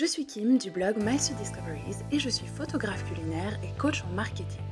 Je 0.00 0.06
suis 0.06 0.24
Kim 0.24 0.56
du 0.56 0.70
blog 0.70 0.96
My 0.96 1.18
Sweet 1.18 1.36
Discoveries 1.36 1.98
et 2.10 2.18
je 2.18 2.30
suis 2.30 2.46
photographe 2.46 3.04
culinaire 3.04 3.60
et 3.62 3.76
coach 3.76 4.02
en 4.02 4.14
marketing. 4.14 4.62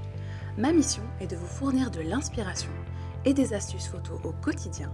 Ma 0.56 0.72
mission 0.72 1.02
est 1.20 1.26
de 1.26 1.36
vous 1.36 1.46
fournir 1.46 1.90
de 1.90 2.00
l'inspiration 2.00 2.70
et 3.26 3.34
des 3.34 3.52
astuces 3.52 3.88
photos 3.88 4.18
au 4.24 4.32
quotidien 4.42 4.90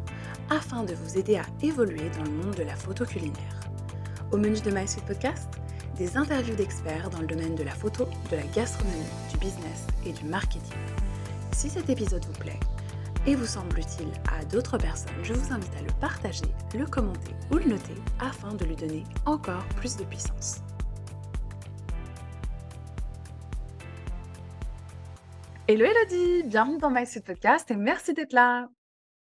afin 0.50 0.82
de 0.82 0.92
vous 0.92 1.18
aider 1.18 1.36
à 1.36 1.44
évoluer 1.62 2.10
dans 2.18 2.24
le 2.24 2.32
monde 2.32 2.56
de 2.56 2.64
la 2.64 2.74
photo 2.74 3.04
culinaire. 3.04 3.60
Au 4.32 4.36
menu 4.36 4.58
de 4.58 4.72
My 4.72 4.88
Sweet 4.88 5.04
Podcast, 5.04 5.48
des 5.96 6.16
interviews 6.16 6.57
d'experts 6.57 7.11
dans 7.11 7.21
le 7.21 7.29
domaine 7.29 7.55
de 7.55 7.62
la 7.62 7.71
photo, 7.71 8.09
de 8.32 8.37
la 8.37 8.46
gastronomie, 8.57 9.05
du 9.30 9.39
business 9.39 9.87
et 10.05 10.11
du 10.11 10.25
marketing. 10.25 10.80
Si 11.53 11.71
cet 11.71 11.91
épisode 11.91 12.25
vous 12.25 12.41
plaît, 12.41 12.59
et 13.27 13.34
vous 13.34 13.46
semble 13.46 13.79
utile 13.79 14.12
à 14.30 14.45
d'autres 14.45 14.79
personnes, 14.79 15.14
je 15.22 15.32
vous 15.32 15.52
invite 15.52 15.74
à 15.77 15.82
le 15.82 16.00
partager, 16.00 16.45
le 16.74 16.86
commenter 16.86 17.32
ou 17.50 17.56
le 17.56 17.64
noter 17.64 17.95
afin 18.20 18.54
de 18.54 18.64
lui 18.64 18.77
donner 18.77 19.04
encore 19.24 19.64
plus 19.77 19.96
de 19.96 20.04
puissance. 20.04 20.62
Hello 25.66 25.87
Elodie, 25.87 26.47
bienvenue 26.47 26.78
dans 26.78 26.91
My 26.91 27.05
Podcast 27.24 27.70
et 27.70 27.77
merci 27.77 28.12
d'être 28.12 28.34
là. 28.34 28.69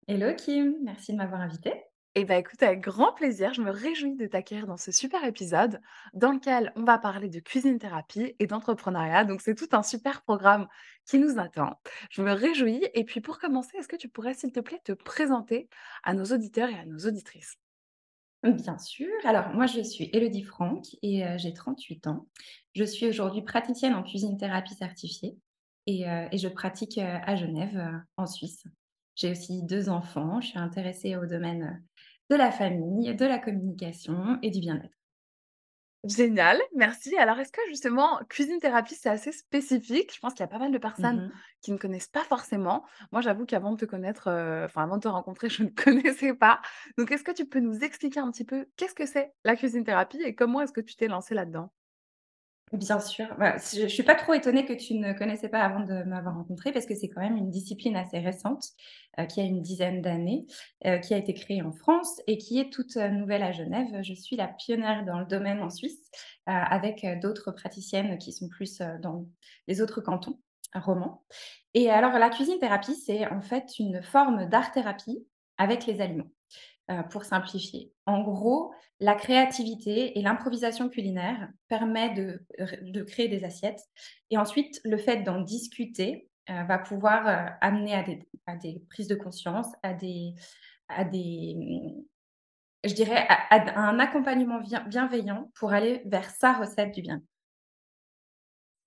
Hello 0.07 0.33
Kim, 0.37 0.77
merci 0.83 1.13
de 1.13 1.16
m'avoir 1.16 1.41
invitée. 1.41 1.90
Eh 2.17 2.25
bien 2.25 2.39
écoute, 2.39 2.61
avec 2.65 2.81
grand 2.81 3.13
plaisir, 3.13 3.55
je 3.55 3.63
me 3.63 3.71
réjouis 3.71 4.17
de 4.17 4.27
t'accueillir 4.27 4.67
dans 4.67 4.77
ce 4.77 4.91
super 4.91 5.23
épisode 5.25 5.81
dans 6.13 6.33
lequel 6.33 6.73
on 6.75 6.83
va 6.83 6.99
parler 6.99 7.29
de 7.29 7.39
cuisine 7.39 7.79
thérapie 7.79 8.35
et 8.41 8.49
d'entrepreneuriat. 8.49 9.25
Donc 9.25 9.41
c'est 9.41 9.55
tout 9.55 9.69
un 9.71 9.85
super 9.85 10.23
programme 10.23 10.67
qui 11.07 11.21
nous 11.21 11.39
attend. 11.39 11.79
Je 12.11 12.23
me 12.23 12.33
réjouis. 12.33 12.85
Et 12.95 13.05
puis 13.05 13.21
pour 13.21 13.39
commencer, 13.39 13.77
est-ce 13.77 13.87
que 13.87 13.95
tu 13.95 14.09
pourrais 14.09 14.35
s'il 14.35 14.51
te 14.51 14.59
plaît 14.59 14.81
te 14.83 14.91
présenter 14.91 15.69
à 16.03 16.13
nos 16.15 16.25
auditeurs 16.25 16.69
et 16.69 16.79
à 16.79 16.85
nos 16.85 16.99
auditrices? 16.99 17.57
Bien 18.43 18.79
sûr. 18.79 19.09
Alors 19.25 19.51
moi 19.51 19.67
je 19.67 19.81
suis 19.81 20.11
Elodie 20.13 20.43
Franck 20.43 20.87
et 21.03 21.25
euh, 21.25 21.39
j'ai 21.39 21.53
38 21.53 22.09
ans. 22.09 22.27
Je 22.75 22.85
suis 22.85 23.07
aujourd'hui 23.07 23.43
praticienne 23.43 23.95
en 23.95 24.03
cuisine 24.03 24.37
thérapie 24.37 24.75
certifiée 24.75 25.37
et, 25.87 26.09
euh, 26.09 26.27
je 26.33 26.49
pratique 26.49 26.99
euh, 26.99 27.19
à 27.23 27.37
Genève 27.37 28.02
en 28.17 28.27
Suisse. 28.27 28.65
J'ai 29.15 29.30
aussi 29.30 29.63
deux 29.63 29.91
enfants. 29.91 30.41
Je 30.41 30.49
suis 30.49 30.59
intéressée 30.59 31.17
au 31.17 31.27
domaine 31.27 31.85
de 32.31 32.37
la 32.37 32.51
famille, 32.51 33.15
de 33.15 33.27
la 33.27 33.39
communication 33.39 34.39
et 34.43 34.51
du 34.51 34.61
bien-être. 34.61 34.97
Génial, 36.05 36.59
merci. 36.75 37.15
Alors, 37.19 37.39
est-ce 37.41 37.53
que 37.53 37.61
justement, 37.69 38.21
cuisine 38.31 38.59
thérapie, 38.59 38.95
c'est 38.95 39.11
assez 39.11 39.33
spécifique? 39.33 40.15
Je 40.15 40.19
pense 40.19 40.33
qu'il 40.33 40.41
y 40.41 40.45
a 40.45 40.47
pas 40.49 40.59
mal 40.59 40.73
de 40.73 40.79
personnes 40.79 41.23
Mmh 41.23 41.43
qui 41.61 41.73
ne 41.73 41.77
connaissent 41.77 42.09
pas 42.09 42.25
forcément. 42.25 42.87
Moi, 43.13 43.21
j'avoue 43.21 43.45
qu'avant 43.45 43.73
de 43.73 43.77
te 43.77 43.85
connaître, 43.85 44.29
heu, 44.31 44.65
enfin, 44.65 44.83
avant 44.85 44.97
de 44.97 45.03
te 45.03 45.09
rencontrer, 45.09 45.51
je 45.51 45.63
ne 45.65 45.69
connaissais 45.69 46.33
pas. 46.35 46.63
Donc, 46.97 47.11
est-ce 47.11 47.23
que 47.25 47.33
tu 47.33 47.47
peux 47.47 47.61
nous 47.61 47.81
expliquer 47.85 48.21
un 48.21 48.31
petit 48.31 48.47
peu 48.47 48.67
qu'est-ce 48.79 48.95
que 48.95 49.05
c'est 49.05 49.35
la 49.45 49.57
cuisine 49.57 49.85
thérapie 49.85 50.23
et 50.23 50.35
comment 50.35 50.63
est-ce 50.63 50.73
que 50.73 50.81
tu 50.81 50.97
t'es 50.97 51.07
lancée 51.07 51.35
là-dedans? 51.35 51.71
Bien 52.73 53.01
sûr. 53.01 53.26
Bah, 53.37 53.57
je 53.74 53.82
ne 53.82 53.88
suis 53.88 54.04
pas 54.04 54.15
trop 54.15 54.32
étonnée 54.32 54.65
que 54.65 54.73
tu 54.73 54.95
ne 54.95 55.13
connaissais 55.13 55.49
pas 55.49 55.60
avant 55.63 55.80
de 55.80 56.04
m'avoir 56.04 56.37
rencontrée 56.37 56.71
parce 56.71 56.87
que 56.87 56.95
c'est 56.95 57.09
quand 57.09 57.21
même 57.21 57.37
une 57.37 57.51
discipline 57.51 57.96
assez 57.96 58.21
récente, 58.21 58.62
heu, 59.18 59.27
qui 59.27 59.40
a 59.40 59.45
une 59.45 59.60
dizaine 59.60 60.01
d'années, 60.02 60.46
heu, 60.87 60.99
qui 61.01 61.12
a 61.12 61.16
été 61.18 61.35
créée 61.35 61.62
en 61.62 61.73
France 61.73 62.21
et 62.29 62.38
qui 62.38 62.60
est 62.60 62.73
toute, 62.73 62.96
heu, 62.96 63.09
nouvelle 63.09 63.43
à 63.43 63.51
Genève. 63.51 63.88
Je 64.03 64.15
suis 64.15 64.37
la 64.37 64.47
pionnière 64.47 65.04
dans 65.04 65.19
le 65.19 65.27
domaine 65.27 65.60
en 65.60 65.69
Suisse, 65.71 65.99
avec, 66.47 67.04
d'autres 67.21 67.50
praticiennes 67.53 68.19
qui 68.19 68.32
sont 68.32 68.49
plus, 68.49 68.78
dans 69.03 69.27
les 69.69 69.81
autres 69.82 70.00
cantons 70.00 70.41
romans 70.75 71.25
et 71.75 71.91
alors 71.91 72.12
la 72.19 72.31
cuisine 72.31 72.59
thérapie, 72.60 72.94
c'est 72.94 73.27
en 73.28 73.41
fait 73.41 73.78
une 73.81 74.03
forme 74.03 74.49
d'art-thérapie 74.49 75.27
avec 75.59 75.87
les 75.87 76.00
aliments. 76.00 76.31
Euh, 76.91 77.05
pour 77.05 77.25
simplifier. 77.25 77.93
En 78.05 78.21
gros, 78.21 78.72
la 78.99 79.15
créativité 79.15 80.19
et 80.19 80.22
l'improvisation 80.22 80.88
culinaire 80.88 81.49
permet 81.69 82.10
de, 82.15 83.03
créer 83.05 83.28
des 83.28 83.44
assiettes. 83.44 83.84
Et 84.31 84.38
ensuite, 84.38 84.81
le 84.83 84.97
fait 84.97 85.19
d'en 85.22 85.41
discuter 85.41 86.28
euh, 86.49 86.65
va 86.65 86.78
pouvoir 86.78 87.28
euh, 87.28 87.49
amener 87.61 87.94
à 87.94 88.56
des, 88.56 88.83
prises 88.88 89.06
de 89.06 89.15
conscience, 89.15 89.69
à 89.84 89.95
des, 89.95 90.34
à 90.89 91.05
des 91.05 91.56
je 92.83 92.95
dirais, 92.95 93.25
à 93.28 93.78
un 93.78 94.01
accompagnement 94.01 94.61
bienveillant 94.89 95.49
pour 95.55 95.72
aller 95.72 96.03
vers 96.07 96.28
sa 96.28 96.55
recette 96.55 96.93
du 96.93 97.03
bien. 97.03 97.22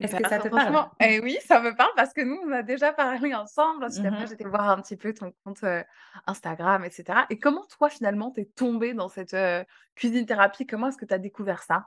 Est-ce 0.03 0.16
que 0.16 0.28
ça 0.28 0.40
te 0.40 0.50
parle? 0.50 0.90
eh 1.00 1.19
oui, 1.22 1.38
ça 1.46 1.62
me 1.62 1.75
parle 1.75 1.91
parce 1.96 2.14
que 2.14 2.22
nous, 2.22 2.40
on 2.46 2.52
a 2.52 2.62
déjà 2.62 2.91
parlé 2.94 3.34
ensemble. 3.34 3.86
Ensuite, 3.86 4.06
après, 4.06 4.25
Mmh 4.25 4.30
j'étais 4.30 4.44
voir 4.44 4.69
un 4.69 4.81
petit 4.81 4.97
peu 4.97 5.14
ton 5.14 5.34
compte, 5.44 5.64
heu, 5.64 5.84
Instagram 6.28 6.84
et 6.84 6.90
cetera 6.91 7.25
et 7.30 7.40
comment 7.40 7.66
toi, 7.68 7.90
finalement, 7.90 8.31
tu 8.31 8.41
es 8.41 8.46
tombée 8.46 8.94
dans 8.94 9.09
cette, 9.09 9.34
heu, 9.34 9.64
cuisine 9.96 10.25
thérapie? 10.25 10.68
Comment 10.68 10.88
est-ce 10.90 10.97
que 10.97 11.06
tu 11.06 11.14
as 11.14 11.19
découvert 11.19 11.64
ça? 11.64 11.86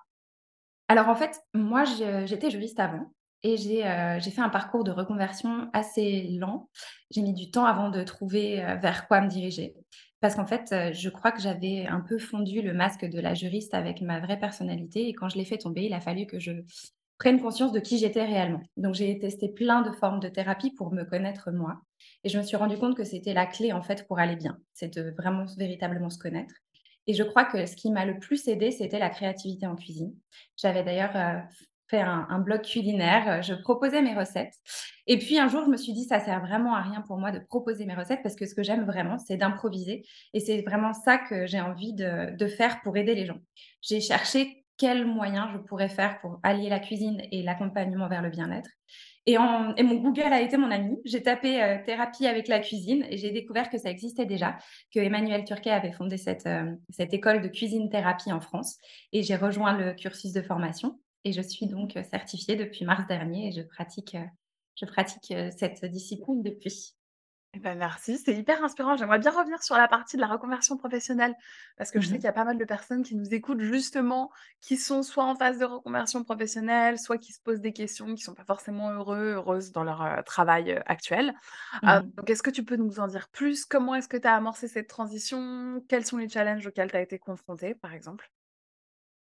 Alors 0.88 1.08
en 1.08 1.16
fait, 1.16 1.40
moi 1.54 1.84
je 1.84 2.26
j'étais 2.26 2.50
juriste 2.50 2.78
avant 2.80 3.12
et 3.42 3.56
j'ai, 3.56 3.82
fait 3.82 4.40
un 4.40 4.48
parcours 4.48 4.82
de 4.84 4.90
reconversion 4.90 5.68
assez 5.72 6.22
lent. 6.38 6.68
J'ai 7.10 7.22
mis 7.22 7.32
du 7.34 7.50
temps 7.50 7.64
avant 7.64 7.90
de 7.90 8.02
trouver, 8.02 8.56
vers 8.80 9.06
quoi 9.06 9.20
me 9.20 9.28
diriger. 9.28 9.74
Parce 10.20 10.34
qu'en 10.34 10.46
fait, 10.46 10.74
je 10.92 11.08
crois 11.10 11.30
que 11.30 11.40
j'avais 11.40 11.86
un 11.86 12.00
peu 12.00 12.18
fondu 12.18 12.62
le 12.62 12.72
masque 12.72 13.04
de 13.04 13.20
la 13.20 13.34
juriste 13.34 13.74
avec 13.74 14.00
ma 14.00 14.18
vraie 14.20 14.38
personnalité 14.38 15.08
et 15.08 15.12
quand 15.12 15.28
je 15.28 15.36
l'ai 15.38 15.44
fait 15.44 15.58
tomber, 15.58 15.84
il 15.84 15.94
a 15.94 16.00
fallu 16.00 16.26
que 16.26 16.40
je 16.40 16.52
prenne 17.18 17.40
conscience 17.40 17.72
de 17.72 17.80
qui 17.80 17.98
j'étais 17.98 18.24
réellement. 18.24 18.62
Donc 18.76 18.94
j'ai 18.94 19.18
testé 19.18 19.48
plein 19.48 19.82
de 19.82 19.92
formes 19.92 20.20
de 20.20 20.28
thérapie 20.28 20.70
pour 20.72 20.92
me 20.92 21.04
connaître 21.04 21.50
moi 21.50 21.80
et 22.24 22.28
je 22.28 22.38
me 22.38 22.42
suis 22.42 22.56
rendu 22.56 22.76
compte 22.78 22.96
que 22.96 23.04
c'était 23.04 23.34
la 23.34 23.46
clé 23.46 23.72
en 23.72 23.82
fait 23.82 24.06
pour 24.06 24.18
aller 24.18 24.36
bien. 24.36 24.58
C'est 24.74 24.94
de 24.98 25.10
vraiment 25.18 25.44
véritablement 25.56 26.10
se 26.10 26.18
connaître 26.18 26.54
et 27.06 27.14
je 27.14 27.22
crois 27.22 27.44
que 27.44 27.66
ce 27.66 27.76
qui 27.76 27.90
m'a 27.90 28.04
le 28.04 28.18
plus 28.18 28.48
aidé, 28.48 28.70
c'était 28.72 28.98
la 28.98 29.10
créativité 29.10 29.66
en 29.66 29.76
cuisine. 29.76 30.12
J'avais 30.56 30.82
d'ailleurs, 30.82 31.16
heu, 31.16 31.40
fait 31.88 32.00
un 32.00 32.40
blog 32.40 32.62
culinaire, 32.62 33.42
je 33.44 33.54
proposais 33.54 34.02
mes 34.02 34.14
recettes 34.14 34.54
et 35.06 35.18
puis 35.18 35.38
un 35.38 35.46
jour, 35.48 35.62
je 35.64 35.70
me 35.70 35.76
suis 35.76 35.92
dit: 35.92 36.04
«Ça 36.04 36.18
sert 36.18 36.40
vraiment 36.40 36.74
à 36.74 36.82
rien 36.82 37.00
pour 37.02 37.16
moi 37.18 37.30
de 37.30 37.38
proposer 37.38 37.86
mes 37.86 37.94
recettes 37.94 38.22
parce 38.24 38.34
que 38.34 38.44
ce 38.46 38.54
que 38.56 38.64
j'aime 38.64 38.84
vraiment, 38.84 39.18
c'est 39.18 39.36
d'improviser 39.36 40.04
et 40.34 40.40
c'est 40.40 40.62
vraiment 40.62 40.92
ça 40.92 41.16
que 41.18 41.46
j'ai 41.46 41.60
envie 41.60 41.94
de 41.94 42.46
faire 42.48 42.80
pour 42.82 42.96
aider 42.96 43.14
les 43.14 43.26
gens». 43.26 43.38
J'ai 43.82 44.00
cherché 44.00 44.65
quels 44.76 45.06
moyens 45.06 45.48
je 45.52 45.58
pourrais 45.58 45.88
faire 45.88 46.18
pour 46.20 46.40
allier 46.42 46.68
la 46.68 46.80
cuisine 46.80 47.22
et 47.32 47.42
l'accompagnement 47.42 48.08
vers 48.08 48.22
le 48.22 48.30
bien-être 48.30 48.70
et 49.26 49.38
mon 49.38 49.94
Google 49.96 50.32
a 50.32 50.40
été 50.40 50.56
mon 50.56 50.70
ami. 50.70 50.98
J'ai 51.04 51.22
tapé, 51.22 51.60
heu, 51.62 51.82
thérapie 51.84 52.26
avec 52.26 52.46
la 52.48 52.60
cuisine 52.60 53.04
et 53.10 53.16
j'ai 53.16 53.32
découvert 53.32 53.70
que 53.70 53.78
ça 53.78 53.90
existait 53.90 54.24
déjà, 54.26 54.56
que 54.94 55.00
Emmanuel 55.00 55.44
Turquet 55.44 55.70
avait 55.70 55.92
fondé 55.92 56.16
cette, 56.16 56.46
heu, 56.46 56.78
cette 56.90 57.12
école 57.12 57.42
de 57.42 57.48
cuisine 57.48 57.90
thérapie 57.90 58.32
en 58.32 58.40
France 58.40 58.78
et 59.12 59.22
j'ai 59.22 59.36
rejoint 59.36 59.76
le 59.76 59.94
cursus 59.94 60.32
de 60.32 60.42
formation 60.42 61.00
et 61.24 61.32
je 61.32 61.42
suis 61.42 61.66
donc, 61.66 61.96
heu, 61.96 62.02
certifiée 62.04 62.56
depuis 62.56 62.84
mars 62.84 63.06
dernier 63.08 63.48
et 63.48 63.52
je 63.52 63.62
pratique, 63.62 64.16
je 64.80 64.86
pratique, 64.86 65.34
cette 65.58 65.84
discipline 65.86 66.42
depuis. 66.42 66.95
Eh 67.54 67.58
ben, 67.58 67.78
merci, 67.78 68.18
c'est 68.18 68.34
hyper 68.34 68.62
inspirant. 68.62 68.96
J'aimerais 68.96 69.18
bien 69.18 69.30
revenir 69.30 69.62
sur 69.62 69.76
la 69.76 69.88
partie 69.88 70.16
de 70.16 70.20
la 70.20 70.26
reconversion 70.26 70.76
professionnelle, 70.76 71.34
parce 71.78 71.90
que 71.90 72.00
je 72.00 72.06
sais 72.06 72.14
qu'il 72.18 72.24
Mmh 72.24 72.26
y 72.26 72.28
a 72.28 72.32
pas 72.32 72.44
mal 72.44 72.58
de 72.58 72.64
personnes 72.66 73.02
qui 73.02 73.14
nous 73.14 73.32
écoutent 73.32 73.60
justement, 73.60 74.30
qui 74.60 74.76
sont 74.76 75.02
soit 75.02 75.24
en 75.24 75.34
phase 75.34 75.58
de 75.58 75.64
reconversion 75.64 76.22
professionnelle, 76.22 76.98
soit 76.98 77.16
qui 77.16 77.32
se 77.32 77.40
posent 77.40 77.62
des 77.62 77.72
questions, 77.72 78.14
qui 78.14 78.22
sont 78.22 78.34
pas 78.34 78.44
forcément 78.44 78.90
heureux, 78.90 79.32
heureuses 79.36 79.72
dans 79.72 79.84
leur, 79.84 80.22
travail, 80.26 80.82
actuel. 80.86 81.34
Mmh 81.82 82.00
donc 82.16 82.28
est-ce 82.28 82.42
que 82.42 82.50
tu 82.50 82.64
peux 82.64 82.76
nous 82.76 83.00
en 83.00 83.06
dire 83.06 83.28
plus? 83.30 83.64
Comment 83.64 83.94
est-ce 83.94 84.08
que 84.08 84.18
tu 84.18 84.28
as 84.28 84.34
amorcé 84.34 84.68
cette 84.68 84.88
transition? 84.88 85.82
Quels 85.88 86.04
sont 86.04 86.18
les 86.18 86.28
challenges 86.28 86.66
auxquels 86.66 86.90
tu 86.90 86.96
as 86.96 87.00
été 87.00 87.18
confrontée, 87.18 87.74
par 87.74 87.94
exemple? 87.94 88.30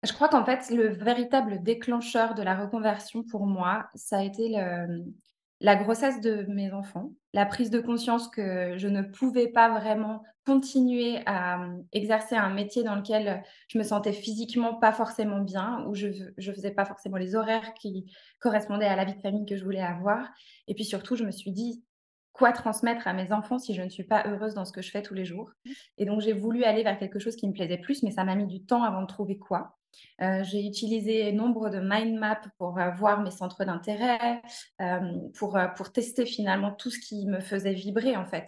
Je 0.04 0.12
crois 0.12 0.28
qu'en 0.28 0.44
fait, 0.44 0.70
le 0.70 0.88
véritable 0.88 1.62
déclencheur 1.62 2.34
de 2.34 2.42
la 2.42 2.56
reconversion 2.56 3.22
pour 3.22 3.46
moi, 3.46 3.88
ça 3.94 4.18
a 4.18 4.22
été 4.22 4.48
le, 4.48 4.88
mmh, 4.88 5.12
la 5.62 5.76
grossesse 5.76 6.20
de 6.20 6.44
mes 6.48 6.72
enfants, 6.72 7.12
la 7.32 7.46
prise 7.46 7.70
de 7.70 7.78
conscience 7.80 8.28
que 8.28 8.76
je 8.76 8.88
ne 8.88 9.00
pouvais 9.02 9.46
pas 9.46 9.70
vraiment 9.78 10.24
continuer 10.44 11.20
à, 11.24 11.56
mmh, 11.58 11.86
exercer 11.92 12.34
un 12.34 12.50
métier 12.52 12.82
dans 12.82 12.96
lequel 12.96 13.44
je 13.68 13.78
me 13.78 13.84
sentais 13.84 14.12
physiquement 14.12 14.74
pas 14.74 14.92
forcément 14.92 15.38
bien, 15.40 15.84
où 15.86 15.94
je 15.94 16.08
ne 16.08 16.52
faisais 16.52 16.72
pas 16.72 16.84
forcément 16.84 17.16
les 17.16 17.36
horaires 17.36 17.74
qui 17.74 18.12
correspondaient 18.40 18.86
à 18.86 18.96
la 18.96 19.04
vie 19.04 19.14
de 19.14 19.20
famille 19.20 19.46
que 19.46 19.56
je 19.56 19.64
voulais 19.64 19.80
avoir. 19.80 20.28
Et 20.66 20.74
puis 20.74 20.84
surtout, 20.84 21.14
je 21.14 21.24
me 21.24 21.30
suis 21.30 21.52
dit: 21.52 21.84
«Quoi 22.32 22.52
transmettre 22.52 23.06
à 23.06 23.12
mes 23.12 23.32
enfants 23.32 23.60
si 23.60 23.72
je 23.74 23.82
ne 23.82 23.88
suis 23.88 24.04
pas 24.04 24.26
heureuse 24.26 24.54
dans 24.54 24.64
ce 24.64 24.72
que 24.72 24.82
je 24.82 24.90
fais 24.90 25.02
tous 25.02 25.14
les 25.14 25.24
jours?» 25.24 25.52
et 25.96 26.04
donc 26.06 26.20
j'ai 26.22 26.32
voulu 26.32 26.64
aller 26.64 26.82
vers 26.82 26.98
quelque 26.98 27.20
chose 27.20 27.36
qui 27.36 27.46
me 27.46 27.52
plaisait 27.52 27.78
plus, 27.78 28.02
mais 28.02 28.10
ça 28.10 28.24
m'a 28.24 28.34
mis 28.34 28.46
du 28.46 28.64
temps 28.64 28.82
avant 28.82 29.02
de 29.02 29.06
trouver 29.06 29.38
quoi. 29.38 29.78
Heu, 30.20 30.42
j'ai 30.44 30.66
utilisé 30.66 31.32
nombre 31.32 31.70
de 31.70 31.80
mind 31.80 32.18
maps 32.18 32.40
pour, 32.58 32.78
heu, 32.78 32.90
voir 32.96 33.22
mes 33.22 33.30
centres 33.30 33.64
d'intérêt, 33.64 34.42
hem, 34.78 35.30
pour, 35.34 35.56
heu, 35.58 35.68
pour 35.76 35.92
tester 35.92 36.26
finalement 36.26 36.72
tout 36.72 36.90
ce 36.90 36.98
qui 37.00 37.26
me 37.26 37.40
faisait 37.40 37.74
vibrer, 37.74 38.16
en 38.16 38.26
fait 38.26 38.46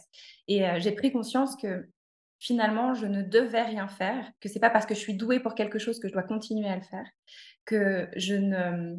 et 0.49 0.65
j'ai 0.81 0.93
pris 0.93 1.13
conscience 1.13 1.57
que 1.57 1.89
finalement, 2.41 2.95
je 2.95 3.07
ne 3.07 3.23
devais 3.23 3.63
rien 3.63 3.89
faire, 3.89 4.31
que 4.41 4.49
c'est 4.51 4.61
pas 4.61 4.71
parce 4.71 4.87
que 4.87 4.95
je 4.95 5.01
suis 5.01 5.15
douée 5.17 5.41
pour 5.41 5.55
quelque 5.55 5.79
chose 5.79 5.99
que 6.01 6.09
je 6.09 6.13
dois 6.13 6.23
continuer 6.25 6.69
à 6.69 6.77
le 6.77 6.83
faire, 6.83 7.07
que 7.67 8.09
je 8.17 8.35
ne 8.37 8.97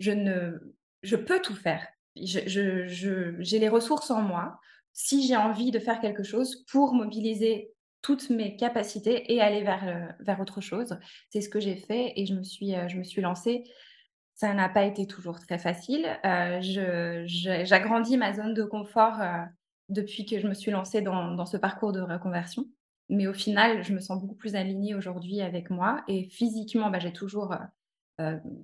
je 0.00 0.12
ne 0.12 0.74
je 1.04 1.16
peux 1.16 1.40
tout 1.42 1.56
faire. 1.56 1.86
Je 2.16 2.40
je 2.48 2.86
je 2.88 3.36
j'ai 3.40 3.60
les 3.60 3.68
ressources 3.70 4.10
en 4.12 4.22
moi, 4.22 4.60
si 4.94 5.26
j'ai 5.26 5.36
envie 5.36 5.72
de 5.72 5.80
faire 5.80 6.00
quelque 6.00 6.24
chose, 6.24 6.64
pour 6.70 6.94
mobiliser 6.94 7.73
toutes 8.04 8.28
mes 8.28 8.54
capacités 8.56 9.32
et 9.32 9.40
aller 9.40 9.62
vers, 9.62 10.14
vers 10.20 10.38
autre 10.38 10.60
chose. 10.60 10.98
C'est 11.30 11.40
ce 11.40 11.48
que 11.48 11.58
j'ai 11.58 11.74
fait 11.76 12.12
et 12.16 12.26
je 12.26 12.34
me 12.34 12.42
suis, 12.44 12.74
heu, 12.76 12.86
je 12.86 12.98
me 12.98 13.02
suis 13.02 13.22
lancée. 13.22 13.64
Ça 14.34 14.52
n'a 14.52 14.68
pas 14.68 14.84
été 14.84 15.06
toujours 15.06 15.40
très 15.40 15.58
facile. 15.58 16.06
Je 16.22 17.24
j'agrandis 17.64 18.18
ma 18.18 18.34
zone 18.34 18.52
de 18.52 18.62
confort, 18.64 19.20
heu, 19.22 19.46
depuis 19.88 20.26
que 20.26 20.38
je 20.38 20.46
me 20.46 20.52
suis 20.54 20.70
lancée 20.70 21.00
dans 21.00 21.46
ce 21.46 21.56
parcours 21.56 21.92
de 21.92 22.02
reconversion. 22.02 22.66
Mais 23.08 23.26
au 23.26 23.32
final, 23.32 23.82
je 23.82 23.94
me 23.94 24.00
sens 24.00 24.20
beaucoup 24.20 24.34
plus 24.36 24.54
alignée 24.54 24.94
aujourd'hui 24.94 25.40
avec 25.40 25.70
moi 25.70 26.02
et 26.06 26.28
physiquement, 26.28 26.90
bah, 26.90 26.98
j'ai 26.98 27.12
toujours, 27.12 27.54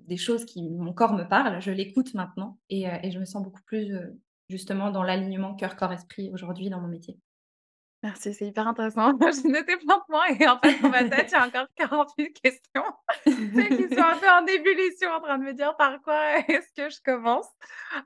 des 0.07 0.17
choses 0.19 0.45
qui 0.45 0.69
mon 0.69 0.93
corps 0.93 1.15
me 1.15 1.25
parle, 1.25 1.61
je 1.63 1.71
l'écoute 1.71 2.15
maintenant 2.15 2.59
et 2.69 2.85
je 3.11 3.19
me 3.19 3.25
sens 3.25 3.43
beaucoup 3.43 3.63
plus, 3.63 3.97
justement 4.51 4.91
dans 4.91 5.03
l'alignement 5.03 5.55
cœur, 5.55 5.77
corps, 5.77 5.93
esprit 5.93 6.31
aujourd'hui 6.33 6.69
dans 6.69 6.81
mon 6.81 6.89
métier. 6.89 7.19
Merci, 8.03 8.33
c'est 8.33 8.47
hyper 8.47 8.67
intéressant. 8.67 9.13
J'ai 9.43 9.49
noté 9.49 9.77
plein 9.77 9.99
de 9.99 10.03
points 10.09 10.27
et 10.39 10.49
en 10.49 10.59
fait, 10.59 10.81
dans 10.81 10.89
ma 10.89 11.05
tête, 11.05 11.29
il 11.31 11.33
y 11.33 11.35
a 11.37 11.47
encore 11.47 11.67
48 11.77 12.33
questions, 12.33 12.85
qui 13.27 13.89
sont 13.95 14.01
un 14.03 14.17
peu 14.17 14.29
en 14.29 14.47
ébullition, 14.47 15.11
en 15.11 15.21
train 15.21 15.37
de 15.39 15.45
me 15.45 15.53
dire 15.53 15.77
par 15.77 16.01
quoi 16.03 16.39
est-ce 16.49 16.73
que 16.75 16.89
je 16.89 16.99
commence? 17.05 17.47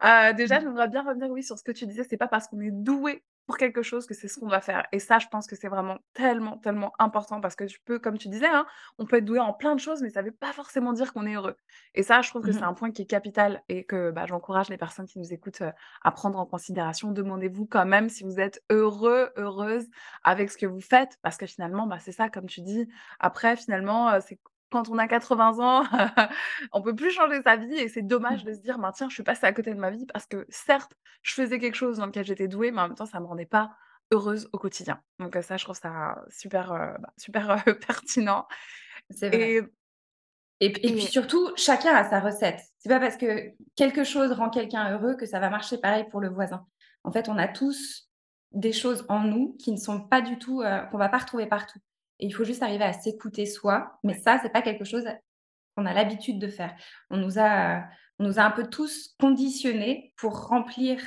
Heu, 0.05 0.35
déjà, 0.35 0.58
Mmh. 0.58 0.62
j'aimerais 0.62 0.88
bien 0.88 1.02
revenir, 1.05 1.31
oui, 1.31 1.44
sur 1.44 1.56
ce 1.58 1.62
que 1.62 1.70
tu 1.73 1.87
disais, 1.87 2.05
c'est 2.08 2.17
pas 2.17 2.26
parce 2.29 2.49
qu'on 2.49 2.61
est 2.61 2.73
doué 2.73 3.23
pour 3.46 3.56
quelque 3.58 3.82
chose 3.82 4.06
que 4.06 4.14
c'est 4.14 4.29
ce 4.29 4.38
qu'on 4.41 4.49
va 4.49 4.61
faire 4.61 4.85
et 4.93 4.99
ça, 4.99 5.19
je 5.19 5.26
pense 5.29 5.46
que 5.46 5.56
c'est 5.56 5.69
vraiment 5.69 5.99
tellement, 6.14 6.58
tellement 6.58 6.93
important 6.99 7.41
parce 7.41 7.56
que 7.56 7.64
tu 7.64 7.79
peux, 7.85 7.99
comme 7.99 8.19
tu 8.19 8.29
disais, 8.29 8.46
hein, 8.46 8.67
on 8.99 9.06
peut 9.06 9.17
être 9.19 9.25
doué 9.25 9.38
en 9.41 9.52
plein 9.52 9.75
de 9.75 9.81
choses, 9.81 10.02
mais 10.02 10.11
ça 10.11 10.23
veut 10.23 10.32
pas 10.32 10.52
forcément 10.52 10.93
dire 10.93 11.12
qu'on 11.12 11.26
est 11.26 11.35
heureux 11.35 11.56
et 11.94 12.02
ça, 12.02 12.23
je 12.23 12.31
trouve 12.31 12.43
que 12.43 12.52
Mmh 12.52 12.52
c'est 12.52 12.64
mh. 12.64 12.64
un 12.64 12.75
point 12.75 12.91
qui 12.91 13.02
est 13.02 13.06
capital 13.06 13.62
et 13.69 13.85
que, 13.85 14.11
bah, 14.11 14.26
j'encourage 14.26 14.69
les 14.70 14.79
personnes 14.79 15.06
qui 15.06 15.19
nous 15.19 15.32
écoutent, 15.32 15.62
à 16.02 16.11
prendre 16.12 16.38
en 16.38 16.46
considération. 16.46 17.12
Demandez-vous 17.12 17.67
quand 17.67 17.87
même 17.87 18.08
si 18.08 18.25
vous 18.25 18.41
êtes 18.41 18.62
heureux, 18.70 19.31
heureuse 19.37 19.87
avec 20.23 20.50
ce 20.50 20.58
que 20.58 20.67
vous 20.67 20.81
faites 20.81 21.19
parce 21.23 21.37
que 21.37 21.47
finalement, 21.47 21.87
bah, 21.87 21.99
c'est 22.00 22.12
ça, 22.12 22.29
comme 22.29 22.47
tu 22.47 22.61
dis, 22.62 22.88
après 23.20 23.56
finalement, 23.56 24.20
c'est 24.20 24.38
quand 24.75 24.88
on 24.91 24.99
a 24.99 25.09
80 25.09 25.59
ans, 25.61 25.85
on 26.73 26.82
peut 26.82 26.94
plus 26.94 27.11
changer 27.12 27.43
sa 27.43 27.56
vie 27.56 27.75
et 27.75 27.88
c'est 27.88 28.03
dommage 28.03 28.44
de 28.44 28.53
Mmh. 28.53 28.55
se 28.55 28.61
dire: 28.61 28.79
«Ben, 28.79 28.93
tiens, 28.93 29.09
je 29.09 29.15
suis 29.15 29.23
passée 29.25 29.47
à 29.47 29.53
côté 29.53 29.75
de 29.75 29.79
ma 29.81 29.91
vie» 29.91 30.06
parce 30.12 30.26
que 30.26 30.47
certes, 30.50 30.93
je 31.23 31.35
faisais 31.35 31.59
quelque 31.59 31.76
chose 31.76 31.99
dans 31.99 32.06
lequel 32.06 32.25
j'étais 32.26 32.49
douée, 32.49 32.73
mais 32.73 32.81
en 32.82 32.88
même 32.88 32.97
temps, 32.97 33.06
ça 33.06 33.21
me 33.21 33.26
rendait 33.26 33.47
pas 33.47 33.76
heureuse 34.12 34.49
au 34.53 34.59
quotidien. 34.59 35.03
Donc 35.21 35.37
heu, 35.37 35.43
ça, 35.43 35.56
je 35.56 35.65
trouve 35.65 35.76
ça 35.76 36.25
super, 36.31 36.73
heu, 36.73 36.97
bah, 37.00 37.12
super, 37.19 37.50
heu, 37.69 37.79
pertinent 37.87 38.47
C'est 39.11 39.31
vrai. 39.31 39.50
et 39.50 39.62
Et 40.61 40.73
p 40.73 40.81
et 40.85 40.93
puis 40.93 41.06
surtout, 41.06 41.50
chacun 41.56 41.94
a 41.94 42.09
sa 42.09 42.21
recette. 42.21 42.61
C'est 42.79 42.88
pas 42.88 43.00
parce 43.00 43.17
que 43.17 43.53
quelque 43.76 44.05
chose 44.05 44.32
rend 44.32 44.50
quelqu'un 44.50 44.91
heureux 44.93 45.17
que 45.17 45.26
ça 45.26 45.41
va 45.41 45.50
marcher 45.50 45.79
pareil 45.79 46.05
pour 46.11 46.21
le 46.21 46.29
voisin. 46.29 46.67
En 47.03 47.12
fait, 47.12 47.29
on 47.29 47.38
a 47.38 47.49
tous 47.49 48.09
des 48.53 48.73
choses 48.73 49.05
en 49.09 49.21
nous 49.21 49.56
qui 49.59 49.73
ne 49.73 49.76
sont 49.76 50.00
pas 50.00 50.21
du 50.21 50.38
tout, 50.38 50.62
qu'on 50.91 50.99
va 50.99 51.09
pas 51.09 51.19
retrouver 51.19 51.47
partout 51.47 51.81
et 52.25 52.26
il 52.29 52.32
faut 52.35 52.44
juste 52.44 52.62
arriver 52.65 52.85
à 52.85 52.93
s'écouter 52.94 53.47
soi, 53.47 53.99
mais 54.05 54.15
ça, 54.15 54.38
c'est 54.43 54.53
pas 54.53 54.62
quelque 54.62 54.85
chose 54.85 55.05
qu'on 55.76 55.87
a 55.87 55.94
l'habitude 55.94 56.38
de 56.41 56.49
faire. 56.49 56.76
On 57.11 57.19
nous 57.19 57.38
a, 57.38 57.79
heu, 57.81 57.82
on 58.21 58.25
nous 58.26 58.38
a 58.41 58.44
un 58.44 58.50
peu 58.53 58.69
tous 58.69 59.15
conditionnés 59.21 60.15
pour 60.19 60.49
remplir, 60.49 61.00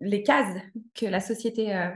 les 0.00 0.22
cases 0.22 0.56
que 0.94 1.06
la 1.06 1.20
société, 1.20 1.74
heu 1.74 1.92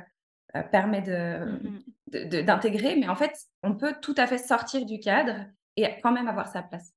heu, 0.57 0.63
permet 0.73 1.03
Mmh 1.45 1.59
de 1.61 1.61
mh. 1.65 1.85
de 2.09 2.25
de 2.25 2.43
d'intégrer, 2.43 2.97
mais 2.97 3.09
en 3.09 3.17
fait, 3.17 3.33
on 3.63 3.77
peut 3.77 3.95
tout 4.03 4.15
à 4.19 4.27
fait 4.27 4.39
sortir 4.39 4.85
du 4.87 4.99
cadre 5.01 5.47
et 5.77 5.87
quand 6.03 6.13
même 6.13 6.29
avoir 6.29 6.49
sa 6.49 6.63
place. 6.63 6.93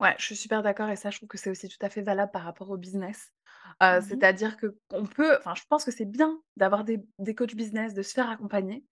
Ouais, 0.00 0.16
je 0.18 0.24
suis 0.24 0.34
super 0.36 0.62
d'accord 0.64 0.88
et 0.90 0.96
ça, 0.96 1.10
je 1.10 1.18
trouve 1.18 1.28
que 1.28 1.38
c'est 1.38 1.50
aussi 1.50 1.68
tout 1.68 1.78
à 1.86 1.88
fait 1.88 2.02
valable 2.02 2.32
par 2.32 2.42
rapport 2.42 2.70
au 2.70 2.76
business. 2.76 3.32
Mmh 3.90 4.04
mh. 4.10 4.22
c'est-à-dire 4.22 4.56
que 4.56 4.78
qu'on 4.90 5.06
peut 5.06 5.36
enfin, 5.38 5.54
je 5.56 5.62
pense 5.68 5.84
que 5.84 5.90
c'est 5.90 6.04
bien 6.04 6.38
d'avoir 6.56 6.84
des 6.84 7.00
des 7.18 7.34
coachs 7.34 7.54
business, 7.54 7.94
de 7.94 8.02
se 8.02 8.12
faire 8.12 8.30
accompagner, 8.30 8.84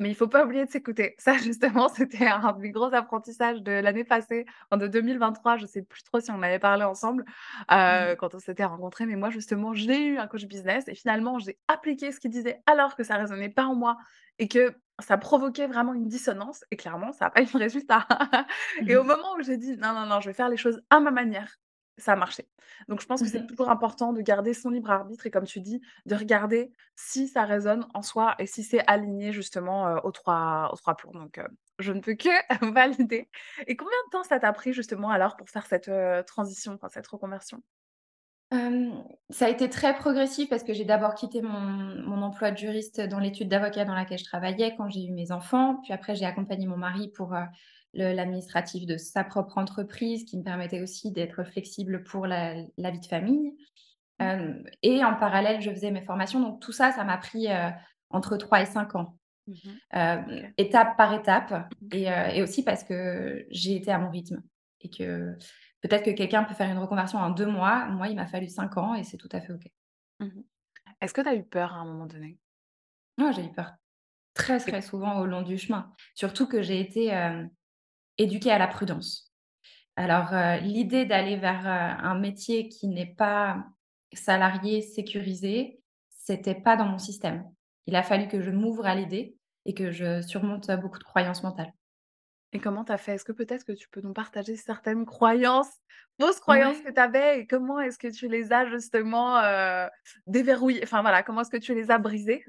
mais 0.00 0.08
il 0.10 0.14
faut 0.14 0.28
pas 0.28 0.44
oublier 0.44 0.64
de 0.66 0.70
s'écouter. 0.70 1.14
Ça, 1.18 1.34
justement, 1.38 1.88
c'était 1.88 2.26
un 2.26 2.52
des 2.54 2.70
gros 2.70 2.92
apprentissages 2.94 3.62
de 3.62 3.72
l'année 3.72 4.04
passée, 4.04 4.46
enfin 4.70 4.78
de 4.78 4.86
2023, 4.88 5.56
je 5.58 5.66
sais 5.66 5.82
plus 5.82 6.02
trop 6.02 6.20
si 6.20 6.30
on 6.30 6.34
en 6.36 6.42
avait 6.42 6.58
parlé 6.58 6.84
ensemble, 6.84 7.24
Mmh. 7.84 8.16
quand 8.18 8.34
on 8.34 8.38
s'était 8.38 8.64
rencontrés, 8.64 9.06
mais 9.06 9.16
moi, 9.16 9.30
justement, 9.30 9.74
j'ai 9.74 10.06
eu 10.06 10.18
un 10.18 10.26
coach 10.26 10.44
business 10.46 10.84
et 10.88 10.94
finalement, 10.94 11.38
j'ai 11.38 11.58
appliqué 11.68 12.12
ce 12.12 12.20
qu'il 12.20 12.30
disait 12.30 12.62
alors 12.66 12.94
que 12.96 13.04
ça 13.04 13.16
résonnait 13.16 13.48
pas 13.50 13.64
en 13.64 13.74
moi 13.74 13.96
et 14.38 14.48
que 14.48 14.74
ça 15.00 15.16
provoquait 15.18 15.66
vraiment 15.66 15.94
une 15.94 16.08
dissonance 16.08 16.64
et 16.70 16.76
clairement, 16.76 17.12
ça 17.12 17.26
a 17.26 17.30
pas 17.30 17.42
eu 17.42 17.46
de 17.46 17.56
résultat. 17.58 18.06
Et 18.86 18.96
au 18.96 19.02
Mmh 19.02 19.04
moment 19.04 19.34
où 19.38 19.42
j'ai 19.42 19.56
dit: 19.56 19.76
«Non, 19.76 19.92
non, 19.94 20.06
non, 20.06 20.20
je 20.20 20.28
vais 20.30 20.34
faire 20.34 20.48
les 20.48 20.56
choses 20.56 20.80
à 20.90 21.00
ma 21.00 21.10
manière», 21.10 21.56
ça 22.02 22.12
a 22.12 22.16
marché. 22.16 22.48
Donc 22.88 23.00
je 23.00 23.06
pense 23.06 23.22
que 23.22 23.28
c'est 23.28 23.40
Mmh 23.40 23.46
toujours 23.46 23.70
important 23.70 24.12
de 24.12 24.20
garder 24.22 24.54
son 24.54 24.70
libre 24.70 24.90
arbitre 24.90 25.26
et 25.26 25.30
comme 25.30 25.44
tu 25.46 25.60
dis, 25.60 25.80
de 26.06 26.14
regarder 26.14 26.72
si 26.96 27.28
ça 27.28 27.44
résonne 27.44 27.86
en 27.94 28.02
soi 28.02 28.34
et 28.38 28.46
si 28.46 28.62
c'est 28.64 28.84
aligné 28.88 29.32
justement, 29.32 29.88
heu, 29.96 30.00
aux 30.04 30.12
3 30.12 30.70
aux 30.72 30.76
3 30.76 30.96
plombs. 30.96 31.12
Donc 31.12 31.38
heu, 31.38 31.46
je 31.78 31.92
ne 31.92 32.00
peux 32.00 32.14
que 32.14 32.28
valider. 32.72 33.30
Et 33.66 33.76
combien 33.76 33.96
de 34.06 34.10
temps 34.10 34.24
ça 34.24 34.38
t'a 34.40 34.52
pris 34.52 34.72
justement 34.72 35.10
alors 35.10 35.36
pour 35.36 35.48
faire 35.50 35.66
cette, 35.66 35.88
heu, 35.88 36.22
transition, 36.26 36.72
enfin 36.74 36.88
cette 36.88 37.06
reconversion? 37.06 37.62
Ça 39.30 39.46
a 39.46 39.48
été 39.48 39.68
très 39.70 39.94
progressif 39.94 40.48
parce 40.48 40.62
que 40.62 40.72
j'ai 40.74 40.84
d'abord 40.84 41.14
quitté 41.14 41.42
mon 41.42 41.60
mon 41.60 42.22
emploi 42.22 42.50
de 42.50 42.56
juriste 42.58 43.00
dans 43.00 43.18
l'étude 43.18 43.48
d'avocat 43.48 43.84
dans 43.84 43.94
laquelle 43.94 44.18
je 44.18 44.24
travaillais 44.24 44.74
quand 44.76 44.88
j'ai 44.88 45.04
eu 45.06 45.12
mes 45.12 45.32
enfants. 45.32 45.76
Puis 45.82 45.92
après, 45.92 46.14
j'ai 46.14 46.26
accompagné 46.26 46.66
mon 46.66 46.76
mari 46.76 47.08
pour, 47.08 47.34
l'administratif 47.94 48.86
de 48.86 48.96
sa 48.96 49.24
propre 49.24 49.58
entreprise 49.58 50.24
qui 50.24 50.38
me 50.38 50.42
permettait 50.44 50.80
aussi 50.82 51.12
d'être 51.12 51.44
flexible 51.44 52.02
pour 52.04 52.26
la 52.26 52.54
la 52.78 52.90
vie 52.90 53.00
de 53.00 53.06
famille. 53.06 53.54
Mmh. 54.18 54.24
Hem 54.24 54.64
et 54.82 55.04
en 55.04 55.14
parallèle, 55.16 55.60
je 55.60 55.70
faisais 55.70 55.90
mes 55.90 56.02
formations. 56.04 56.40
Donc 56.40 56.60
tout 56.60 56.72
ça, 56.72 56.92
ça 56.92 57.04
m'a 57.04 57.18
pris, 57.18 57.48
heu, 57.48 57.70
entre 58.10 58.36
3 58.36 58.62
et 58.62 58.66
5 58.66 58.94
ans, 58.96 59.18
Mmh 59.46 59.80
hem, 59.92 60.52
étape 60.58 60.96
par 60.96 61.14
étape 61.14 61.52
Mmh. 61.80 61.88
et 61.92 62.06
et 62.36 62.42
aussi 62.42 62.64
parce 62.64 62.84
que 62.84 63.46
j'ai 63.50 63.76
été 63.76 63.90
à 63.92 63.98
mon 63.98 64.10
rythme 64.10 64.42
et 64.80 64.90
que 64.90 65.36
peut-être 65.82 66.04
que 66.04 66.10
quelqu'un 66.10 66.44
peut 66.44 66.54
faire 66.54 66.70
une 66.70 66.78
reconversion 66.78 67.18
en 67.18 67.30
2 67.30 67.46
mois. 67.46 67.86
Moi, 67.86 68.08
il 68.08 68.16
m'a 68.16 68.26
fallu 68.26 68.48
5 68.48 68.76
ans 68.78 68.94
et 68.94 69.04
c'est 69.04 69.16
tout 69.18 69.28
à 69.32 69.40
fait 69.40 69.52
OK. 69.52 69.66
Est-ce 71.00 71.12
que 71.14 71.20
tu 71.20 71.28
as 71.28 71.34
eu 71.34 71.44
peur 71.44 71.72
à 71.72 71.76
un 71.78 71.84
moment 71.84 72.06
donné? 72.06 72.38
Non, 73.18 73.32
j'ai 73.32 73.44
eu 73.44 73.52
peur 73.52 73.74
très, 74.34 74.58
très 74.58 74.80
souvent 74.80 75.20
au 75.20 75.26
long 75.26 75.42
du 75.42 75.58
chemin. 75.58 75.92
Surtout 76.14 76.46
que 76.46 76.62
j'ai 76.62 76.80
été, 76.80 77.12
hem, 78.18 78.26
éduquée 78.26 78.50
à 78.52 78.58
la 78.58 78.66
prudence. 78.68 79.32
Alors, 79.96 80.32
heu, 80.34 80.60
l'idée 80.62 81.06
d'aller 81.06 81.36
vers, 81.36 81.62
heu, 81.66 82.04
un 82.04 82.18
métier 82.18 82.68
qui 82.68 82.88
n'est 82.88 83.14
pas 83.14 83.66
salarié, 84.14 84.82
sécurisé, 84.82 85.82
c'était 86.10 86.54
pas 86.60 86.76
dans 86.76 86.86
mon 86.86 86.98
système. 86.98 87.44
Il 87.86 87.96
a 87.96 88.02
fallu 88.02 88.28
que 88.28 88.40
je 88.42 88.50
m'ouvre 88.50 88.86
à 88.86 88.94
l'idée 88.94 89.36
et 89.66 89.74
que 89.74 89.90
je 89.92 90.22
surmonte, 90.22 90.70
beaucoup 90.72 90.98
de 90.98 91.04
croyances 91.04 91.42
mentales. 91.42 91.72
et 92.52 92.60
comment 92.60 92.84
tu 92.84 92.92
as 92.92 92.98
fait? 92.98 93.14
Est-ce 93.14 93.24
que 93.24 93.32
peut-être 93.32 93.64
que 93.64 93.72
tu 93.72 93.88
peux 93.88 94.00
nous 94.02 94.12
partager 94.12 94.56
certaines 94.56 95.06
croyances, 95.06 95.70
fausses 96.20 96.40
croyances 96.40 96.80
que 96.82 96.90
tu 96.92 97.00
avais 97.00 97.40
et 97.40 97.46
comment 97.46 97.80
est-ce 97.80 97.98
que 97.98 98.08
tu 98.08 98.28
les 98.28 98.52
as 98.52 98.66
justement, 98.66 99.40
heu, 99.42 99.88
déverrouillées? 100.26 100.82
Enfin 100.84 101.00
voilà, 101.02 101.22
comment 101.22 101.40
est-ce 101.42 101.50
que 101.50 101.56
tu 101.56 101.74
les 101.74 101.90
as 101.90 101.98
brisées? 101.98 102.44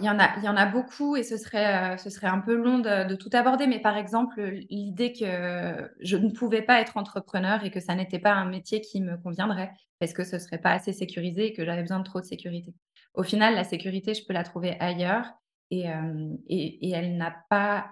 Il 0.00 0.04
y 0.04 0.10
en 0.10 0.18
a 0.18 0.36
il 0.38 0.44
y 0.44 0.48
en 0.48 0.56
a 0.56 0.66
beaucoup 0.66 1.14
et 1.14 1.22
ce 1.22 1.36
serait, 1.36 1.94
heu, 1.94 1.98
ce 1.98 2.10
serait 2.10 2.26
un 2.26 2.40
peu 2.40 2.56
long 2.56 2.80
de 2.80 3.14
tout 3.14 3.30
aborder, 3.32 3.68
mais 3.68 3.78
par 3.80 3.96
exemple, 3.96 4.40
l'idée 4.70 5.12
que 5.12 5.88
je 6.00 6.16
ne 6.16 6.30
pouvais 6.30 6.62
pas 6.62 6.80
être 6.80 6.96
entrepreneur 6.96 7.62
et 7.64 7.70
que 7.70 7.78
ça 7.78 7.94
n'était 7.94 8.18
pas 8.18 8.32
un 8.32 8.46
métier 8.46 8.80
qui 8.80 9.00
me 9.00 9.16
conviendrait, 9.16 9.70
parce 10.00 10.12
que 10.12 10.24
ce 10.24 10.38
serait 10.40 10.58
pas 10.58 10.72
assez 10.72 10.92
sécurisé 10.92 11.46
et 11.46 11.52
que 11.52 11.64
j'avais 11.64 11.82
besoin 11.82 12.00
de 12.00 12.04
trop 12.04 12.20
de 12.20 12.24
sécurité. 12.26 12.74
Au 13.14 13.22
final, 13.22 13.54
la 13.54 13.62
sécurité, 13.62 14.14
je 14.14 14.24
peux 14.26 14.32
la 14.32 14.42
trouver 14.42 14.76
ailleurs 14.80 15.26
et 15.70 15.82
hem 15.82 16.38
et 16.48 16.90
elle 16.90 17.16
n'a 17.16 17.36
pas 17.48 17.86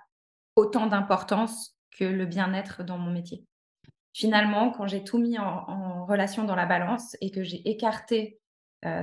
autant 0.56 0.86
d'importance 0.88 1.76
que 1.96 2.04
le 2.04 2.26
bien-être 2.26 2.82
dans 2.82 2.98
mon 2.98 3.12
métier. 3.12 3.44
Finalement, 4.12 4.70
quand 4.72 4.86
j'ai 4.88 5.04
tout 5.04 5.18
mis 5.18 5.38
en 5.38 6.06
relation 6.06 6.44
dans 6.44 6.56
la 6.56 6.66
balance 6.66 7.16
et 7.20 7.30
que 7.30 7.44
j'ai 7.44 7.68
écarté, 7.68 8.40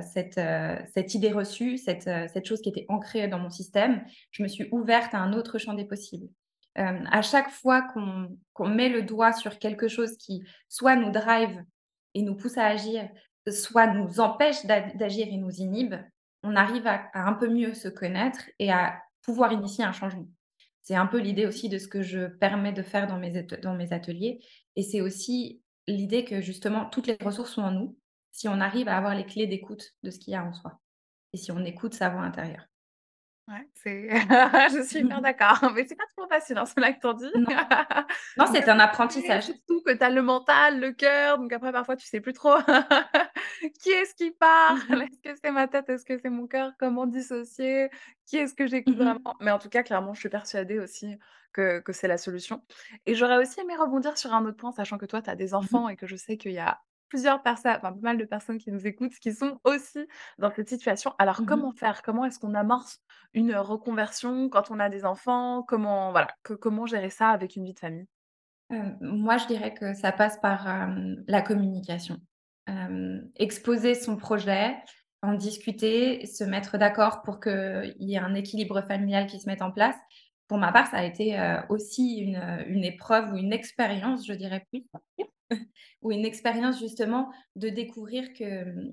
cette, 0.02 0.38
heu, 0.38 0.78
cette 0.94 1.14
idée 1.16 1.32
reçue, 1.32 1.78
cette, 1.78 2.08
heu, 2.08 2.28
cette 2.32 2.46
chose 2.46 2.62
qui 2.62 2.70
était 2.70 2.86
ancrée 2.90 3.28
dans 3.28 3.40
mon 3.40 3.50
système, 3.50 4.04
je 4.32 4.44
me 4.44 4.48
suis 4.48 4.68
ouverte 4.72 5.14
à 5.14 5.20
un 5.20 5.34
autre 5.34 5.58
champ 5.58 5.74
des 5.74 5.86
possibles. 5.86 6.28
À 6.76 7.22
chaque 7.22 7.52
fois 7.52 7.84
qu'on 7.94 8.68
met 8.68 8.90
le 8.90 9.04
doigt 9.04 9.32
sur 9.32 9.60
quelque 9.60 9.88
chose 9.88 10.18
qui 10.18 10.44
soit 10.70 10.96
nous 10.96 11.12
drive 11.12 11.64
et 12.16 12.24
nous 12.24 12.36
pousse 12.36 12.58
à 12.58 12.66
agir, 12.66 13.08
soit 13.48 13.88
nous 13.94 14.20
empêche 14.20 14.66
d'a 14.66 14.82
d'agir 14.94 15.28
et 15.30 15.38
nous 15.38 15.52
inhibe, 15.52 15.96
on 16.42 16.56
arrive 16.56 16.88
à 16.88 17.10
un 17.14 17.34
peu 17.34 17.48
mieux 17.48 17.74
se 17.74 17.88
connaître 17.90 18.42
et 18.60 18.72
à 18.72 19.00
pouvoir 19.22 19.54
initier 19.54 19.84
un 19.84 19.92
changement. 19.92 20.28
C'est 20.82 20.96
un 20.96 21.06
peu 21.06 21.20
l'idée 21.20 21.46
aussi 21.46 21.70
de 21.70 21.78
ce 21.78 21.88
que 21.88 22.02
je 22.02 22.26
permets 22.28 22.74
de 22.74 22.82
faire 22.84 23.08
dans 23.08 23.18
mes 23.20 23.44
dans 23.62 23.76
mes 23.76 23.94
ateliers 23.94 24.40
et 24.76 24.84
c'est 24.84 25.02
aussi 25.02 25.62
l'idée 25.88 26.26
que 26.26 26.42
justement 26.42 26.86
toutes 26.90 27.08
les 27.08 27.18
ressources 27.22 27.52
sont 27.54 27.62
en 27.62 27.72
nous, 27.72 27.98
si 28.34 28.50
on 28.50 28.62
arrive 28.62 28.90
à 28.90 28.98
avoir 28.98 29.16
les 29.16 29.26
clés 29.28 29.48
d'écoute 29.48 29.94
de 30.04 30.12
ce 30.12 30.20
qu'il 30.20 30.34
y 30.34 30.38
a 30.38 30.44
en 30.46 30.54
soi 30.54 30.82
et 31.34 31.38
si 31.38 31.52
on 31.54 31.66
écoute 31.66 31.94
sa 31.96 32.10
voix 32.10 32.22
intérieure. 32.24 32.68
Ouais, 33.48 33.68
je 33.86 34.84
suis 34.88 35.00
hyper 35.02 35.22
d'accord, 35.22 35.60
mais 35.76 35.86
c'est 35.86 35.96
pas 35.96 36.06
toujours 36.16 36.30
facile, 36.30 36.58
hein, 36.58 36.66
cela 36.66 36.90
étant 36.92 37.14
dit. 37.14 37.26
Non, 37.36 37.52
non, 38.38 38.46
c'est 38.52 38.70
un 38.70 38.80
que 39.16 39.22
apprentissage. 39.30 39.52
surtout 39.68 39.82
que 39.86 39.92
tu 39.94 40.04
as 40.04 40.10
le 40.10 40.22
mental, 40.22 40.80
le 40.80 40.92
cœur, 40.94 41.38
donc 41.40 41.52
après 41.54 41.72
parfois 41.72 41.96
tu 41.96 42.06
sais 42.08 42.22
plus 42.22 42.34
trop. 42.34 42.56
Qui 43.82 43.90
est-ce 43.92 44.16
qui 44.16 44.32
parle? 44.32 45.04
Est-ce 45.04 45.20
que 45.22 45.40
c'est 45.44 45.52
ma 45.52 45.68
tête? 45.68 45.90
Est-ce 45.90 46.06
que 46.06 46.18
c'est 46.18 46.30
mon 46.30 46.48
cœur? 46.48 46.74
Comment 46.80 47.06
dissocier? 47.08 47.90
Qui 48.26 48.38
est-ce 48.38 48.56
que 48.56 48.68
j'écoute 48.68 48.98
Mmh 48.98 48.98
vraiment? 48.98 49.36
Mais 49.42 49.52
en 49.52 49.60
tout 49.60 49.70
cas, 49.70 49.84
clairement, 49.84 50.14
je 50.14 50.20
suis 50.20 50.30
persuadée 50.30 50.80
aussi 50.80 51.18
que 51.54 51.80
que 51.80 51.94
c'est 51.94 52.08
la 52.08 52.18
solution 52.18 52.66
et 53.06 53.16
j'aurais 53.16 53.38
aussi 53.38 53.60
aimé 53.62 53.76
rebondir 53.76 54.18
sur 54.18 54.34
un 54.34 54.44
autre 54.46 54.58
point, 54.58 54.72
sachant 54.72 54.98
que 54.98 55.06
toi, 55.06 55.22
tu 55.22 55.30
as 55.30 55.36
des 55.36 55.54
Mmh 55.60 55.68
mh. 55.78 55.80
enfants 55.80 55.88
et 55.90 55.96
que 55.96 56.08
je 56.08 56.16
sais 56.16 56.38
qu'il 56.38 56.52
y 56.54 56.60
a 56.60 56.82
plusieurs 57.14 57.44
personnes, 57.44 57.74
enfin, 57.78 57.94
pas 57.94 58.00
mal 58.02 58.18
de 58.18 58.26
personnes 58.26 58.58
qui 58.58 58.72
nous 58.72 58.88
écoutent, 58.88 59.14
qui 59.20 59.32
sont 59.32 59.60
aussi 59.66 60.08
dans 60.40 60.50
cette 60.50 60.68
situation. 60.68 61.14
Alors 61.20 61.42
Mmh 61.42 61.46
comment 61.46 61.72
faire? 61.72 62.02
Comment 62.02 62.26
est-ce 62.26 62.40
qu'on 62.40 62.56
amorce 62.56 63.00
une, 63.36 63.56
reconversion 63.56 64.50
quand 64.50 64.72
on 64.72 64.80
a 64.80 64.90
des 64.90 65.06
enfants? 65.06 65.62
Comment 65.62 66.10
voilà, 66.10 66.30
que 66.42 66.56
comment 66.56 66.88
gérer 66.88 67.12
ça 67.12 67.30
avec 67.30 67.56
une 67.56 67.66
vie 67.66 67.76
de 67.76 67.80
famille? 67.80 68.08
Hem, 68.72 68.98
moi, 69.00 69.38
je 69.38 69.46
dirais 69.46 69.76
que 69.76 69.94
ça 69.94 70.12
passe 70.12 70.40
par, 70.40 70.90
la 71.28 71.42
communication. 71.44 72.18
Exposer 73.36 73.94
son 73.94 74.18
projet, 74.18 74.76
en 75.22 75.36
discuter, 75.36 76.26
se 76.26 76.44
mettre 76.44 76.80
d'accord 76.80 77.22
pour 77.22 77.40
qu'il 77.40 77.96
y 78.00 78.16
ait 78.16 78.18
un 78.18 78.34
équilibre 78.34 78.82
familial 78.82 79.28
qui 79.28 79.40
se 79.40 79.48
mette 79.48 79.62
en 79.62 79.72
place. 79.72 79.98
Pour 80.48 80.58
ma 80.58 80.72
part, 80.72 80.88
ça 80.88 80.98
a 80.98 81.04
été, 81.04 81.38
aussi 81.70 82.18
une, 82.18 82.66
une 82.68 82.84
épreuve 82.84 83.34
ou 83.34 83.38
une 83.38 83.54
expérience, 83.54 84.26
je 84.26 84.34
dirais 84.34 84.66
plus, 84.72 84.84
ou 86.02 86.12
une 86.12 86.26
expérience 86.26 86.80
justement 86.80 87.32
de 87.56 87.70
découvrir 87.70 88.34
que, 88.34 88.92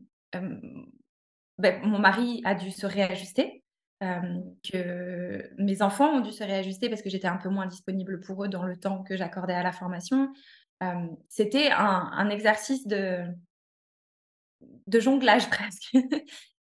beh, 1.58 1.80
mon 1.82 1.98
mari 1.98 2.40
a 2.44 2.54
dû 2.54 2.70
se 2.70 2.86
réajuster, 2.86 3.64
que 4.00 5.50
mes 5.58 5.82
enfants 5.82 6.16
ont 6.16 6.20
dû 6.20 6.32
se 6.32 6.44
réajuster 6.44 6.88
parce 6.88 7.02
que 7.02 7.10
j'étais 7.10 7.28
un 7.28 7.36
peu 7.36 7.50
moins 7.50 7.66
disponible 7.66 8.20
pour 8.20 8.44
eux 8.44 8.48
dans 8.48 8.64
le 8.64 8.76
temps 8.76 9.02
que 9.02 9.16
j'accordais 9.16 9.54
à 9.54 9.62
la 9.62 9.72
formation. 9.72 10.32
C'était 11.28 11.70
un 11.70 12.30
exercice 12.30 12.86
de 12.86 13.26
jonglage 14.88 15.50
presque, 15.50 15.96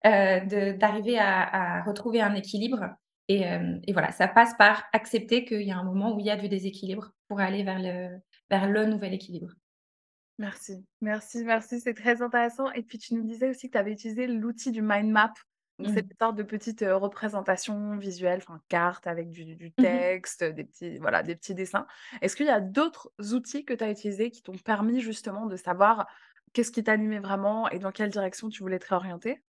d'arriver 0.04 1.18
à 1.18 1.83
retrouver 1.85 2.21
un 2.21 2.35
équilibre 2.35 2.97
et 3.28 3.92
voilà, 3.92 4.11
ça 4.11 4.26
passe 4.26 4.54
par 4.54 4.85
accepter 4.92 5.45
qu'il 5.45 5.62
y 5.62 5.71
a 5.71 5.76
un 5.76 5.85
moment 5.85 6.14
où 6.14 6.18
il 6.18 6.26
y 6.26 6.30
a 6.30 6.37
du 6.37 6.49
déséquilibre 6.49 7.12
pour 7.28 7.40
aller 7.40 7.62
vers 7.62 7.78
le 7.78 8.18
vers 8.50 8.68
le 8.68 8.87
nouvel 8.87 9.12
équilibre. 9.12 9.52
Merci, 10.38 10.87
merci, 11.00 11.45
merci, 11.45 11.80
c'est 11.80 11.95
très 11.95 12.23
intéressant 12.23 12.71
et 12.73 12.83
puis 12.83 12.99
tu 12.99 13.14
nous 13.14 13.25
disais 13.25 13.49
aussi 13.50 13.66
que 13.68 13.73
tu 13.73 13.78
avais 13.78 13.92
utilisé 13.92 14.26
l'outil 14.28 14.71
du 14.71 14.83
mind 14.83 15.11
map, 15.11 15.33
donc 15.80 15.88
cette 15.90 16.07
Mmh. 16.07 16.16
sorte 16.21 16.37
de 16.37 16.45
petite, 16.45 16.85
représentation 16.88 17.97
visuelle, 17.97 18.38
enfin 18.42 18.61
carte 18.68 19.07
avec 19.09 19.30
du 19.30 19.57
du 19.57 19.73
Mmh 19.78 19.85
mh. 19.95 20.09
texte, 20.12 20.45
des 20.45 20.64
petits 20.64 20.99
voilà, 20.99 21.23
des 21.25 21.35
petits 21.35 21.54
dessins. 21.54 21.87
Est-ce 22.23 22.37
qu'il 22.37 22.47
y 22.47 22.50
a 22.50 22.61
d'autres 22.61 23.11
outils 23.33 23.64
que 23.64 23.75
tu 23.75 23.83
as 23.83 23.90
utilisés 23.90 24.30
qui 24.30 24.42
t'ont 24.42 24.59
permis 24.59 25.00
justement 25.00 25.47
de 25.47 25.57
savoir 25.57 26.07
qu'est-ce 26.52 26.71
qui 26.73 26.85
t'animait 26.85 27.18
vraiment 27.21 27.68
et 27.71 27.78
dans 27.80 27.90
quelle 27.92 28.11
direction 28.11 28.49
tu 28.49 28.62
voulais 28.62 28.78
te 28.78 28.87
réorienter? 28.88 29.42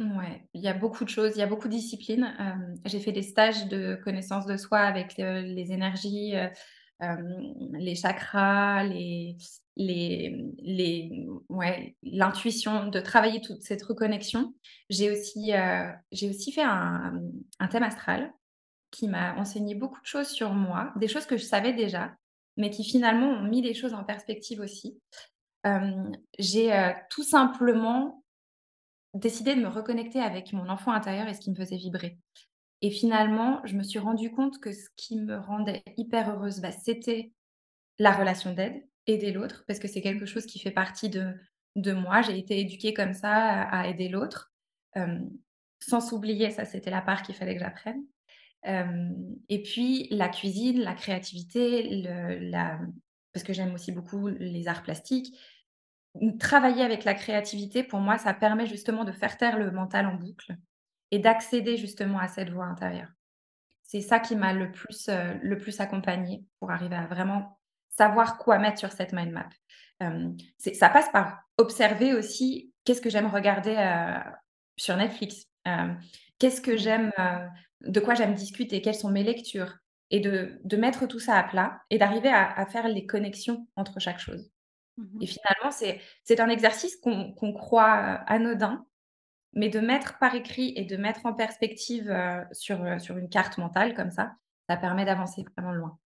Ouais, 0.00 0.48
il 0.54 0.60
y 0.62 0.68
a 0.68 0.74
beaucoup 0.74 1.04
de 1.04 1.08
choses, 1.10 1.32
il 1.36 1.38
y 1.38 1.42
a 1.42 1.46
beaucoup 1.46 1.68
de 1.68 1.74
disciplines. 1.74 2.34
J'ai 2.86 2.98
fait 2.98 3.12
des 3.12 3.22
stages 3.22 3.68
de 3.68 3.94
connaissance 4.02 4.46
de 4.46 4.56
soi 4.56 4.80
avec, 4.80 5.16
les 5.16 5.70
énergies, 5.72 6.34
les 7.72 7.94
chakras, 7.94 8.84
les 8.84 9.36
ouais, 11.48 11.96
l'intuition, 12.02 12.88
de 12.88 13.00
travailler 13.00 13.40
toute 13.40 13.62
cette 13.62 13.82
reconnexion. 13.82 14.54
J'ai 14.90 15.10
aussi, 15.10 15.52
aussi 16.12 16.52
fait 16.52 16.62
un, 16.62 17.20
thème 17.70 17.82
astral 17.82 18.32
qui 18.90 19.08
m'a 19.08 19.34
enseigné 19.36 19.74
beaucoup 19.74 20.00
de 20.00 20.06
choses 20.06 20.28
sur 20.28 20.52
moi, 20.52 20.92
des 20.96 21.08
choses 21.08 21.26
que 21.26 21.36
je 21.36 21.44
savais 21.44 21.72
déjà, 21.72 22.14
mais 22.56 22.70
qui 22.70 22.84
finalement 22.84 23.28
ont 23.28 23.42
mis 23.42 23.62
les 23.62 23.74
choses 23.74 23.94
en 23.94 24.04
perspective 24.04 24.60
aussi. 24.60 25.00
Hem, 25.64 26.12
j'ai, 26.38 26.92
tout 27.08 27.24
simplement 27.24 28.22
décidé 29.14 29.54
de 29.54 29.60
me 29.60 29.68
reconnecter 29.68 30.20
avec 30.20 30.52
mon 30.52 30.68
enfant 30.68 30.92
intérieur 30.92 31.28
et 31.28 31.34
ce 31.34 31.40
qui 31.40 31.50
me 31.50 31.56
faisait 31.56 31.76
vibrer. 31.76 32.18
Et 32.82 32.90
finalement, 32.90 33.60
je 33.64 33.76
me 33.76 33.82
suis 33.82 33.98
rendu 33.98 34.30
compte 34.30 34.60
que 34.60 34.72
ce 34.72 34.88
qui 34.96 35.18
me 35.18 35.38
rendait 35.38 35.82
hyper 35.96 36.30
heureuse, 36.30 36.60
bah, 36.60 36.72
c'était 36.72 37.32
la 37.98 38.12
relation 38.12 38.52
d'aide, 38.52 38.84
aider 39.06 39.32
l'autre, 39.32 39.64
parce 39.66 39.78
que 39.78 39.88
c'est 39.88 40.02
quelque 40.02 40.26
chose 40.26 40.46
qui 40.46 40.58
fait 40.58 40.70
partie 40.70 41.08
de 41.08 41.34
de 41.76 41.92
moi. 41.92 42.22
J'ai 42.22 42.38
été 42.38 42.60
éduquée 42.60 42.92
comme 42.94 43.14
ça 43.14 43.62
à 43.62 43.86
aider 43.88 44.08
l'autre, 44.08 44.52
sans 45.80 46.00
s'oublier, 46.00 46.50
ça 46.50 46.64
c'était 46.64 46.90
la 46.90 47.00
part 47.00 47.22
qu'il 47.22 47.34
fallait 47.34 47.54
que 47.54 47.60
j'apprenne. 47.60 48.04
Et 49.48 49.62
puis 49.62 50.08
la 50.10 50.28
cuisine, 50.28 50.80
la 50.80 50.94
créativité, 50.94 52.04
parce 53.32 53.44
que 53.44 53.52
j'aime 53.52 53.74
aussi 53.74 53.92
beaucoup 53.92 54.28
les 54.28 54.68
arts 54.68 54.82
plastiques. 54.82 55.34
Travailler 56.38 56.82
avec 56.82 57.04
la 57.04 57.14
créativité, 57.14 57.82
pour 57.82 58.00
moi, 58.00 58.18
ça 58.18 58.34
permet 58.34 58.66
justement 58.66 59.04
de 59.04 59.12
faire 59.12 59.38
taire 59.38 59.58
le 59.58 59.70
mental 59.70 60.06
en 60.06 60.14
boucle 60.16 60.56
et 61.12 61.20
d'accéder 61.20 61.78
justement 61.78 62.18
à 62.20 62.28
cette 62.28 62.50
voix 62.50 62.66
intérieure. 62.66 63.10
C'est 63.84 64.00
ça 64.02 64.20
qui 64.20 64.36
m'a 64.36 64.52
le 64.54 64.72
plus, 64.72 65.08
heu, 65.10 65.38
le 65.42 65.58
plus 65.58 65.80
accompagnée 65.80 66.44
pour 66.60 66.70
arriver 66.72 66.96
à 66.96 67.06
vraiment 67.06 67.58
savoir 67.90 68.38
quoi 68.38 68.58
mettre 68.58 68.78
sur 68.78 68.92
cette 68.92 69.12
mind 69.12 69.32
map. 69.32 69.48
C'est 70.58 70.74
ça 70.74 70.88
passe 70.88 71.10
par 71.10 71.42
observer 71.58 72.14
aussi 72.14 72.72
qu'est-ce 72.84 73.00
que 73.00 73.10
j'aime 73.10 73.26
regarder, 73.26 73.74
heu, 73.76 74.20
sur 74.76 74.96
Netflix? 74.96 75.46
Hem, 75.64 76.00
qu'est-ce 76.38 76.60
que 76.60 76.76
mh. 76.76 76.76
j'aime, 76.76 77.12
de 77.82 78.00
quoi 78.00 78.14
j'aime 78.14 78.34
discuter? 78.34 78.80
Quelles 78.82 78.94
sont 78.94 79.10
mes 79.10 79.22
lectures? 79.24 79.74
Et 80.10 80.20
de 80.20 80.60
de 80.64 80.76
mettre 80.76 81.06
tout 81.06 81.18
ça 81.18 81.36
à 81.38 81.42
plat 81.44 81.80
et 81.90 81.98
d'arriver 81.98 82.28
à 82.28 82.50
à 82.52 82.66
faire 82.66 82.86
les 82.88 83.06
connexions 83.06 83.66
entre 83.76 83.98
chaque 84.00 84.18
chose. 84.20 84.50
Mmh 84.96 85.22
Et 85.22 85.26
finalement, 85.26 85.70
c'est 86.24 86.40
un 86.40 86.48
exercice 86.50 86.96
qu'on 86.96 87.52
croit, 87.54 87.92
anodin, 88.28 88.86
mais 89.54 89.68
de 89.68 89.80
mettre 89.80 90.18
par 90.18 90.34
écrit 90.34 90.72
et 90.76 90.84
de 90.84 90.96
mettre 90.96 91.26
en 91.26 91.34
perspective, 91.34 92.10
heu, 92.10 92.44
sur, 92.52 92.82
heu, 92.84 92.98
sur 92.98 93.16
une 93.18 93.28
carte 93.28 93.58
mentale 93.58 93.94
comme 93.94 94.10
ça, 94.10 94.34
ça 94.68 94.76
permet 94.76 95.04
d'avancer 95.04 95.44
vraiment 95.56 95.72
loin. 95.72 95.98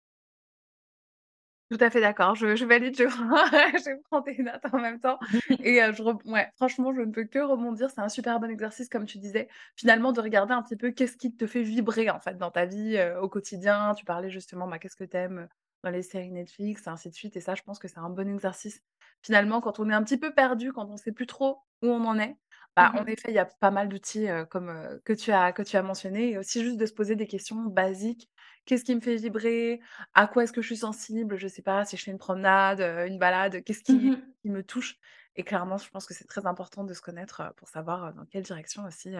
Tout 1.72 1.78
à 1.82 1.90
fait 1.90 2.00
d'accord, 2.00 2.36
je 2.36 2.56
je 2.56 2.64
valide, 2.64 2.96
je 2.96 3.06
prends 3.06 3.46
je 3.80 4.00
prends 4.04 4.22
tes 4.22 4.38
notes 4.44 4.62
en 4.72 4.80
même 4.80 5.00
temps 5.00 5.18
et 5.64 5.82
heu, 5.82 5.92
je 5.94 6.04
reb 6.04 6.18
ouais, 6.25 6.48
franchement, 6.58 6.94
je 6.94 7.02
ne 7.02 7.12
peux 7.12 7.24
que 7.25 7.40
rebondir. 7.40 7.90
C'est 7.90 8.02
un 8.02 8.10
super 8.10 8.40
bon 8.40 8.52
exercice, 8.52 8.88
comme 8.88 9.06
tu 9.06 9.18
disais, 9.18 9.48
finalement, 9.75 10.12
de 10.12 10.22
regarder 10.22 10.54
un 10.54 10.62
petit 10.62 10.75
peu 10.75 10.92
qu'est-ce 10.92 11.18
qui 11.18 11.36
te 11.36 11.48
fait 11.48 11.64
vibrer, 11.64 12.12
en 12.12 12.20
fait, 12.20 12.38
dans 12.38 12.52
ta 12.52 12.66
vie, 12.66 13.00
au 13.20 13.28
quotidien. 13.30 13.96
Tu 13.96 14.06
parlais 14.06 14.30
justement, 14.30 14.68
bah, 14.68 14.78
qu'est-ce 14.78 14.96
que 14.96 15.04
tu 15.06 15.18
aimes, 15.18 15.48
dans 15.84 15.90
les 15.90 16.04
séries 16.04 16.30
Netflix, 16.32 16.86
et 16.86 16.90
ainsi 16.90 17.10
de 17.10 17.16
suite 17.16 17.36
et 17.36 17.42
ça, 17.42 17.56
je 17.56 17.64
pense 17.64 17.80
que 17.80 17.88
c'est 17.88 17.98
un 18.00 18.10
bon 18.12 18.30
exercice. 18.32 18.82
Finalement, 19.24 19.60
quand 19.60 19.80
on 19.80 19.90
est 19.90 19.94
un 19.94 20.04
petit 20.04 20.18
peu 20.20 20.34
perdu, 20.36 20.72
quand 20.72 20.88
on 20.92 20.98
sait 20.98 21.12
plus 21.12 21.25
trop 21.28 21.62
où 21.82 21.88
on 21.88 22.06
en 22.06 22.20
est, 22.20 22.38
bah, 22.75 22.91
Mmh 22.91 23.00
en 23.00 23.05
effet, 23.05 23.29
il 23.29 23.34
y 23.36 23.39
a 23.39 23.46
pas 23.46 23.72
mal 23.72 23.89
d'outils, 23.89 24.27
comme, 24.50 25.00
que 25.05 25.13
tu 25.13 25.32
as 25.32 25.53
que 25.53 25.62
tu 25.63 25.77
as 25.77 25.84
mentionnés 25.84 26.32
et 26.32 26.38
aussi 26.38 26.63
juste 26.63 26.77
de 26.77 26.86
se 26.86 26.94
poser 26.94 27.15
des 27.15 27.27
questions 27.27 27.63
basiques. 27.65 28.29
Qu'est-ce 28.65 28.84
qui 28.84 28.96
me 28.96 29.01
fait 29.01 29.15
vibrer? 29.17 29.79
À 30.13 30.27
quoi 30.27 30.44
est-ce 30.44 30.53
que 30.53 30.62
je 30.62 30.67
suis 30.67 30.77
sensible? 30.77 31.38
Je 31.38 31.48
sais 31.48 31.62
pas, 31.62 31.86
si 31.86 31.98
je 31.98 32.03
fais 32.03 32.12
une 32.12 32.17
promenade, 32.17 32.82
une 33.08 33.20
balade, 33.20 33.63
qu'est-ce 33.63 33.84
Mmh 33.88 34.36
qui 34.44 34.50
me 34.50 34.63
touche? 34.63 34.98
Et 35.38 35.44
clairement, 35.44 35.77
je 35.77 35.89
pense 35.89 36.05
que 36.05 36.13
c'est 36.13 36.27
très 36.27 36.46
important 36.46 36.84
de 36.86 36.94
se 36.94 37.01
connaître, 37.01 37.53
pour 37.58 37.67
savoir, 37.70 38.13
dans 38.13 38.25
quelle 38.25 38.44
direction 38.44 38.84
aussi, 38.86 39.12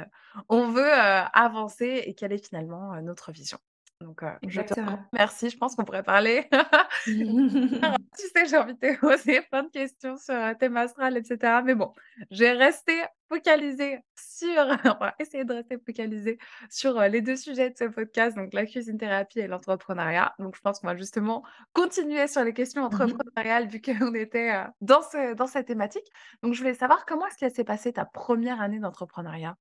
on 0.50 0.70
veut, 0.72 0.92
avancer 0.94 2.04
et 2.06 2.14
quelle 2.16 2.32
est 2.34 2.46
finalement, 2.46 3.00
notre 3.02 3.32
vision. 3.32 3.60
Donc, 4.06 4.24
heu, 4.24 4.30
je 4.48 4.62
te 4.62 4.74
remercie, 5.14 5.50
je 5.50 5.58
pense 5.58 5.76
qu'on 5.76 5.86
pourrait 5.86 6.04
parler 6.04 6.48
tu 8.18 8.28
sais, 8.36 8.46
j'ai 8.48 8.58
envie 8.58 8.74
de 8.76 8.80
te 8.80 9.00
poser 9.00 9.42
plein 9.42 9.64
de 9.64 9.70
questions 9.70 10.18
sur, 10.18 10.34
heu, 10.34 10.56
thème 10.60 10.78
astral 10.78 11.18
et 11.18 11.24
cetera, 11.24 11.62
mais 11.62 11.76
bon, 11.76 11.94
je 12.32 12.40
vais 12.44 12.52
rester 12.54 12.94
focalisée 13.30 14.00
sur 14.18 14.50
on 14.86 15.00
va 15.00 15.16
essayer 15.20 15.46
de 15.46 15.54
rester 15.54 15.78
focalisée 15.86 16.38
sur, 16.70 17.00
heu, 17.00 17.08
les 17.10 17.22
2 17.22 17.36
sujets 17.36 17.70
de 17.72 17.78
ce 17.78 17.86
podcast, 17.86 18.36
donc 18.38 18.54
la 18.54 18.66
cuisine 18.66 18.98
thérapie 18.98 19.40
et 19.40 19.48
l'entrepreneuriat. 19.48 20.34
Donc 20.40 20.56
je 20.56 20.62
pense 20.62 20.80
qu'on 20.80 20.88
va 20.88 20.96
justement 20.98 21.44
continuer 21.74 22.28
sur 22.28 22.44
les 22.44 22.54
questions 22.54 22.84
Mmh 22.90 23.04
mh. 23.06 23.26
entrepreneuriales 23.36 23.68
vu 23.68 23.82
qu'on 23.82 24.14
était, 24.16 24.54
dans 24.82 25.02
ce 25.02 25.34
dans 25.36 25.48
cette 25.48 25.68
thématique. 25.68 26.06
Donc 26.44 26.54
je 26.54 26.60
voulais 26.62 26.74
savoir 26.76 27.06
comment 27.06 27.28
est-ce 27.28 27.38
qu'elle 27.38 27.54
s'est 27.54 27.64
passée 27.64 27.94
ta 27.94 28.06
première 28.06 28.62
année 28.62 28.80
d'entrepreneuriat? 28.80 29.58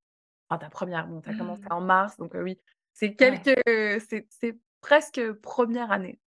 Enfin 0.51 0.59
ta 0.59 0.71
première 0.71 1.07
bon, 1.09 1.21
tu 1.23 1.31
as 1.31 1.35
commencé 1.35 1.63
Mmh. 1.63 1.71
en 1.71 1.81
mars, 1.83 2.17
donc, 2.19 2.33
oui, 2.35 2.61
c'est 2.95 3.21
Ouais. 3.21 3.41
quelques 3.43 4.01
c'est 4.09 4.27
c'est 4.31 4.57
presque 4.81 5.33
première 5.43 5.93
année. 5.93 6.19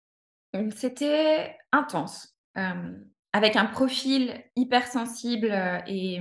C'était 0.74 1.56
intense, 1.72 2.36
avec 3.32 3.56
un 3.56 3.66
profil 3.66 4.44
hypersensible, 4.56 5.52
et 5.86 6.20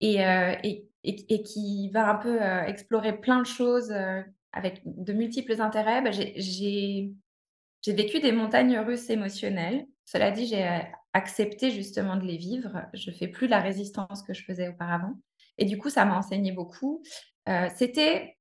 et 0.00 0.16
et 0.16 0.88
et 1.04 1.34
et 1.34 1.42
qui 1.42 1.90
va 1.90 2.08
un 2.10 2.14
peu, 2.16 2.40
explorer 2.66 3.20
plein 3.20 3.40
de 3.40 3.46
choses, 3.46 3.92
avec 4.52 4.82
de 4.84 5.12
multiples 5.12 5.60
intérêts, 5.60 6.02
bah, 6.02 6.10
j'ai 6.12 7.12
vécu 7.86 8.20
des 8.20 8.32
montagnes 8.32 8.78
russes 8.78 9.10
émotionnelles. 9.10 9.86
Cela 10.04 10.30
dit, 10.30 10.46
j'ai, 10.46 10.82
accepté 11.14 11.70
justement 11.70 12.16
de 12.16 12.24
les 12.24 12.38
vivre. 12.38 12.86
Je 12.94 13.10
fais 13.10 13.28
plus 13.28 13.46
la 13.46 13.60
résistance 13.60 14.22
que 14.22 14.32
je 14.32 14.44
faisais 14.44 14.68
auparavant 14.68 15.14
et 15.58 15.66
du 15.66 15.76
coup, 15.76 15.90
ça 15.90 16.04
m'a 16.04 16.16
enseigné 16.16 16.52
beaucoup. 16.52 17.02
C'était 17.74 18.38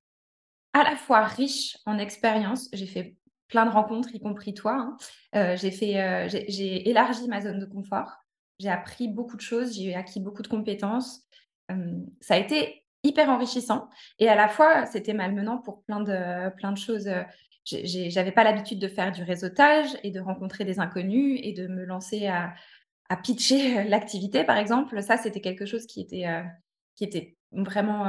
à 0.73 0.83
la 0.83 0.95
fois 0.95 1.25
riche 1.25 1.77
en 1.85 1.97
expériences, 1.97 2.69
j'ai 2.73 2.85
fait 2.87 3.15
plein 3.47 3.65
de 3.65 3.71
rencontres, 3.71 4.15
y 4.15 4.19
compris 4.21 4.53
toi, 4.53 4.73
hein. 4.77 4.97
Heu, 5.35 5.57
j'ai 5.57 5.71
fait, 5.71 6.01
heu, 6.01 6.29
j'ai 6.29 6.89
élargi 6.89 7.27
ma 7.27 7.41
zone 7.41 7.59
de 7.59 7.65
confort. 7.65 8.11
j'ai 8.59 8.69
appris 8.69 9.07
beaucoup 9.07 9.35
de 9.37 9.41
choses, 9.41 9.75
j'ai 9.75 9.95
acquis 9.95 10.19
beaucoup 10.21 10.41
de 10.43 10.47
compétences. 10.47 11.21
Ça 12.19 12.35
a 12.35 12.37
été 12.37 12.83
hyper 13.03 13.29
enrichissant 13.29 13.89
et 14.19 14.27
à 14.29 14.35
la 14.35 14.47
fois, 14.49 14.85
c'était 14.85 15.13
malmenant 15.13 15.57
pour 15.57 15.83
plein 15.83 16.01
de 16.01 16.49
plein 16.55 16.71
de 16.71 16.77
choses, 16.77 17.09
j'ai 17.65 18.09
j'avais 18.09 18.31
pas 18.31 18.43
l'habitude 18.43 18.79
de 18.79 18.87
faire 18.87 19.11
du 19.11 19.23
réseautage 19.23 19.87
et 20.03 20.11
de 20.11 20.19
rencontrer 20.19 20.65
des 20.65 20.79
inconnus 20.79 21.39
et 21.43 21.53
de 21.53 21.67
me 21.67 21.85
lancer 21.85 22.27
à 22.27 22.53
à 23.09 23.17
pitcher, 23.17 23.83
l'activité, 23.85 24.43
par 24.45 24.57
exemple. 24.57 25.01
Ça, 25.03 25.17
c'était 25.17 25.41
quelque 25.41 25.65
chose 25.67 25.85
qui 25.87 26.01
était, 26.01 26.25
qui 26.95 27.03
était 27.05 27.37
vraiment, 27.51 28.05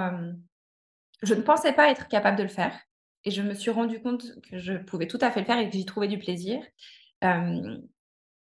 je 1.22 1.34
ne 1.34 1.42
pensais 1.42 1.72
pas 1.72 1.90
être 1.90 2.08
capable 2.08 2.36
de 2.36 2.42
le 2.42 2.48
faire 2.48 2.78
et 3.24 3.30
je 3.30 3.42
me 3.42 3.54
suis 3.54 3.70
rendu 3.70 4.00
compte 4.00 4.24
que 4.50 4.58
je 4.58 4.74
pouvais 4.74 5.06
tout 5.06 5.18
à 5.20 5.30
fait 5.30 5.40
le 5.40 5.46
faire 5.46 5.58
et 5.58 5.68
que 5.68 5.76
j'y 5.76 5.84
trouvais 5.84 6.08
du 6.08 6.18
plaisir. 6.18 6.60
Hem, 7.20 7.80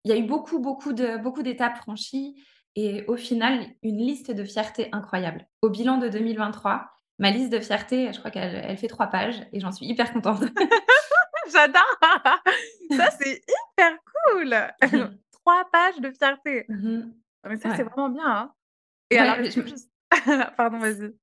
il 0.04 0.10
y 0.10 0.14
a 0.14 0.18
eu 0.18 0.24
beaucoup, 0.24 0.60
beaucoup 0.60 0.92
de 0.92 1.16
beaucoup 1.18 1.42
d'étapes 1.42 1.78
franchies 1.78 2.36
et 2.76 3.04
au 3.08 3.16
final, 3.16 3.66
une 3.82 3.98
liste 3.98 4.30
de 4.30 4.44
fierté 4.44 4.88
incroyable. 4.92 5.46
Au 5.62 5.70
bilan 5.70 5.98
de 5.98 6.08
2023, 6.08 6.90
ma 7.18 7.30
liste 7.30 7.50
de 7.50 7.60
fierté, 7.60 8.12
je 8.12 8.18
crois 8.18 8.30
qu'elle 8.30 8.54
elle 8.54 8.76
fait 8.76 8.88
3 8.88 9.06
pages 9.06 9.46
et 9.52 9.60
j'en 9.60 9.72
suis 9.72 9.86
hyper 9.86 10.12
contente. 10.12 10.42
J'adore! 11.52 11.98
Ça, 12.96 13.10
c'est 13.20 13.40
hyper 13.48 13.98
cool! 14.30 14.54
3 15.32 15.64
pages 15.72 16.00
de 16.00 16.10
fierté. 16.10 16.66
Mmh 16.68 16.88
mh. 16.98 17.12
Ah 17.44 17.48
mais 17.48 17.56
ça, 17.56 17.76
c'est 17.76 17.84
vraiment 17.84 18.08
bien, 18.08 18.26
hein. 18.26 18.52
Et 19.10 19.20
Ouais, 19.20 19.50
je 19.50 19.60
pardon, 20.56 20.78
vas-y. 20.78 21.14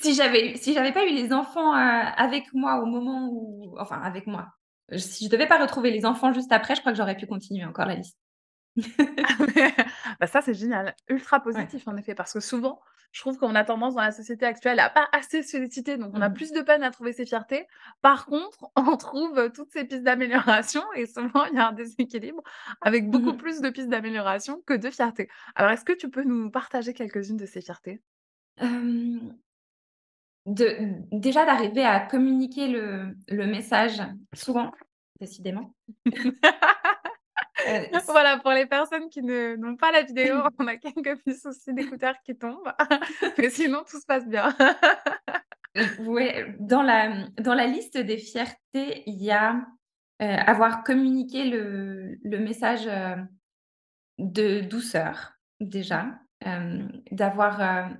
Si 0.00 0.14
j'avais 0.14 0.56
si 0.56 0.74
j'avais 0.74 0.92
pas 0.92 1.04
eu 1.06 1.10
les 1.14 1.32
enfants, 1.32 1.74
heu, 1.74 1.78
avec 2.16 2.52
moi 2.54 2.80
au 2.82 2.86
moment 2.86 3.28
où 3.30 3.76
enfin 3.78 4.00
avec 4.00 4.26
moi, 4.26 4.48
si 4.96 5.26
je 5.26 5.30
devais 5.30 5.46
pas 5.46 5.58
retrouver 5.60 5.90
les 5.90 6.04
enfants 6.06 6.32
juste 6.32 6.52
après, 6.52 6.74
je 6.74 6.80
crois 6.80 6.92
que 6.92 6.98
j'aurais 6.98 7.16
pu 7.16 7.26
continuer 7.26 7.64
encore 7.64 7.86
la 7.86 7.94
liste. 7.94 8.18
Ah 9.22 9.28
bah, 10.20 10.26
ça, 10.26 10.40
c'est 10.42 10.54
génial. 10.54 10.94
Ultra 11.08 11.40
Ouais. 11.54 11.68
positif, 11.70 11.88
en 11.88 11.96
effet, 11.96 12.14
parce 12.14 12.32
que 12.32 12.40
souvent, 12.40 12.80
je 13.12 13.20
trouve 13.20 13.36
qu'on 13.38 13.54
a 13.54 13.64
tendance 13.64 13.94
dans 13.94 14.02
la 14.02 14.12
société 14.12 14.46
actuelle 14.46 14.78
à 14.80 14.90
pas 14.90 15.08
assez 15.12 15.42
se 15.42 15.50
féliciter, 15.56 15.96
donc 15.96 16.12
on 16.14 16.20
Mmh 16.20 16.20
a 16.20 16.30
mh. 16.30 16.30
plus 16.30 16.52
de 16.52 16.60
peine 16.60 16.82
à 16.82 16.90
trouver 16.90 17.12
ses 17.12 17.26
fiertés. 17.26 17.66
Par 18.02 18.26
contre, 18.26 18.66
on 18.76 18.96
trouve, 18.96 19.38
heu, 19.38 19.50
toutes 19.52 19.72
ces 19.72 19.84
pistes 19.84 20.02
d'amélioration 20.04 20.82
et 20.94 21.06
souvent, 21.06 21.44
il 21.46 21.56
y 21.56 21.58
a 21.58 21.68
un 21.68 21.72
déséquilibre 21.72 22.42
avec 22.80 23.10
Mmh 23.10 23.10
beaucoup 23.10 23.34
mh. 23.34 23.36
plus 23.36 23.60
de 23.60 23.70
pistes 23.70 23.88
d'amélioration 23.88 24.62
que 24.66 24.74
de 24.74 24.90
fierté. 24.90 25.28
Alors, 25.54 25.70
est-ce 25.72 25.84
que 25.84 25.92
tu 25.94 26.10
peux 26.10 26.22
nous 26.24 26.50
partager 26.50 26.94
quelques-unes 26.94 27.36
de 27.38 27.46
ces 27.46 27.60
fiertés? 27.60 28.02
De 30.48 30.76
déjà 31.12 31.44
d'arriver 31.44 31.84
à 31.84 32.00
communiquer 32.00 32.68
le 32.68 33.14
le 33.28 33.46
message 33.46 34.02
souvent, 34.34 34.72
décidément. 35.20 35.74
Heu, 37.66 37.86
s 37.92 38.04
Voilà, 38.06 38.38
pour 38.38 38.52
les 38.52 38.66
personnes 38.66 39.08
qui 39.10 39.20
n'ont 39.20 39.76
pas 39.76 39.90
la 39.90 40.02
vidéo, 40.02 40.36
on 40.58 40.66
a 40.68 40.76
quelques 40.76 41.18
petits 41.18 41.38
soucis 41.38 41.74
d'écouteurs 41.74 42.14
qui 42.24 42.36
tombent, 42.36 42.72
mais 43.38 43.50
sinon 43.50 43.82
tout 43.88 44.00
se 44.00 44.06
passe 44.06 44.26
bien. 44.26 44.54
J 45.74 45.84
ouais, 46.00 46.54
dans 46.60 46.82
la, 46.82 47.26
dans 47.36 47.54
la 47.54 47.66
liste 47.66 47.98
des 47.98 48.18
fiertés, 48.18 49.02
il 49.06 49.22
y 49.22 49.32
a, 49.32 49.54
heu, 50.22 50.26
avoir 50.46 50.84
communiqué 50.84 51.44
le 51.50 52.16
le 52.22 52.38
message, 52.38 52.88
de 54.18 54.60
douceur, 54.60 55.32
déjà. 55.60 56.18
D'avoir, 57.10 57.90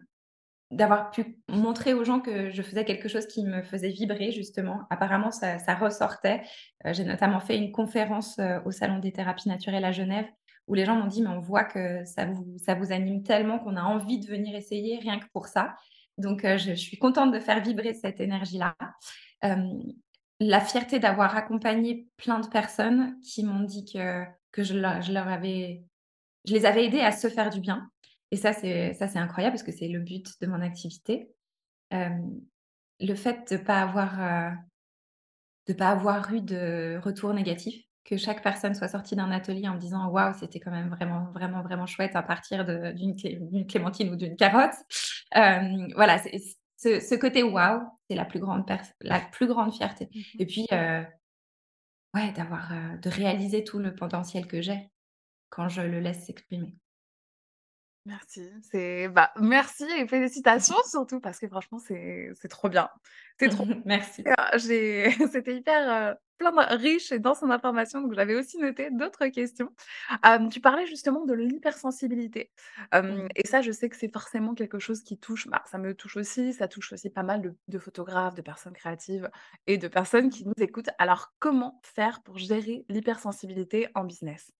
d'avoir 0.70 1.10
pu 1.10 1.38
montrer 1.48 1.94
aux 1.94 2.04
gens 2.04 2.20
que 2.20 2.50
je 2.50 2.62
faisais 2.62 2.84
quelque 2.84 3.08
chose 3.08 3.26
qui 3.26 3.44
me 3.44 3.62
faisait 3.62 3.88
vibrer 3.90 4.32
justement. 4.32 4.82
Apparemment 4.90 5.30
ça 5.30 5.58
ça 5.58 5.74
ressortait. 5.74 6.42
Heu, 6.86 6.92
j'ai 6.92 7.04
notamment 7.04 7.40
fait 7.40 7.56
une 7.56 7.72
conférence, 7.72 8.38
heu, 8.38 8.60
au 8.66 8.70
salon 8.70 8.98
des 8.98 9.12
thérapies 9.12 9.48
naturelles 9.48 9.84
à 9.84 9.92
Genève, 9.92 10.26
où 10.66 10.74
les 10.74 10.84
gens 10.84 10.96
m'ont 10.96 11.06
dit: 11.06 11.22
«Mais 11.22 11.30
on 11.30 11.40
voit 11.40 11.64
que 11.64 12.04
ça 12.04 12.26
vous 12.26 12.56
ça 12.58 12.74
vous 12.74 12.92
anime 12.92 13.22
tellement 13.22 13.58
qu'on 13.58 13.76
a 13.76 13.82
envie 13.82 14.18
de 14.20 14.26
venir 14.26 14.54
essayer 14.56 14.98
rien 14.98 15.18
que 15.18 15.26
pour 15.32 15.46
ça». 15.48 15.74
Donc 16.18 16.44
heu, 16.44 16.58
je 16.58 16.72
suis 16.74 16.98
contente 16.98 17.32
de 17.32 17.40
faire 17.40 17.62
vibrer 17.62 17.94
cette 17.94 18.20
énergie-là. 18.20 18.76
La 20.40 20.60
fierté 20.60 20.98
d'avoir 21.00 21.36
accompagné 21.36 22.08
plein 22.16 22.38
de 22.40 22.46
personnes 22.48 23.18
qui 23.20 23.44
m'ont 23.44 23.60
dit 23.64 23.84
que 23.84 24.24
que 24.52 24.62
je 24.64 24.74
leur 24.78 25.02
je 25.02 25.12
les 26.54 26.66
avais 26.66 26.86
aidées 26.86 27.00
à 27.00 27.12
se 27.12 27.28
faire 27.28 27.50
du 27.50 27.60
bien 27.60 27.90
et 28.30 28.36
ça 28.36 28.52
c'est 28.52 28.94
ça 28.94 29.08
c'est 29.08 29.18
incroyable 29.18 29.54
parce 29.54 29.62
que 29.64 29.72
c'est 29.72 29.88
le 29.88 30.00
but 30.00 30.40
de 30.40 30.46
mon 30.46 30.60
activité. 30.62 31.34
Le 33.00 33.16
fait 33.16 33.50
de 33.52 33.56
pas 33.56 33.82
avoir, 33.82 34.20
heu 34.20 34.56
de 35.66 35.72
pas 35.74 35.90
avoir 35.90 36.32
eu 36.32 36.40
de 36.40 36.98
retour 37.02 37.34
négatif, 37.34 37.84
que 38.04 38.16
chaque 38.16 38.42
personne 38.42 38.74
soit 38.74 38.88
sortie 38.88 39.16
d'un 39.16 39.30
atelier 39.30 39.68
en 39.68 39.74
me 39.74 39.78
disant: 39.80 40.08
«Waouh, 40.08 40.32
c'était 40.38 40.60
quand 40.60 40.70
même 40.70 40.88
vraiment, 40.88 41.30
vraiment, 41.32 41.62
vraiment 41.62 41.86
chouette 41.86 42.16
à 42.16 42.22
partir 42.22 42.64
de 42.64 42.92
d'une 42.92 43.14
clé 43.16 43.38
d'une 43.40 43.66
clémentine 43.66 44.10
ou 44.12 44.16
d'une 44.16 44.36
carotte». 44.36 44.74
Voilà, 45.94 46.18
ce 46.78 47.00
ce 47.00 47.14
côté 47.16 47.42
waouh, 47.42 47.82
c'est 48.08 48.16
la 48.16 48.24
plus 48.24 48.40
grande 48.40 48.64
la 49.02 49.20
plus 49.20 49.46
grande 49.46 49.74
fierté 49.74 50.08
Mmh 50.14 50.20
mh. 50.34 50.38
et 50.38 50.46
puis, 50.46 50.66
heu, 50.72 51.04
ouais, 52.14 52.32
d'avoir, 52.32 52.70
heu, 52.74 52.98
de 52.98 53.08
réaliser 53.08 53.64
tout 53.64 53.78
le 53.78 53.94
potentiel 53.94 54.46
que 54.46 54.60
j'ai 54.60 54.90
quand 55.50 55.68
je 55.68 55.82
le 55.82 56.00
laisse 56.00 56.26
s'exprimer. 56.26 56.76
Merci, 58.08 58.50
c'est 58.70 59.08
bah, 59.08 59.30
merci 59.38 59.84
et 59.98 60.08
félicitations 60.08 60.76
surtout 60.86 61.20
parce 61.20 61.38
que 61.38 61.46
franchement 61.46 61.78
c'est 61.78 62.32
trop 62.48 62.70
bien. 62.70 62.88
C'est 63.38 63.50
trop 63.50 63.66
Merci. 63.84 64.24
j'ai 64.56 65.10
c'était 65.30 65.54
hyper, 65.54 66.12
heu, 66.12 66.16
plein 66.38 66.52
de 66.52 66.76
riche 66.76 67.12
et 67.12 67.18
dense 67.18 67.42
en 67.42 67.50
informations, 67.50 68.00
donc 68.00 68.14
j'avais 68.14 68.34
aussi 68.34 68.56
noté 68.56 68.90
d'autres 68.90 69.26
questions. 69.26 69.70
Tu 70.50 70.60
parlais 70.60 70.86
justement 70.86 71.26
de 71.26 71.34
l'hypersensibilité, 71.34 72.50
et 73.34 73.46
ça 73.46 73.60
je 73.60 73.72
sais 73.72 73.90
que 73.90 73.96
c'est 73.96 74.12
forcément 74.12 74.54
quelque 74.54 74.78
chose 74.78 75.02
qui 75.02 75.18
touche, 75.18 75.46
bah, 75.48 75.62
ça 75.70 75.76
me 75.76 75.94
touche 75.94 76.16
aussi, 76.16 76.54
ça 76.54 76.66
touche 76.66 76.92
aussi 76.94 77.10
pas 77.10 77.22
mal 77.22 77.42
de 77.42 77.54
de 77.68 77.78
photographes, 77.78 78.34
de 78.34 78.42
personnes 78.42 78.72
créatives 78.72 79.28
et 79.66 79.76
de 79.76 79.88
personnes 79.88 80.30
qui 80.30 80.46
nous 80.46 80.54
écoutent. 80.58 80.90
Alors 80.98 81.34
comment 81.38 81.80
faire 81.84 82.22
pour 82.22 82.38
gérer 82.38 82.86
l'hypersensibilité 82.88 83.88
en 83.94 84.04
business? 84.04 84.57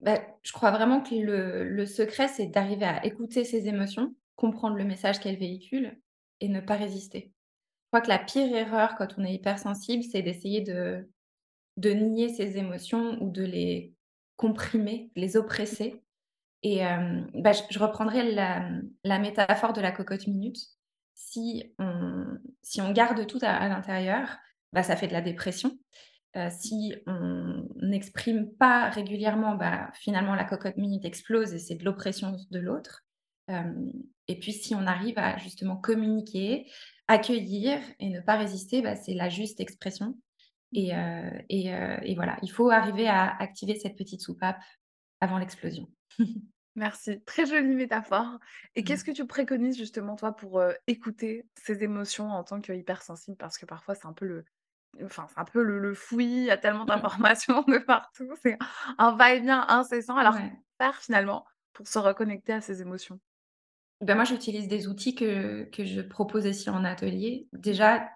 Bah, 0.00 0.20
je 0.42 0.52
crois 0.52 0.70
vraiment 0.70 1.02
que 1.02 1.14
le 1.14 1.86
secret, 1.86 2.28
c'est 2.28 2.46
d'arriver 2.46 2.86
à 2.86 3.04
écouter 3.04 3.44
ses 3.44 3.68
émotions, 3.68 4.14
comprendre 4.36 4.76
le 4.76 4.84
message 4.84 5.20
qu'elles 5.20 5.38
véhiculent 5.38 5.98
et 6.40 6.48
ne 6.48 6.60
pas 6.60 6.76
résister. 6.76 7.32
Je 7.84 7.86
crois 7.90 8.00
que 8.00 8.08
la 8.08 8.18
pire 8.18 8.54
erreur 8.54 8.94
quand 8.96 9.18
on 9.18 9.24
est 9.24 9.34
hypersensible, 9.34 10.04
c'est 10.04 10.22
d'essayer 10.22 10.62
de 10.62 11.90
nier 11.90 12.28
ses 12.28 12.56
émotions 12.56 13.22
ou 13.22 13.30
de 13.30 13.44
les 13.44 13.94
comprimer, 14.36 15.10
les 15.16 15.36
oppresser 15.36 16.02
et 16.62 16.80
bah, 17.34 17.52
je 17.52 17.78
reprendrai 17.78 18.32
la, 18.32 19.18
métaphore 19.18 19.72
de 19.72 19.80
la 19.80 19.92
cocotte 19.92 20.26
minute. 20.26 20.58
Si 21.14 21.74
on 21.78 22.92
garde 22.92 23.26
tout 23.26 23.38
à 23.42 23.50
à 23.50 23.68
l'intérieur, 23.68 24.36
bah, 24.72 24.82
ça 24.82 24.96
fait 24.96 25.08
de 25.08 25.12
la 25.12 25.22
dépression. 25.22 25.78
Heu, 26.36 26.48
si 26.50 26.94
on 27.06 27.68
n'exprime 27.82 28.52
pas 28.56 28.88
régulièrement, 28.90 29.56
bah, 29.56 29.90
finalement 29.94 30.34
la 30.34 30.44
cocotte 30.44 30.76
minute 30.76 31.04
explose 31.04 31.52
et 31.54 31.58
c'est 31.58 31.74
de 31.76 31.84
l'oppression 31.84 32.36
de 32.50 32.58
l'autre. 32.58 33.04
Hem 33.48 33.92
et 34.28 34.38
puis 34.38 34.52
si 34.52 34.74
on 34.76 34.86
arrive 34.86 35.18
à 35.18 35.38
justement 35.38 35.76
communiquer, 35.76 36.70
accueillir 37.08 37.80
et 37.98 38.10
ne 38.10 38.20
pas 38.20 38.36
résister, 38.36 38.80
bah, 38.82 38.94
c'est 38.96 39.14
la 39.14 39.28
juste 39.28 39.60
expression 39.60 40.16
et 40.74 40.92
Mmh 40.92 40.96
heu 40.96 41.30
et 41.50 42.14
voilà, 42.14 42.38
il 42.42 42.50
faut 42.50 42.70
arriver 42.70 43.08
à 43.08 43.36
activer 43.38 43.76
cette 43.76 43.96
petite 43.96 44.22
soupape 44.22 44.60
avant 45.20 45.38
l'explosion. 45.38 45.88
Merci, 46.76 47.20
très 47.24 47.46
jolie 47.46 47.74
métaphore 47.74 48.38
et 48.76 48.82
Mmh. 48.82 48.84
qu'est-ce 48.84 49.04
que 49.04 49.10
tu 49.10 49.26
préconises 49.26 49.76
justement 49.76 50.14
toi 50.16 50.32
pour, 50.34 50.60
écouter 50.86 51.46
ses 51.56 51.82
émotions 51.82 52.30
en 52.30 52.44
tant 52.44 52.60
qu'hypersensible? 52.60 53.36
Parce 53.36 53.58
que 53.58 53.66
parfois 53.66 53.94
c'est 53.96 54.06
un 54.06 54.12
peu 54.12 54.24
le 54.26 54.44
enfin 55.04 55.26
c'est 55.28 55.38
un 55.40 55.44
peu 55.44 55.62
le 55.62 55.78
le 55.78 55.94
fouillis, 55.94 56.38
il 56.42 56.44
y 56.44 56.50
a 56.50 56.58
tellement 56.58 56.84
d'informations 56.84 57.62
de 57.68 57.78
partout, 57.78 58.30
c'est 58.42 58.58
un 58.98 59.14
va-et-vient 59.16 59.66
incessant. 59.68 60.16
Alors 60.16 60.38
Ouais. 60.38 60.60
faire 60.78 60.96
finalement 60.96 61.46
pour 61.72 61.88
se 61.88 61.98
reconnecter 61.98 62.52
à 62.52 62.60
ses 62.60 62.82
émotions? 62.82 63.20
Ben, 64.00 64.14
moi, 64.14 64.24
j'utilise 64.24 64.68
des 64.68 64.88
outils 64.88 65.14
que 65.14 65.64
que 65.64 65.84
je 65.84 66.00
propose 66.00 66.46
aussi 66.46 66.70
en 66.70 66.84
atelier. 66.84 67.48
Mmh. 67.52 67.60
Déjà, 67.60 68.10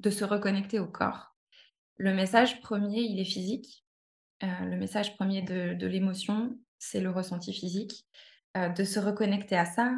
de 0.00 0.10
se 0.10 0.24
reconnecter 0.24 0.78
au 0.80 0.86
corps. 0.88 1.36
Le 1.98 2.14
message 2.14 2.60
premier 2.62 3.00
il 3.02 3.20
est 3.20 3.24
physique. 3.24 3.86
Heu, 4.44 4.48
le 4.70 4.76
message 4.78 5.16
premier 5.16 5.42
de 5.42 5.74
de 5.74 5.86
l'émotion, 5.88 6.58
c'est 6.78 7.00
le 7.00 7.10
ressenti 7.10 7.52
physique. 7.54 8.06
Heu, 8.56 8.72
de 8.74 8.84
se 8.84 9.00
reconnecter 9.00 9.56
à 9.56 9.66
ça, 9.66 9.94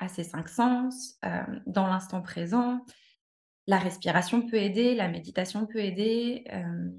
à 0.00 0.08
ses 0.08 0.24
5 0.24 0.48
sens, 0.48 1.16
hem, 1.22 1.62
dans 1.66 1.86
l'instant 1.88 2.22
présent. 2.22 2.84
La 3.66 3.78
respiration 3.78 4.46
peut 4.46 4.56
aider, 4.56 4.94
la 4.94 5.08
méditation 5.08 5.66
peut 5.66 5.80
aider, 5.80 6.44
hem, 6.46 6.92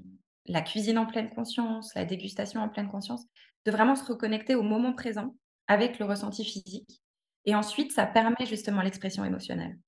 la 0.46 0.60
cuisine 0.62 0.98
en 0.98 1.06
pleine 1.06 1.30
conscience, 1.30 1.94
la 1.94 2.04
dégustation 2.04 2.60
en 2.60 2.68
pleine 2.68 2.88
conscience. 2.88 3.24
De 3.64 3.70
vraiment 3.70 3.96
se 3.96 4.04
reconnecter 4.04 4.54
au 4.54 4.62
moment 4.62 4.92
présent 4.92 5.34
avec 5.66 5.98
le 5.98 6.06
ressenti 6.06 6.44
physique 6.44 7.02
et 7.44 7.54
ensuite 7.54 7.92
ça 7.92 8.06
permet 8.06 8.46
justement 8.46 8.82
l'expression 8.82 9.24
émotionnelle. 9.24 9.78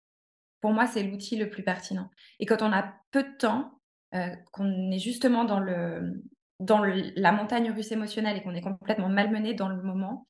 Pour 0.61 0.73
moi, 0.73 0.87
c'est 0.87 1.03
l'outil 1.03 1.37
le 1.37 1.49
plus 1.49 1.63
pertinent 1.63 2.11
et 2.39 2.47
quand 2.47 2.63
on 2.63 2.73
a 2.73 2.95
peu 3.11 3.23
de 3.23 3.37
temps, 3.39 3.81
heu, 4.15 4.33
qu'on 4.53 4.91
est 4.91 4.99
justement 4.99 5.45
dans 5.45 5.61
la 5.61 7.33
montagne 7.33 7.71
russe 7.71 7.93
émotionnelle 7.93 8.37
et 8.37 8.43
qu'on 8.43 8.55
est 8.55 8.61
complètement 8.61 9.09
malmené 9.09 9.55
dans 9.55 9.69
le 9.69 9.83
moment, 9.83 10.27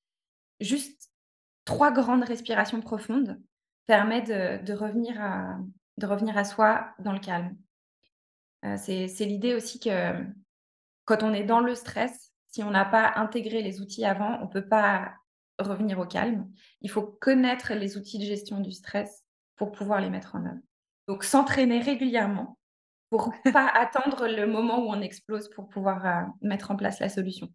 juste 0.61 1.11
3 1.65 1.91
grandes 1.93 2.25
respirations 2.25 2.81
profondes 2.81 3.41
permet 3.87 4.23
de 4.23 4.65
de 4.65 4.73
revenir 4.73 5.21
à 5.21 5.59
de 6.01 6.07
revenir 6.07 6.37
à 6.37 6.45
soi 6.45 6.89
dans 6.99 7.13
le 7.13 7.21
calme. 7.21 7.57
Heu, 8.65 8.77
c'est 8.77 9.25
l'idée 9.25 9.55
aussi 9.55 9.79
que 9.79 10.25
quand 11.05 11.23
on 11.23 11.33
est 11.33 11.45
dans 11.45 11.61
le 11.61 11.75
stress, 11.75 12.33
si 12.49 12.63
on 12.65 12.71
n'a 12.71 12.85
pas 12.85 13.13
intégré 13.17 13.63
les 13.63 13.81
outils 13.81 14.05
avant, 14.05 14.41
on 14.43 14.49
peut 14.49 14.67
pas 14.67 15.15
revenir 15.59 15.99
au 15.99 16.07
calme. 16.07 16.51
Il 16.81 16.91
faut 16.91 17.03
connaître 17.03 17.75
les 17.75 17.97
outils 17.97 18.19
de 18.19 18.25
gestion 18.25 18.61
du 18.61 18.73
stress 18.73 19.25
pour 19.57 19.73
pouvoir 19.73 20.01
les 20.01 20.11
mettre 20.11 20.35
en 20.35 20.45
œuvre. 20.47 20.63
Donc 21.07 21.23
s'entraîner 21.23 21.81
régulièrement 21.81 22.59
pour 23.11 23.33
pas 23.53 23.69
attendre 23.69 24.27
le 24.27 24.47
moment 24.47 24.79
où 24.79 24.89
on 24.89 25.01
explose 25.01 25.51
pour 25.51 25.69
pouvoir, 25.69 26.07
heu, 26.07 26.27
mettre 26.41 26.71
en 26.71 26.77
place 26.77 26.99
la 26.99 27.09
solution. 27.09 27.53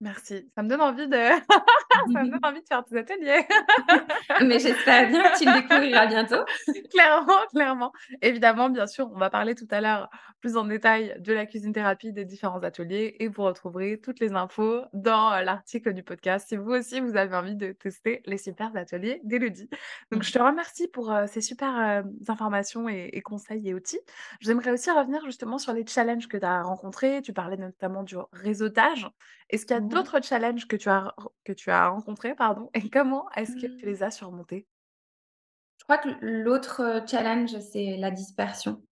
Merci, 0.00 0.50
ça 0.54 0.62
me 0.62 0.68
donne 0.68 0.82
envie 0.82 1.08
de 1.08 1.16
ça 2.12 2.24
me 2.24 2.30
donne 2.30 2.40
envie 2.42 2.60
de 2.62 2.66
faire 2.66 2.84
tes 2.84 2.96
ateliers. 2.98 3.46
Mais 4.42 4.58
j'espère 4.58 5.08
bien 5.08 5.22
que 5.30 5.38
tu 5.38 5.44
le 5.46 5.52
découvriras 5.52 6.06
bientôt. 6.06 6.44
Clairement, 6.90 7.46
clairement. 7.52 7.92
Évidemment, 8.22 8.68
bien 8.70 8.86
sûr, 8.86 9.10
on 9.12 9.18
va 9.18 9.30
parler 9.30 9.54
tout 9.54 9.66
à 9.70 9.80
l'heure 9.80 10.08
plus 10.40 10.56
en 10.56 10.64
détail 10.64 11.16
de 11.20 11.32
la 11.32 11.46
cuisine 11.46 11.72
thérapie, 11.72 12.12
des 12.12 12.24
différents 12.24 12.62
ateliers 12.62 13.16
et 13.18 13.28
vous 13.28 13.42
retrouverez 13.42 14.00
toutes 14.02 14.20
les 14.20 14.32
infos 14.32 14.82
dans, 14.92 15.32
heu, 15.32 15.42
l'article 15.44 15.92
du 15.92 16.02
podcast 16.02 16.48
si 16.48 16.56
vous 16.56 16.70
aussi 16.70 17.00
vous 17.00 17.16
avez 17.16 17.34
envie 17.36 17.56
de 17.56 17.72
tester 17.72 18.22
les 18.26 18.38
super 18.38 18.70
ateliers 18.76 19.20
d'Élodie. 19.24 19.68
Donc 20.12 20.22
je 20.22 20.32
te 20.32 20.38
remercie 20.38 20.88
pour, 20.88 21.10
heu, 21.12 21.26
ces 21.26 21.40
super, 21.40 22.02
heu, 22.04 22.10
informations 22.28 22.88
et 22.88 23.10
et 23.12 23.22
conseils 23.22 23.68
et 23.68 23.74
outils. 23.74 24.00
J'aimerais 24.40 24.70
aussi 24.70 24.90
revenir 24.90 25.24
justement 25.24 25.58
sur 25.58 25.72
les 25.72 25.86
challenges 25.86 26.28
que 26.28 26.36
tu 26.36 26.44
as 26.44 26.62
rencontrés. 26.62 27.22
Tu 27.22 27.32
parlais 27.32 27.56
notamment 27.56 28.02
du 28.02 28.16
réseautage. 28.32 29.08
Est-ce 29.50 29.66
qu'il 29.66 29.74
y 29.74 29.78
a 29.78 29.80
d'autres 29.80 30.22
challenges 30.22 30.66
que 30.66 30.76
tu 30.76 30.88
as 30.88 31.14
que 31.44 31.52
tu 31.52 31.70
as 31.70 31.83
rencontrés, 31.90 32.34
pardon, 32.34 32.70
et 32.74 32.88
comment 32.90 33.30
est-ce 33.36 33.56
que 33.56 33.66
tu 33.66 33.86
Mmh. 33.86 33.86
les 33.86 34.02
as 34.02 34.10
surmontés? 34.10 34.66
Je 35.78 35.84
crois 35.84 35.98
que 35.98 36.08
l'autre, 36.20 37.04
challenge, 37.08 37.58
c'est 37.58 37.96
la 37.96 38.10
dispersion. 38.10 38.82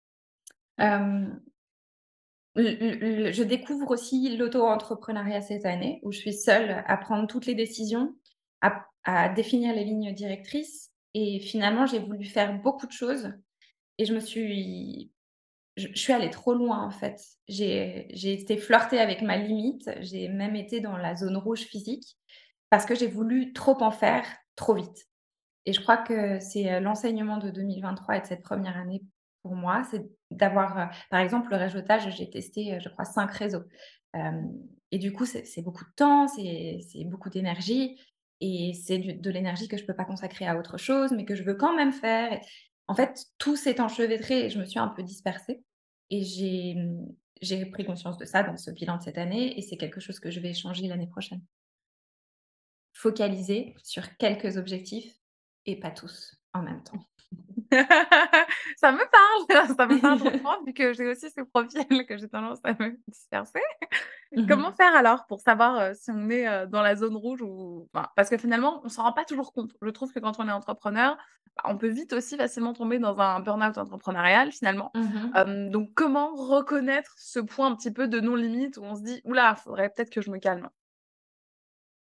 Je 2.56 3.42
découvre 3.42 3.90
aussi 3.92 4.36
l'auto-entrepreneuriat 4.36 5.40
cette 5.40 5.64
année, 5.64 6.00
où 6.02 6.12
je 6.12 6.18
suis 6.18 6.34
seule 6.34 6.84
à 6.86 6.96
prendre 6.98 7.26
toutes 7.26 7.46
les 7.46 7.54
décisions, 7.54 8.14
à 8.60 8.86
à 9.04 9.28
définir 9.28 9.74
les 9.74 9.82
lignes 9.84 10.12
directrices 10.14 10.92
et 11.14 11.40
finalement, 11.40 11.86
j'ai 11.86 11.98
voulu 11.98 12.24
faire 12.24 12.60
beaucoup 12.60 12.86
de 12.86 12.92
choses 12.92 13.32
et 13.98 14.04
je 14.04 14.14
me 14.14 14.20
suis 14.20 15.10
je 15.76 15.88
suis 15.94 16.12
allée 16.12 16.30
trop 16.30 16.54
loin, 16.54 16.84
en 16.86 16.90
fait. 16.90 17.20
J'ai 17.48 18.06
j'ai 18.10 18.32
été 18.34 18.56
flirter 18.58 19.00
avec 19.00 19.22
ma 19.22 19.36
limite, 19.38 19.90
j'ai 20.02 20.28
même 20.28 20.54
été 20.56 20.80
dans 20.80 20.96
la 20.96 21.16
zone 21.16 21.36
rouge 21.36 21.62
physique 21.62 22.16
parce 22.72 22.86
que 22.86 22.96
j'ai 22.96 23.08
voulu 23.08 23.54
trop 23.54 23.82
en 23.84 23.92
faire, 23.92 24.26
trop 24.56 24.74
vite. 24.74 25.08
Et 25.66 25.74
je 25.74 25.80
crois 25.82 25.98
que 25.98 26.40
c'est, 26.40 26.72
heu, 26.74 26.80
l'enseignement 26.80 27.38
de 27.38 27.50
2023 27.50 28.16
et 28.18 28.22
de 28.22 28.26
cette 28.26 28.42
première 28.42 28.76
année 28.78 29.02
pour 29.42 29.56
moi, 29.56 29.84
c'est 29.90 30.06
d'avoir, 30.32 30.78
heu, 30.78 30.86
par 31.10 31.20
exemple, 31.20 31.50
le 31.52 31.58
réseautage, 31.58 32.14
j'ai 32.16 32.30
testé, 32.30 32.76
heu, 32.76 32.80
je 32.80 32.88
crois 32.90 33.06
5 33.06 33.32
réseaux. 33.32 33.64
Et 34.90 34.98
du 34.98 35.12
coup, 35.12 35.24
c'est 35.24 35.62
beaucoup 35.62 35.84
de 35.84 35.90
temps, 35.96 36.28
c'est 36.28 37.04
beaucoup 37.06 37.30
d'énergie 37.30 37.98
et 38.40 38.72
c'est 38.74 38.98
de 38.98 39.30
l'énergie 39.30 39.68
que 39.68 39.76
je 39.76 39.84
peux 39.86 39.94
pas 39.94 40.04
consacrer 40.04 40.46
à 40.46 40.58
autre 40.58 40.76
chose, 40.78 41.12
mais 41.12 41.24
que 41.24 41.34
je 41.34 41.42
veux 41.44 41.54
quand 41.54 41.74
même 41.76 41.92
faire 41.92 42.40
en 42.88 42.94
fait, 42.94 43.26
tout 43.38 43.56
s'est 43.56 43.80
enchevêtré 43.80 44.46
et 44.46 44.50
je 44.50 44.58
me 44.58 44.66
suis 44.66 44.80
un 44.80 44.88
peu 44.88 45.02
dispersée 45.04 45.62
et 46.10 46.22
j'ai 47.40 47.66
pris 47.66 47.84
conscience 47.86 48.18
de 48.18 48.24
ça 48.24 48.42
dans 48.42 48.56
ce 48.56 48.70
bilan 48.70 48.98
de 48.98 49.02
cette 49.02 49.18
année 49.18 49.58
et 49.58 49.62
c'est 49.62 49.76
quelque 49.76 50.00
chose 50.00 50.20
que 50.20 50.30
je 50.30 50.40
vais 50.40 50.52
changer 50.52 50.88
l'année 50.88 51.06
prochaine. 51.06 51.40
Focaliser 52.92 53.74
sur 53.82 54.16
quelques 54.16 54.56
objectifs 54.56 55.14
et 55.66 55.78
pas 55.78 55.90
tous 55.90 56.36
en 56.54 56.62
même 56.62 56.82
temps. 56.82 57.04
Ça 58.76 58.92
me 58.92 59.10
parle, 59.10 59.66
ça 59.76 59.86
me 59.86 60.00
parle 60.00 60.18
drôlement 60.18 60.62
vu 60.66 60.72
que 60.74 60.92
j'ai 60.92 61.06
aussi 61.08 61.30
ce 61.30 61.40
profil 61.42 62.06
que 62.06 62.16
j'ai 62.18 62.28
tendance 62.28 62.58
à 62.64 62.74
me 62.74 62.98
disperser. 63.08 63.60
Mmh 64.34 64.46
Comment 64.48 64.72
faire 64.72 64.94
alors 64.94 65.26
pour 65.26 65.40
savoir, 65.40 65.80
heu, 65.80 65.94
si 65.94 66.10
on 66.10 66.28
est, 66.30 66.48
heu, 66.48 66.66
dans 66.66 66.82
la 66.82 66.96
zone 66.96 67.16
rouge 67.16 67.42
ou 67.42 67.88
enfin, 67.94 68.08
parce 68.16 68.30
que 68.30 68.38
finalement, 68.38 68.80
on 68.84 68.88
s'en 68.88 69.02
rend 69.04 69.12
pas 69.12 69.24
toujours 69.24 69.52
compte. 69.52 69.72
Je 69.82 69.90
trouve 69.90 70.12
que 70.12 70.20
quand 70.20 70.38
on 70.38 70.48
est 70.48 70.52
entrepreneur, 70.52 71.16
bah, 71.56 71.62
on 71.66 71.76
peut 71.78 71.88
vite 71.88 72.12
aussi 72.12 72.36
facilement 72.36 72.72
tomber 72.72 72.98
dans 72.98 73.18
un 73.20 73.40
burn-out 73.40 73.78
entrepreneurial 73.78 74.52
finalement. 74.52 74.92
Mmh 74.94 75.70
donc 75.70 75.90
comment 75.94 76.34
reconnaître 76.34 77.14
ce 77.18 77.40
point 77.40 77.68
un 77.68 77.76
petit 77.76 77.92
peu 77.92 78.08
de 78.08 78.20
non 78.20 78.34
limite 78.34 78.76
où 78.78 78.82
on 78.84 78.94
se 78.96 79.02
dit: 79.02 79.20
«Ouh 79.24 79.32
là, 79.32 79.54
faudrait 79.54 79.90
peut-être 79.90 80.10
que 80.10 80.20
je 80.22 80.30
me 80.30 80.38
calme»? 80.38 80.68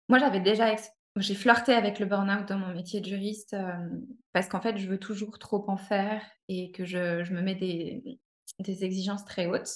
Moi, 0.09 0.19
j'avais 0.19 0.39
déjà 0.39 0.75
j'ai 1.17 1.35
flirté 1.35 1.73
avec 1.73 1.99
le 1.99 2.05
burn-out 2.05 2.47
dans 2.47 2.57
mon 2.59 2.73
métier 2.73 3.01
de 3.01 3.05
juriste, 3.05 3.53
hem, 3.53 4.05
parce 4.33 4.47
qu'en 4.47 4.61
fait, 4.61 4.77
je 4.77 4.87
veux 4.87 4.99
toujours 4.99 5.37
trop 5.39 5.65
en 5.69 5.77
faire 5.77 6.21
et 6.47 6.71
que 6.71 6.85
je 6.85 7.31
me 7.33 7.41
mets 7.41 7.55
des 7.55 8.83
exigences 8.83 9.25
très 9.25 9.47
hautes. 9.47 9.69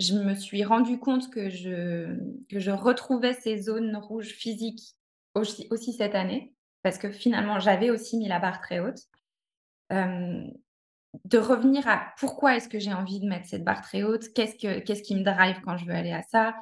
Je 0.00 0.14
me 0.14 0.34
suis 0.34 0.64
rendu 0.64 0.98
compte 0.98 1.30
que 1.30 1.48
je 1.50 2.16
que 2.48 2.58
je 2.58 2.70
retrouvais 2.70 3.34
ces 3.34 3.58
zones 3.62 3.96
rouges 3.96 4.30
physiques 4.32 4.94
aussi 5.34 5.92
cette 5.92 6.14
année, 6.14 6.54
parce 6.82 6.98
que 6.98 7.10
finalement, 7.10 7.60
j'avais 7.60 7.90
aussi 7.90 8.16
mis 8.18 8.28
la 8.28 8.38
barre 8.40 8.60
très 8.60 8.80
haute. 8.80 8.98
Hem, 9.90 10.52
de 11.26 11.38
revenir 11.38 11.88
à 11.88 12.12
pourquoi 12.18 12.56
est-ce 12.56 12.68
que 12.68 12.78
j'ai 12.80 12.94
envie 12.94 13.20
de 13.20 13.26
mettre 13.28 13.48
cette 13.48 13.64
barre 13.64 13.82
très 13.82 14.02
haute? 14.04 14.32
Qu'est-ce 14.34 14.56
que 14.56 14.80
qu'est-ce 14.80 15.02
qui 15.04 15.16
me 15.16 15.24
drive 15.24 15.60
quand 15.64 15.76
je 15.78 15.86
veux 15.86 15.94
aller 15.94 16.12
à 16.12 16.22
ça? 16.24 16.54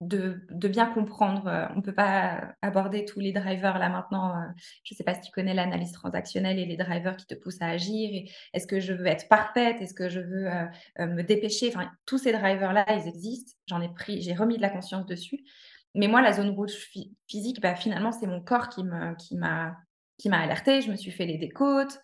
De 0.00 0.40
bien 0.68 0.86
comprendre, 0.86 1.46
heu, 1.46 1.74
on 1.76 1.82
peut 1.82 1.92
pas 1.94 2.54
aborder 2.62 3.04
tous 3.04 3.20
les 3.20 3.32
drivers 3.32 3.78
là 3.78 3.90
maintenant, 3.90 4.34
heu, 4.34 4.46
je 4.82 4.94
sais 4.94 5.04
pas 5.04 5.12
si 5.12 5.20
tu 5.20 5.30
connais 5.30 5.52
l'analyse 5.52 5.92
transactionnelle 5.92 6.58
et 6.58 6.64
les 6.64 6.78
drivers 6.78 7.18
qui 7.18 7.26
te 7.26 7.34
poussent 7.34 7.60
à 7.60 7.66
agir 7.68 8.26
est-ce 8.54 8.66
que 8.66 8.80
je 8.80 8.94
veux 8.94 9.06
être 9.06 9.28
parfaite? 9.28 9.82
Est-ce 9.82 9.92
que 9.92 10.08
je 10.08 10.20
veux, 10.20 10.46
heu, 10.48 11.06
me 11.06 11.22
dépêcher? 11.22 11.68
Enfin, 11.68 11.90
tous 12.06 12.16
ces 12.16 12.32
drivers 12.32 12.72
là, 12.72 12.86
ils 12.96 13.06
existent. 13.08 13.52
J'en 13.66 13.82
ai 13.82 13.92
pris 13.92 14.22
j'ai 14.22 14.32
remis 14.32 14.56
de 14.56 14.62
la 14.62 14.70
conscience 14.70 15.04
dessus. 15.04 15.44
Mais 15.94 16.08
moi, 16.08 16.22
la 16.22 16.32
zone 16.32 16.48
rouge 16.50 16.72
phy 16.72 17.14
physique, 17.26 17.60
bah, 17.60 17.74
finalement, 17.74 18.12
c'est 18.12 18.26
mon 18.26 18.40
corps 18.40 18.70
qui 18.70 18.84
m'a 18.84 19.14
qui 19.16 20.30
m'a 20.30 20.38
alertée. 20.40 20.80
Je 20.80 20.90
me 20.90 20.96
suis 20.96 21.10
fait 21.10 21.26
les 21.26 21.36
décotes, 21.36 22.00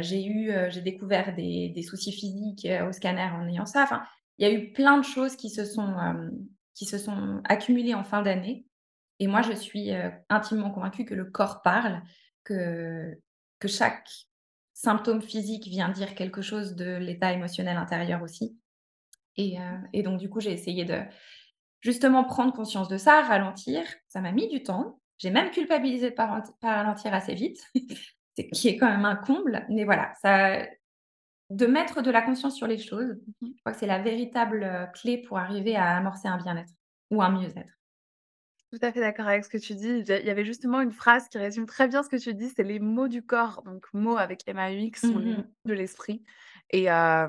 j'ai 0.00 0.26
eu, 0.26 0.52
j'ai 0.68 0.82
découvert 0.82 1.34
des 1.34 1.70
des 1.74 1.82
soucis 1.82 2.12
physiques, 2.12 2.68
au 2.86 2.92
scanner 2.92 3.22
en 3.34 3.48
ayant 3.48 3.64
ça. 3.66 3.82
Enfin, 3.84 4.02
il 4.38 4.46
y 4.46 4.50
a 4.50 4.52
eu 4.52 4.72
plein 4.72 4.98
de 4.98 5.04
choses 5.04 5.36
qui 5.36 5.48
se 5.50 5.64
sont, 5.64 5.94
qui 6.74 6.86
se 6.86 6.98
sont 6.98 7.42
accumulés 7.44 7.94
en 7.94 8.04
fin 8.04 8.22
d'année 8.22 8.66
et 9.18 9.26
moi 9.26 9.42
je 9.42 9.52
suis, 9.52 9.92
heu, 9.92 10.12
intimement 10.30 10.70
convaincue 10.70 11.04
que 11.04 11.14
le 11.14 11.26
corps 11.26 11.62
parle, 11.62 12.02
que 12.44 13.18
que 13.58 13.68
chaque 13.68 14.08
symptôme 14.74 15.20
physique 15.22 15.66
vient 15.66 15.90
dire 15.90 16.14
quelque 16.14 16.42
chose 16.42 16.74
de 16.76 16.96
l'état 16.96 17.32
émotionnel 17.32 17.76
intérieur 17.76 18.22
aussi 18.22 18.58
et 19.36 19.58
heu 19.58 19.78
et 19.92 20.02
donc 20.02 20.20
du 20.20 20.28
coup, 20.30 20.40
j'ai 20.40 20.52
essayé 20.52 20.84
de 20.84 21.00
justement 21.80 22.24
prendre 22.24 22.52
conscience 22.52 22.88
de 22.88 22.98
ça, 22.98 23.22
ralentir. 23.22 23.82
Ça 24.08 24.20
m'a 24.20 24.32
mis 24.32 24.48
du 24.48 24.62
temps. 24.62 25.00
J'ai 25.18 25.30
même 25.30 25.50
culpabilisé 25.50 26.10
de 26.10 26.16
rent 26.16 26.42
pas 26.60 26.76
ralentir 26.76 27.14
assez 27.14 27.34
vite, 27.34 27.62
qui 28.54 28.68
est 28.68 28.76
quand 28.76 28.88
même 28.88 29.04
un 29.04 29.16
comble, 29.16 29.66
mais 29.68 29.84
voilà, 29.84 30.12
ça 30.22 30.66
de 31.50 31.66
mettre 31.66 32.02
de 32.02 32.10
la 32.10 32.22
conscience 32.22 32.56
sur 32.56 32.66
les 32.66 32.78
choses, 32.78 33.20
Mmh 33.26 33.54
je 33.56 33.60
crois 33.62 33.72
que 33.72 33.78
c'est 33.78 33.86
la 33.86 34.00
véritable, 34.02 34.62
heu, 34.64 34.86
clé 34.94 35.18
pour 35.18 35.38
arriver 35.38 35.76
à 35.76 35.96
amorcer 35.96 36.28
un 36.28 36.38
bien-être 36.38 36.72
ou 37.10 37.22
un 37.22 37.30
mieux-être. 37.30 37.72
Tout 38.72 38.78
à 38.82 38.92
fait 38.92 39.00
d'accord 39.00 39.26
avec 39.26 39.44
ce 39.44 39.48
que 39.50 39.58
tu 39.58 39.74
dis. 39.74 39.88
Il 39.88 40.08
y 40.08 40.12
il 40.22 40.30
avait 40.30 40.44
justement 40.44 40.80
une 40.80 40.92
phrase 40.92 41.28
qui 41.28 41.38
résume 41.38 41.66
très 41.66 41.88
bien 41.88 42.02
ce 42.04 42.08
que 42.08 42.16
tu 42.16 42.34
dis, 42.34 42.48
c'est 42.50 42.62
les 42.62 42.78
mots 42.78 43.08
du 43.08 43.22
corps. 43.24 43.62
Donc 43.64 43.86
mots 43.92 44.16
avec 44.16 44.42
M-A-U-X 44.46 45.08
sont 45.08 45.18
Mmh 45.18 45.18
les 45.18 45.34
mots 45.34 45.38
mh. 45.38 45.50
de 45.64 45.74
l'esprit 45.74 46.22
et 46.70 46.84
bah, 46.86 47.28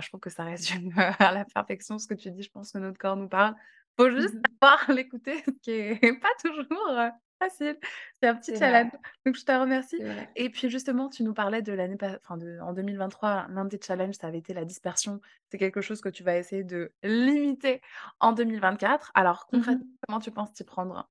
je 0.00 0.08
trouve 0.08 0.20
que 0.20 0.30
ça 0.30 0.44
résume 0.44 0.92
à 1.18 1.32
la 1.32 1.44
perfection 1.44 1.98
ce 1.98 2.06
que 2.06 2.14
tu 2.14 2.30
dis. 2.30 2.42
Je 2.42 2.50
pense 2.50 2.70
que 2.72 2.78
notre 2.78 2.98
corps 2.98 3.16
nous 3.16 3.28
parle. 3.28 3.54
Faut 3.96 4.10
Mmh 4.16 4.22
juste 4.22 4.34
mh. 4.34 4.58
savoir 4.60 4.90
l'écouter, 4.92 5.42
ce 5.44 5.50
qui 5.62 5.72
est 5.72 6.00
pas 6.20 6.28
toujours, 6.42 6.88
heu, 6.90 7.10
facile. 7.38 7.78
C'est 8.20 8.28
un 8.28 8.34
petit 8.36 8.52
C'est 8.52 8.58
challenge. 8.58 8.92
Donc 9.26 9.36
je 9.36 9.44
te 9.44 9.52
remercie 9.52 9.96
c'est 9.98 10.04
vrai. 10.04 10.28
et 10.36 10.50
puis 10.50 10.68
justement, 10.70 11.08
tu 11.08 11.22
nous 11.22 11.34
parlais 11.34 11.62
de 11.62 11.72
l'année 11.72 11.96
pa 11.96 12.18
enfin 12.22 12.36
de 12.36 12.58
en 12.60 12.72
2023, 12.72 13.46
l'un 13.50 13.64
des 13.64 13.78
challenges, 13.84 14.14
ça 14.16 14.26
avait 14.26 14.38
été 14.38 14.54
la 14.54 14.64
dispersion. 14.64 15.20
C'est 15.50 15.58
quelque 15.58 15.80
chose 15.80 16.00
que 16.00 16.08
tu 16.08 16.22
vas 16.22 16.36
essayer 16.36 16.64
de 16.64 16.92
limiter 17.02 17.80
en 18.20 18.32
2024. 18.32 19.10
Alors 19.14 19.46
Mmh 19.52 19.56
concrètement, 19.58 19.86
comment 20.06 20.20
tu 20.20 20.30
penses 20.30 20.52
t'y 20.52 20.64
prendre? 20.64 21.08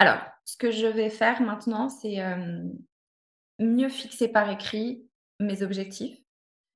Alors, 0.00 0.20
ce 0.44 0.56
que 0.56 0.70
je 0.70 0.86
vais 0.86 1.10
faire 1.10 1.42
maintenant, 1.42 1.88
c'est, 1.88 2.18
mieux 3.58 3.88
fixer 3.88 4.28
par 4.28 4.48
écrit 4.50 5.08
mes 5.40 5.62
objectifs 5.62 6.18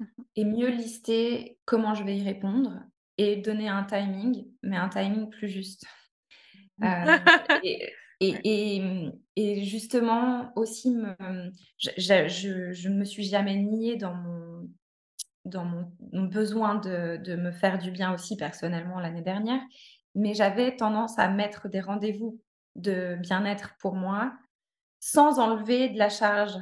Mmh 0.00 0.04
mh. 0.04 0.22
et 0.36 0.44
mieux 0.44 0.68
lister 0.68 1.58
comment 1.64 1.94
je 1.94 2.04
vais 2.04 2.16
y 2.16 2.24
répondre 2.24 2.82
et 3.18 3.36
donner 3.36 3.68
un 3.68 3.84
timing, 3.84 4.46
mais 4.62 4.76
un 4.76 4.88
timing 4.88 5.30
plus 5.30 5.48
juste. 5.48 5.84
Et 6.82 6.86
Ouais. 6.86 7.92
Et 8.28 8.40
et 8.44 9.10
et 9.36 9.64
justement 9.64 10.52
aussi 10.56 10.90
me 10.90 11.14
je 11.78 11.90
je 11.96 12.28
je 12.28 12.72
je 12.72 12.88
ne 12.88 12.98
me 12.98 13.04
suis 13.04 13.24
jamais 13.24 13.56
niée 13.56 13.96
dans 13.96 14.14
mon 14.14 14.70
dans 15.44 15.64
mon 15.64 15.92
mon 16.12 16.24
besoin 16.24 16.76
de 16.76 17.16
de 17.16 17.36
me 17.36 17.52
faire 17.52 17.78
du 17.78 17.90
bien 17.90 18.14
aussi 18.14 18.36
personnellement 18.36 19.00
l'année 19.00 19.22
dernière 19.22 19.60
mais 20.14 20.34
j'avais 20.34 20.76
tendance 20.76 21.18
à 21.18 21.28
mettre 21.28 21.68
des 21.68 21.80
rendez-vous 21.80 22.40
de 22.76 23.16
bien-être 23.20 23.74
pour 23.78 23.94
moi, 23.94 24.32
sans 25.00 25.38
enlever 25.38 25.88
de 25.88 25.98
la 25.98 26.08
charge 26.08 26.56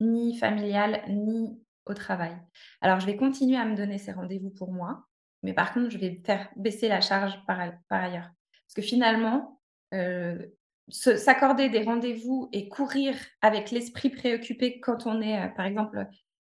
ni 0.00 0.36
familiale, 0.36 1.02
ni 1.08 1.58
au 1.86 1.94
travail. 1.94 2.36
Alors 2.80 3.00
je 3.00 3.06
vais 3.06 3.16
continuer 3.16 3.56
à 3.56 3.64
me 3.64 3.76
donner 3.76 3.98
ces 3.98 4.12
rendez-vous 4.12 4.50
pour 4.50 4.72
moi, 4.72 5.06
mais 5.42 5.54
par 5.54 5.72
contre, 5.72 5.90
je 5.90 5.98
vais 5.98 6.20
faire 6.24 6.48
baisser 6.56 6.88
la 6.88 7.00
charge 7.00 7.38
par 7.46 7.58
par 7.88 8.02
ailleurs. 8.02 8.30
Parce 8.66 8.74
que 8.74 8.82
finalement, 8.82 9.60
se 9.92 10.50
s'accorder 10.88 11.68
des 11.70 11.82
rendez-vous 11.82 12.48
et 12.52 12.68
courir 12.68 13.14
avec 13.42 13.70
l'esprit 13.70 14.10
préoccupé 14.10 14.80
quand 14.80 15.06
on 15.06 15.20
est, 15.22 15.46
heu, 15.48 15.52
par 15.56 15.66
exemple, 15.66 16.06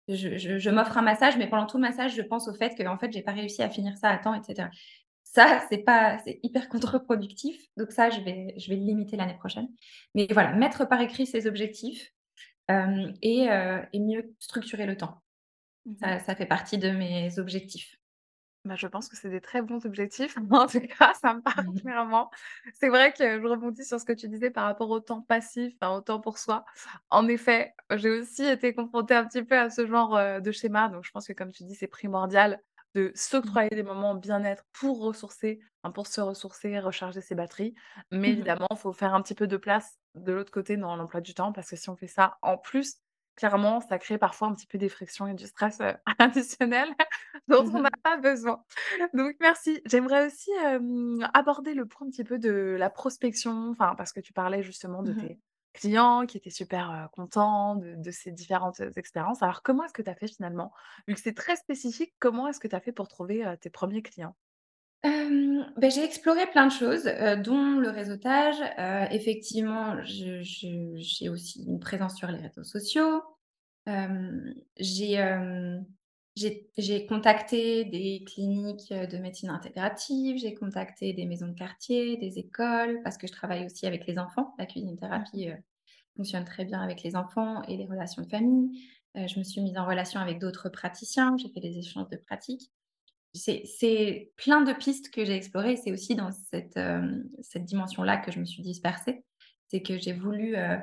je 0.10 0.38
je 0.38 0.60
je 0.60 0.70
m'offre 0.70 0.98
un 0.98 1.02
massage, 1.04 1.38
mais 1.38 1.48
pendant 1.50 1.66
tout 1.68 1.78
le 1.78 1.82
massage, 1.84 2.16
je 2.16 2.22
pense 2.22 2.48
au 2.48 2.54
fait 2.54 2.76
que, 2.78 2.88
en 2.88 2.98
fait, 3.00 3.12
j'ai 3.14 3.24
pas 3.24 3.32
réussi 3.34 3.64
à 3.64 3.70
finir 3.70 3.98
ça 3.98 4.10
à 4.10 4.18
temps 4.20 4.34
et 4.36 4.44
cetera. 4.44 4.70
Ça, 5.24 5.62
c'est 5.70 5.80
pas 5.80 6.18
c'est 6.26 6.40
hyper 6.44 6.70
contre-productif, 6.70 7.58
donc 7.78 7.92
ça, 7.92 8.10
je 8.12 8.22
vais 8.22 8.54
je 8.58 8.70
vais 8.70 8.78
le 8.78 8.84
limiter 8.86 9.18
l'année 9.18 9.36
prochaine. 9.38 9.68
Mais 10.16 10.28
voilà, 10.32 10.54
mettre 10.54 10.88
par 10.88 11.02
écrit 11.02 11.26
ses 11.28 11.48
objectifs, 11.48 12.14
et 12.70 13.48
heu 13.50 13.82
et 13.94 14.00
mieux 14.00 14.36
structurer 14.40 14.86
le 14.88 14.98
temps. 14.98 15.22
Mmh. 15.86 15.96
Ça 16.02 16.20
ça 16.20 16.36
fait 16.36 16.48
partie 16.48 16.78
de 16.80 16.92
mes 16.92 17.40
objectifs. 17.40 17.98
Bah, 18.66 18.76
je 18.76 18.88
pense 18.88 19.10
que 19.10 19.16
c'est 19.16 19.30
des 19.30 19.42
très 19.42 19.62
bons 19.62 19.86
objectifs. 19.86 20.36
En 20.52 20.66
tout 20.68 20.80
cas, 20.82 21.14
ça 21.14 21.36
me 21.36 21.42
parle 21.42 21.56
Mmh 21.56 21.74
mh. 21.76 21.82
clairement. 21.82 22.32
C'est 22.74 22.90
vrai 22.90 23.14
que 23.14 23.40
je 23.40 23.46
rebondis 23.48 23.86
sur 23.86 24.00
ce 24.00 24.06
que 24.06 24.14
tu 24.14 24.28
disais 24.28 24.50
par 24.50 24.66
rapport 24.66 24.90
au 24.90 25.00
temps 25.00 25.22
passif, 25.22 25.76
au 25.84 26.02
temps 26.02 26.20
pour 26.20 26.40
soi. 26.40 26.66
En 27.12 27.28
effet, 27.28 27.76
j'ai 27.96 28.10
aussi 28.10 28.44
été 28.44 28.74
confrontée 28.74 29.14
un 29.14 29.26
petit 29.26 29.44
peu 29.44 29.56
à 29.58 29.70
ce 29.70 29.86
genre, 29.86 30.20
de 30.42 30.52
schéma, 30.52 30.90
donc 30.90 31.06
je 31.06 31.12
pense 31.12 31.28
que 31.28 31.34
comme 31.34 31.52
tu 31.52 31.64
dis, 31.64 31.76
c'est 31.76 31.88
primordial 31.88 32.60
de 32.96 33.12
Mmh. 33.44 33.56
s'octroyer 33.56 33.70
des 33.70 33.84
moments 33.84 34.16
bien-être 34.16 34.64
pour 34.74 35.00
ressourcer, 35.02 35.60
pour 35.94 36.08
se 36.08 36.22
ressourcer, 36.22 36.80
recharger 36.80 37.22
ses 37.22 37.36
batteries. 37.36 37.76
Mais 38.12 38.30
Mmh 38.30 38.40
mh. 38.40 38.46
évidemment, 38.46 38.68
il 38.72 38.78
faut 38.78 38.94
faire 38.94 39.14
un 39.14 39.22
petit 39.22 39.36
peu 39.36 39.48
de 39.48 39.58
place 39.58 40.00
de 40.16 40.32
l'autre 40.34 40.52
côté 40.52 40.78
dans 40.78 40.96
l'emploi 40.96 41.22
du 41.22 41.34
temps 41.36 41.52
parce 41.52 41.70
que 41.70 41.76
si 41.76 41.90
on 41.90 41.96
fait 41.98 42.08
ça 42.08 42.38
en 42.42 42.58
plus, 42.58 42.96
clairement, 43.36 43.82
ça 43.82 44.00
crée 44.00 44.18
parfois 44.18 44.48
un 44.50 44.54
petit 44.56 44.68
peu 44.68 44.78
des 44.78 44.90
frictions 44.90 45.28
et 45.28 45.34
du 45.34 45.46
stress, 45.48 45.80
additionnel 46.20 46.90
dont 47.48 47.64
Mmh 47.64 47.72
on 47.74 47.82
n'a 47.82 47.90
pas 48.04 48.18
besoin. 48.18 48.64
Donc 49.14 49.36
merci. 49.40 49.82
J'aimerais 49.86 50.28
aussi, 50.28 50.52
aborder 51.34 51.74
le 51.74 51.86
point 51.86 52.08
un 52.08 52.10
petit 52.10 52.24
peu 52.24 52.40
de 52.40 52.76
la 52.80 52.90
prospection, 52.90 53.70
enfin, 53.72 53.96
parce 53.96 54.14
que 54.14 54.20
tu 54.20 54.34
parlais 54.34 54.64
justement 54.64 55.04
de 55.04 55.12
Mmh 55.12 55.22
mh. 55.22 55.30
tes 55.34 55.40
clients 55.74 56.26
qui 56.26 56.38
étaient 56.38 56.50
super, 56.50 57.10
contents 57.14 57.76
de 57.76 57.96
de 57.96 58.12
ces 58.12 58.32
différentes, 58.32 58.82
expériences. 58.98 59.44
Alors 59.44 59.62
comment 59.64 59.84
est-ce 59.84 59.94
que 59.94 60.02
tu 60.02 60.10
as 60.10 60.16
fait 60.16 60.28
finalement? 60.28 60.72
Vu 61.08 61.14
que 61.16 61.20
c'est 61.22 61.34
très 61.36 61.56
spécifique, 61.58 62.14
comment 62.20 62.48
est-ce 62.48 62.60
que 62.60 62.68
tu 62.68 62.76
as 62.76 62.80
fait 62.82 62.92
pour 62.94 63.08
trouver, 63.08 63.44
tes 63.62 63.70
premiers 63.70 64.02
clients? 64.02 64.36
Beh, 65.78 65.90
j'ai 65.92 66.04
exploré 66.04 66.48
plein 66.52 66.68
de 66.68 66.72
choses, 66.72 67.08
heu, 67.08 67.38
dont 67.38 67.78
le 67.80 67.90
réseautage. 67.90 68.56
Heu, 68.80 69.08
effectivement, 69.12 70.02
je 70.04 70.42
je 70.42 70.94
j'ai 70.98 71.30
aussi 71.30 71.64
une 71.64 71.80
présence 71.80 72.16
sur 72.18 72.28
les 72.30 72.40
réseaux 72.40 72.64
sociaux. 72.64 73.22
J'ai, 74.78 75.14
hem, 75.14 75.86
j'ai 76.36 76.70
j'ai 76.78 77.06
contacté 77.06 77.86
des 77.86 78.24
cliniques, 78.26 78.92
heu, 78.92 79.08
de 79.08 79.18
médecine 79.18 79.50
intégrative, 79.50 80.38
j'ai 80.38 80.54
contacté 80.54 81.14
des 81.14 81.26
maisons 81.26 81.48
de 81.48 81.54
quartier, 81.54 82.18
des 82.18 82.40
écoles, 82.40 83.00
parce 83.04 83.18
que 83.18 83.28
je 83.28 83.32
travaille 83.34 83.66
aussi 83.66 83.86
avec 83.88 84.06
les 84.08 84.18
enfants. 84.20 84.54
La 84.60 84.66
cuisine 84.66 84.96
mh. 84.96 84.98
thérapie, 84.98 85.50
heu, 85.50 85.56
fonctionne 86.18 86.46
très 86.46 86.66
bien 86.66 86.82
avec 86.82 87.04
les 87.04 87.16
enfants 87.16 87.64
et 87.64 87.78
les 87.78 87.86
relations 87.88 88.24
de 88.24 88.30
famille. 88.30 88.84
Je 89.16 89.40
me 89.40 89.44
suis 89.46 89.62
mise 89.62 89.78
en 89.78 89.86
relation 89.88 90.20
avec 90.22 90.40
d'autres 90.40 90.70
praticiens, 90.70 91.38
j'ai 91.38 91.50
fait 91.50 91.62
des 91.62 91.78
échanges 91.80 92.10
de 92.10 92.18
pratiques. 92.18 92.72
C'est 93.36 94.32
plein 94.38 94.62
de 94.62 94.74
pistes 94.74 95.12
que 95.12 95.26
j'ai 95.26 95.36
explorées. 95.36 95.78
C'est 95.78 95.92
aussi 95.92 96.16
dans 96.16 96.32
cette, 96.32 96.80
cette 97.42 97.66
dimension-là 97.66 98.18
que 98.18 98.32
je 98.32 98.40
me 98.40 98.46
suis 98.46 98.64
dispersée. 98.64 99.24
C'est 99.68 99.82
que 99.82 99.98
j'ai 99.98 100.14
voulu, 100.14 100.56
heu 100.56 100.78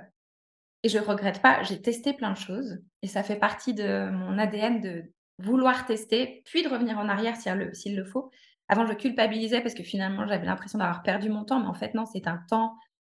et 0.84 0.88
je 0.88 0.98
regrette 0.98 1.40
pas, 1.40 1.62
j'ai 1.62 1.80
testé 1.80 2.12
plein 2.12 2.32
de 2.32 2.36
choses 2.36 2.78
et 3.02 3.06
ça 3.06 3.22
fait 3.22 3.36
partie 3.36 3.72
de 3.72 4.10
mon 4.10 4.36
ADN 4.36 4.80
de 4.80 5.04
vouloir 5.38 5.86
tester, 5.86 6.42
puis 6.44 6.64
de 6.64 6.68
revenir 6.68 6.98
en 6.98 7.08
arrière 7.08 7.36
s'il 7.36 7.96
le 7.96 8.04
faut. 8.04 8.30
Avant, 8.68 8.86
je 8.86 8.94
culpabilisais 8.94 9.60
parce 9.60 9.74
que 9.74 9.84
finalement, 9.84 10.26
j'avais 10.26 10.46
l'impression 10.46 10.80
d'avoir 10.80 11.02
perdu 11.02 11.28
mon 11.28 11.44
temps, 11.44 11.60
mais 11.60 11.68
en 11.68 11.74
fait 11.74 11.94
non, 11.94 12.04
c'est 12.04 12.26
un 12.26 12.40
temps 12.48 12.76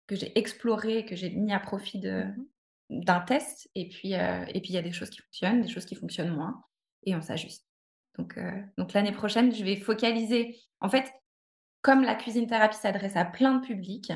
que 0.08 0.15
j'ai 0.15 0.38
exploré, 0.38 1.06
que 1.06 1.15
j'ai 1.15 1.30
mis 1.30 1.54
à 1.54 1.60
profit 1.60 2.02
Mmh 2.02 2.36
d'un 2.89 3.22
test 3.22 3.69
et 3.76 3.89
puis, 3.89 4.13
heu 4.13 4.46
et 4.50 4.62
puis 4.62 4.69
il 4.69 4.76
y 4.76 4.78
a 4.78 4.82
des 4.82 4.91
choses 4.91 5.10
qui 5.10 5.22
fonctionnent, 5.22 5.62
des 5.62 5.67
choses 5.67 5.86
qui 5.86 5.96
fonctionnent 5.96 6.36
moins 6.36 6.62
et 7.06 7.15
on 7.15 7.22
s'ajuste. 7.22 7.65
Donc 8.17 8.38
heu, 8.38 8.63
donc 8.78 8.93
l'année 8.93 9.12
prochaine, 9.12 9.54
je 9.54 9.63
vais 9.63 9.76
focaliser 9.78 10.60
en 10.82 10.89
fait, 10.89 11.12
comme 11.82 12.04
la 12.04 12.15
cuisine 12.15 12.47
thérapie 12.47 12.78
s'adresse 12.78 13.15
à 13.17 13.26
plein 13.26 13.56
de 13.60 13.65
publics, 13.65 14.12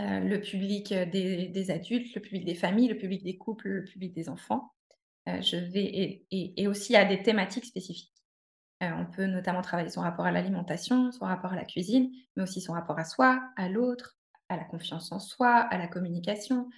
heu, 0.00 0.20
le 0.28 0.40
public, 0.40 0.92
heu, 0.92 1.06
des 1.06 1.70
adultes, 1.70 2.14
le 2.14 2.20
public 2.22 2.44
des 2.44 2.54
familles, 2.54 2.88
le 2.88 2.98
public 2.98 3.22
des 3.24 3.38
couples, 3.38 3.68
le 3.68 3.84
public 3.84 4.14
des 4.14 4.28
enfants, 4.28 4.72
je 5.26 5.56
vais 5.56 6.24
et 6.32 6.68
aussi 6.68 6.96
à 6.96 7.04
des 7.04 7.22
thématiques 7.22 7.66
spécifiques. 7.66 8.12
On 8.80 9.06
peut 9.06 9.26
notamment 9.26 9.62
travailler 9.62 9.90
son 9.90 10.02
rapport 10.02 10.26
à 10.26 10.32
l'alimentation, 10.32 11.12
son 11.12 11.26
rapport 11.26 11.52
à 11.52 11.56
la 11.56 11.64
cuisine, 11.64 12.10
mais 12.36 12.42
aussi 12.44 12.60
son 12.60 12.72
rapport 12.74 12.98
à 12.98 13.04
soi, 13.04 13.42
à 13.56 13.68
l'autre, 13.68 14.16
à 14.48 14.56
la 14.56 14.64
confiance 14.64 15.12
en 15.12 15.20
soi, 15.20 15.56
à 15.56 15.78
la 15.78 15.88
communication, 15.88 16.68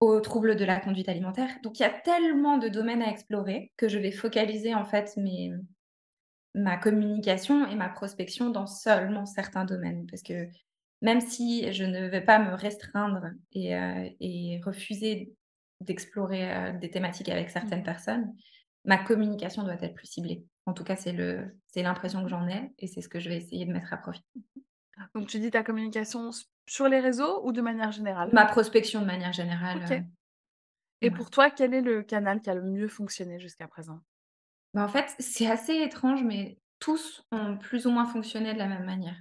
aux 0.00 0.20
troubles 0.20 0.56
de 0.56 0.64
la 0.64 0.80
conduite 0.80 1.08
alimentaire. 1.08 1.50
Donc 1.62 1.78
il 1.80 1.82
y 1.82 1.86
a 1.86 1.90
tellement 1.90 2.58
de 2.58 2.68
domaines 2.68 3.02
à 3.02 3.10
explorer 3.10 3.72
que 3.76 3.88
je 3.88 3.98
vais 3.98 4.12
focaliser 4.12 4.74
en 4.74 4.84
fait 4.84 5.16
mes 5.16 5.52
ma 6.54 6.76
communication 6.76 7.66
et 7.66 7.74
ma 7.76 7.88
prospection 7.88 8.50
dans 8.50 8.66
seulement 8.66 9.26
certains 9.26 9.64
domaines. 9.64 10.06
Parce 10.10 10.22
que 10.22 10.48
même 11.02 11.20
si 11.20 11.72
je 11.72 11.84
ne 11.84 12.08
vais 12.08 12.20
pas 12.22 12.38
me 12.38 12.54
restreindre 12.54 13.30
et 13.52 13.72
et 14.20 14.60
refuser 14.64 15.34
d'explorer, 15.80 16.50
heu, 16.74 16.78
des 16.78 16.90
thématiques 16.90 17.28
avec 17.28 17.50
certaines 17.50 17.82
mh. 17.82 17.84
personnes, 17.84 18.34
ma 18.84 18.98
communication 18.98 19.62
doit 19.62 19.74
être 19.82 19.94
plus 19.94 20.06
ciblée. 20.08 20.44
En 20.66 20.72
tout 20.74 20.84
cas, 20.84 20.96
c'est 20.96 21.12
l'impression 21.82 22.22
que 22.24 22.28
Mmh 22.28 22.30
j'en 22.30 22.48
ai 22.48 22.72
et 22.78 22.86
c'est 22.88 23.00
ce 23.02 23.08
que 23.08 23.20
je 23.20 23.28
vais 23.28 23.36
essayer 23.36 23.64
de 23.66 23.72
mettre 23.72 23.92
à 23.92 23.98
profit. 23.98 24.24
Donc 25.14 25.28
tu 25.28 25.38
dis 25.38 25.50
ta 25.50 25.62
communication 25.62 26.30
sur 26.68 26.88
les 26.88 27.00
réseaux 27.00 27.44
ou 27.46 27.52
de 27.52 27.60
manière 27.62 27.92
générale? 27.92 28.32
Ma 28.32 28.46
prospection 28.46 29.00
de 29.02 29.06
manière 29.06 29.32
générale, 29.34 29.82
heu, 29.82 30.04
Et 31.00 31.10
ouais. 31.10 31.10
pour 31.10 31.30
toi, 31.30 31.50
quel 31.50 31.74
est 31.74 31.80
le 31.80 32.04
canal 32.04 32.40
qui 32.40 32.50
a 32.50 32.54
le 32.54 32.62
mieux 32.62 32.86
fonctionné 32.86 33.40
jusqu'à 33.40 33.66
présent? 33.66 33.98
Bah, 34.74 34.84
en 34.84 34.88
fait, 34.88 35.14
c'est 35.18 35.46
assez 35.50 35.74
étrange, 35.76 36.22
mais 36.22 36.58
tous 36.78 37.24
ont 37.32 37.56
plus 37.56 37.86
ou 37.86 37.90
moins 37.90 38.06
fonctionné 38.06 38.52
de 38.52 38.58
la 38.58 38.66
même 38.68 38.84
manière. 38.84 39.16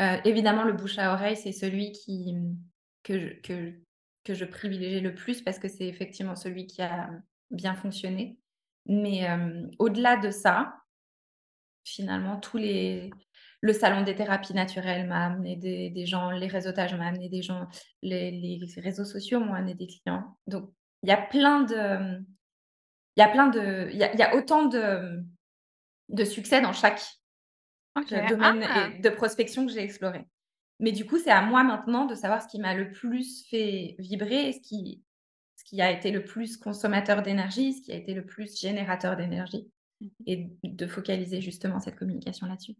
Heu, 0.00 0.20
évidemment, 0.24 0.64
le 0.64 0.72
bouche 0.74 0.98
à 0.98 1.12
oreille, 1.14 1.36
c'est 1.36 1.52
celui 1.52 1.92
qui, 1.92 2.34
que 3.04 3.18
je 3.20 3.28
que 3.42 3.74
que 4.24 4.34
je 4.34 4.44
privilégie 4.44 5.00
le 5.00 5.14
plus 5.14 5.42
parce 5.42 5.58
que 5.60 5.68
c'est 5.68 5.86
effectivement 5.88 6.36
celui 6.36 6.66
qui 6.66 6.82
a 6.82 7.10
bien 7.50 7.74
fonctionné. 7.74 8.38
Mais, 8.86 9.18
hem, 9.18 9.70
au-delà 9.78 10.16
de 10.18 10.30
ça, 10.30 10.74
finalement, 11.84 12.38
tous 12.40 12.58
les 12.58 13.25
le 13.60 13.72
salon 13.72 14.02
des 14.02 14.14
thérapies 14.14 14.54
naturelles 14.54 15.06
m'a 15.08 15.26
amené 15.26 15.56
des 15.56 15.90
des 15.90 16.06
gens, 16.06 16.30
les 16.30 16.46
réseautages 16.48 16.94
m'ont 16.94 17.02
amené 17.06 17.28
des 17.28 17.42
gens, 17.42 17.66
les 18.02 18.30
les 18.30 18.60
réseaux 18.80 19.04
sociaux 19.04 19.40
m'ont 19.40 19.54
amené 19.54 19.74
des 19.74 19.86
clients. 19.86 20.36
Donc 20.46 20.70
il 21.02 21.08
y 21.08 21.12
a 21.12 21.16
plein 21.18 21.62
de, 21.62 22.20
il 23.16 23.20
y 23.20 23.22
a 23.22 23.28
plein 23.28 23.48
de 23.48 23.88
il 23.92 23.98
y 23.98 24.04
a 24.04 24.12
il 24.12 24.18
y 24.18 24.22
a 24.22 24.34
autant 24.36 24.66
de, 24.66 25.22
de 26.10 26.24
succès 26.24 26.60
dans 26.60 26.72
chaque 26.72 27.02
heu, 28.12 28.26
domaine 28.28 28.64
Ah! 28.68 28.88
et 28.88 28.98
de 29.00 29.08
prospection 29.10 29.66
que 29.66 29.72
j'ai 29.72 29.82
exploré. 29.82 30.26
Mais 30.80 30.92
du 30.92 31.06
coup, 31.06 31.18
c'est 31.18 31.30
à 31.30 31.42
moi 31.42 31.64
maintenant 31.64 32.04
de 32.04 32.14
savoir 32.14 32.42
ce 32.42 32.48
qui 32.48 32.58
m'a 32.60 32.74
le 32.74 32.92
plus 32.92 33.46
fait 33.48 33.96
vibrer 33.98 34.52
ce 34.52 34.60
qui 34.60 35.02
ce 35.56 35.64
qui 35.64 35.80
a 35.82 35.90
été 35.90 36.10
le 36.12 36.24
plus 36.24 36.56
consommateur 36.58 37.22
d'énergie, 37.22 37.72
ce 37.74 37.82
qui 37.82 37.92
a 37.92 37.96
été 37.96 38.14
le 38.14 38.26
plus 38.26 38.60
générateur 38.60 39.16
d'énergie 39.16 39.70
Mmh 40.00 40.08
mh. 40.20 40.26
et 40.26 40.48
de 40.64 40.86
focaliser 40.86 41.40
justement 41.40 41.80
cette 41.80 41.96
communication 41.96 42.46
là-dessus. 42.46 42.76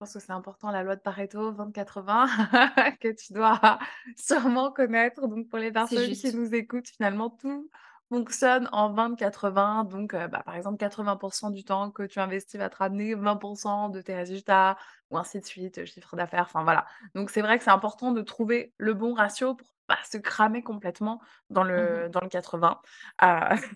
Pense 0.00 0.12
que 0.14 0.18
c'est 0.20 0.32
important 0.32 0.70
la 0.72 0.82
loi 0.82 0.96
de 0.96 1.00
Pareto 1.00 1.52
20-80 1.52 2.26
que 3.00 3.08
tu 3.12 3.32
dois 3.32 3.78
sûrement 4.16 4.72
connaître. 4.72 5.26
Donc 5.28 5.48
pour 5.48 5.58
les 5.58 5.70
personnes 5.72 6.16
qui 6.16 6.32
nous 6.32 6.52
écoutent, 6.54 6.88
finalement, 6.88 7.30
tout 7.30 7.70
fonctionne 8.08 8.68
en 8.72 8.92
20-80. 8.92 9.84
Donc, 9.84 10.12
heu, 10.14 10.26
bah, 10.28 10.42
par 10.44 10.56
exemple, 10.56 10.78
80% 10.78 11.50
du 11.50 11.64
temps 11.64 11.90
que 11.92 12.02
tu 12.02 12.18
investis 12.18 12.58
va 12.58 12.68
te 12.70 12.76
ramener 12.76 13.14
20% 13.14 13.88
de 13.88 14.00
tes 14.00 14.14
résultats 14.14 14.76
ou 15.10 15.16
ainsi 15.18 15.38
de 15.40 15.44
suite, 15.46 15.78
heu, 15.78 15.84
chiffre 15.84 16.16
d'affaires, 16.16 16.42
enfin 16.46 16.64
voilà. 16.64 16.86
Donc 17.14 17.30
c'est 17.30 17.40
vrai 17.42 17.56
que 17.58 17.64
c'est 17.64 17.70
important 17.70 18.10
de 18.12 18.20
trouver 18.22 18.74
le 18.78 18.94
bon 18.94 19.14
ratio 19.14 19.54
pour 19.54 19.68
pas 19.86 19.98
se 20.10 20.16
cramer 20.18 20.62
complètement 20.62 21.20
dans 21.50 21.62
Mmh 21.76 21.82
le 21.84 22.08
mh. 22.08 22.10
dans 22.10 22.20
le 22.20 22.28
80. 22.28 22.80
Heu, 23.22 23.26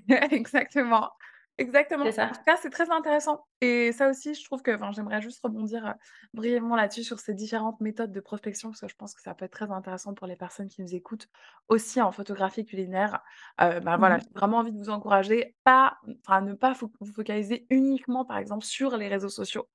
exactement. 0.32 1.10
Exactement. 1.58 2.14
En 2.22 2.28
tout 2.32 2.40
cas, 2.46 2.56
c'est 2.56 2.70
très 2.70 2.88
intéressant 2.90 3.44
et 3.60 3.90
ça 3.90 4.08
aussi, 4.08 4.34
je 4.34 4.44
trouve 4.44 4.62
que 4.62 4.70
enfin, 4.76 4.92
j'aimerais 4.92 5.20
juste 5.20 5.40
rebondir, 5.42 5.84
heu, 5.88 5.92
brièvement 6.32 6.76
là-dessus 6.76 7.02
sur 7.02 7.18
ces 7.18 7.34
différentes 7.34 7.80
méthodes 7.80 8.12
de 8.12 8.20
prospection, 8.20 8.68
parce 8.70 8.80
que 8.80 8.86
je 8.88 8.94
pense 8.94 9.12
que 9.12 9.20
ça 9.20 9.34
peut 9.34 9.44
être 9.46 9.52
très 9.52 9.68
intéressant 9.72 10.14
pour 10.14 10.28
les 10.28 10.36
personnes 10.36 10.68
qui 10.68 10.82
nous 10.82 10.94
écoutent, 10.94 11.26
aussi 11.68 12.00
en 12.00 12.12
photographie 12.12 12.64
culinaire. 12.64 13.22
Heu, 13.60 13.80
bah, 13.80 13.96
Mmh 13.96 13.98
voilà, 13.98 14.18
j'ai 14.18 14.30
vraiment 14.36 14.58
envie 14.58 14.70
de 14.72 14.78
vous 14.78 14.88
encourager, 14.90 15.56
pas 15.64 15.98
enfin, 16.24 16.42
ne 16.42 16.54
pas 16.54 16.74
fo 16.74 16.92
vous 17.00 17.12
focaliser 17.12 17.66
uniquement, 17.70 18.24
par 18.24 18.38
exemple, 18.38 18.64
sur 18.64 18.96
les 18.96 19.08
réseaux 19.08 19.28
sociaux. 19.28 19.68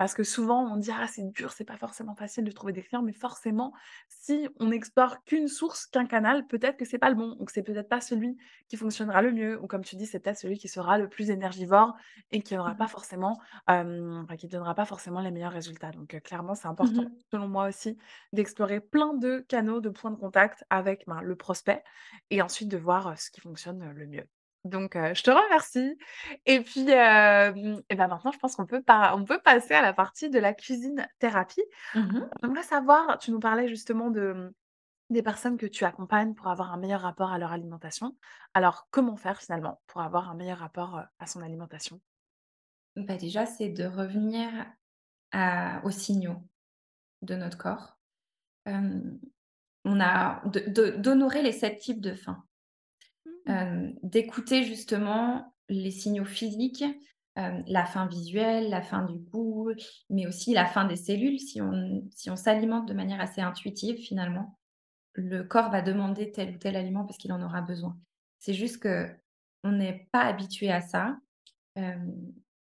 Parce 0.00 0.14
que 0.14 0.24
souvent 0.24 0.64
on 0.72 0.76
dit: 0.78 0.90
«Ah 0.92 1.06
c'est 1.08 1.30
dur, 1.30 1.52
c'est 1.52 1.64
pas 1.66 1.76
forcément 1.76 2.14
facile 2.16 2.44
de 2.44 2.50
trouver 2.52 2.72
des 2.72 2.82
clients», 2.82 3.02
mais 3.02 3.12
forcément, 3.12 3.74
si 4.08 4.48
on 4.58 4.68
n'explore 4.68 5.22
qu'une 5.24 5.46
source, 5.46 5.84
qu'un 5.86 6.06
canal, 6.06 6.46
peut-être 6.46 6.78
que 6.78 6.86
c'est 6.86 6.98
pas 6.98 7.10
le 7.10 7.16
bon 7.16 7.36
ou 7.38 7.44
que 7.44 7.52
c'est 7.52 7.62
peut-être 7.62 7.90
pas 7.90 8.00
celui 8.00 8.38
qui 8.68 8.78
fonctionnera 8.78 9.20
le 9.22 9.32
mieux 9.32 9.60
ou 9.62 9.66
comme 9.66 9.84
tu 9.84 9.96
dis, 9.96 10.06
c'est 10.06 10.20
peut-être 10.20 10.38
celui 10.38 10.56
qui 10.58 10.68
sera 10.68 10.96
le 10.96 11.08
plus 11.10 11.28
énergivore 11.30 11.96
et 12.30 12.42
qui 12.42 12.56
aura 12.56 12.74
Mmh 12.74 12.76
pas 12.76 12.86
mh. 12.86 12.88
forcément, 12.88 13.38
qui 14.38 14.48
donnera 14.48 14.74
pas 14.74 14.86
forcément 14.86 15.20
les 15.20 15.30
meilleurs 15.30 15.52
résultats. 15.52 15.90
Donc 15.90 16.18
clairement, 16.22 16.54
c'est 16.54 16.68
Mmh 16.80 16.88
important, 16.88 17.04
mh. 17.04 17.20
selon 17.30 17.48
moi 17.48 17.68
aussi, 17.68 17.98
d'explorer 18.32 18.80
plein 18.80 19.14
de 19.14 19.40
canaux, 19.48 19.80
de 19.80 19.90
points 19.90 20.10
de 20.10 20.16
contact 20.16 20.64
avec, 20.70 21.04
ben, 21.06 21.20
le 21.20 21.36
prospect 21.36 21.84
et 22.30 22.42
ensuite 22.42 22.68
de 22.68 22.76
voir, 22.78 23.18
ce 23.20 23.30
qui 23.30 23.40
fonctionne, 23.40 23.92
le 23.92 24.06
mieux. 24.06 24.26
Donc 24.64 24.94
je 24.94 25.22
te 25.22 25.30
remercie 25.30 25.96
et 26.44 26.60
puis, 26.60 26.82
et 26.82 27.94
bah, 27.96 28.08
maintenant 28.08 28.30
je 28.30 28.38
pense 28.38 28.56
qu'on 28.56 28.66
peut 28.66 28.82
on 28.88 29.24
peut 29.24 29.40
passer 29.42 29.74
à 29.74 29.80
la 29.80 29.92
partie 29.92 30.28
de 30.28 30.38
la 30.38 30.52
cuisine 30.52 31.06
thérapie. 31.18 31.64
Mmh 31.94 32.00
mh. 32.00 32.30
J'aimerais 32.42 32.62
savoir, 32.62 33.18
tu 33.18 33.30
nous 33.30 33.40
parlais 33.40 33.68
justement 33.68 34.10
de, 34.10 34.52
des 35.08 35.22
personnes 35.22 35.56
que 35.56 35.66
tu 35.66 35.84
accompagnes 35.84 36.34
pour 36.34 36.48
avoir 36.48 36.72
un 36.72 36.76
meilleur 36.76 37.00
rapport 37.00 37.32
à 37.32 37.38
leur 37.38 37.52
alimentation. 37.52 38.16
Alors 38.54 38.86
comment 38.90 39.16
faire 39.16 39.40
finalement 39.40 39.80
pour 39.86 40.02
avoir 40.02 40.30
un 40.30 40.34
meilleur 40.34 40.58
rapport, 40.58 41.02
à 41.18 41.26
son 41.26 41.42
alimentation? 41.42 42.00
Bah, 42.96 43.16
déjà, 43.16 43.46
c'est 43.46 43.68
de 43.68 43.84
revenir 43.84 44.48
à 45.32 45.80
aux 45.84 45.90
signaux 45.90 46.42
de 47.22 47.34
notre 47.34 47.58
corps. 47.58 47.98
On 48.66 50.00
a 50.00 50.42
d'honorer 50.44 51.42
les 51.42 51.52
7 51.52 51.78
types 51.78 52.00
de 52.00 52.14
faim. 52.14 52.44
Hem, 53.46 53.94
d'écouter 54.02 54.64
justement 54.64 55.54
les 55.68 55.90
signaux 55.90 56.24
physiques, 56.24 56.84
hem, 57.36 57.64
la 57.66 57.84
faim 57.86 58.06
visuelle, 58.06 58.68
la 58.70 58.82
faim 58.82 59.04
du 59.04 59.18
goût, 59.18 59.70
mais 60.10 60.26
aussi 60.26 60.52
la 60.54 60.66
faim 60.66 60.84
des 60.84 60.96
cellules. 60.96 61.38
Si 61.40 61.60
on 61.62 62.02
si 62.10 62.30
on 62.30 62.36
s'alimente 62.36 62.88
de 62.88 62.94
manière 62.94 63.20
assez 63.20 63.40
intuitive 63.40 63.96
finalement, 63.98 64.58
le 65.14 65.42
corps 65.44 65.70
va 65.70 65.82
demander 65.82 66.32
tel 66.32 66.54
ou 66.56 66.58
tel 66.58 66.76
aliment 66.76 67.04
parce 67.04 67.18
qu'il 67.18 67.32
en 67.32 67.42
aura 67.42 67.62
besoin. 67.62 67.98
C'est 68.38 68.54
juste 68.54 68.82
qu'on 68.82 69.72
n'est 69.72 70.08
pas 70.12 70.22
habitué 70.24 70.70
à 70.70 70.80
ça. 70.82 71.16
Hem, 71.76 72.14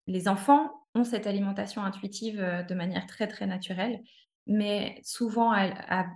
les 0.06 0.28
enfants 0.28 0.72
ont 0.94 1.04
cette 1.04 1.26
alimentation 1.26 1.82
intuitive, 1.84 2.38
de 2.68 2.74
manière 2.74 3.06
très, 3.06 3.28
très 3.28 3.46
naturelle, 3.46 4.02
mais 4.46 5.00
souvent 5.04 5.52
à 5.52 6.06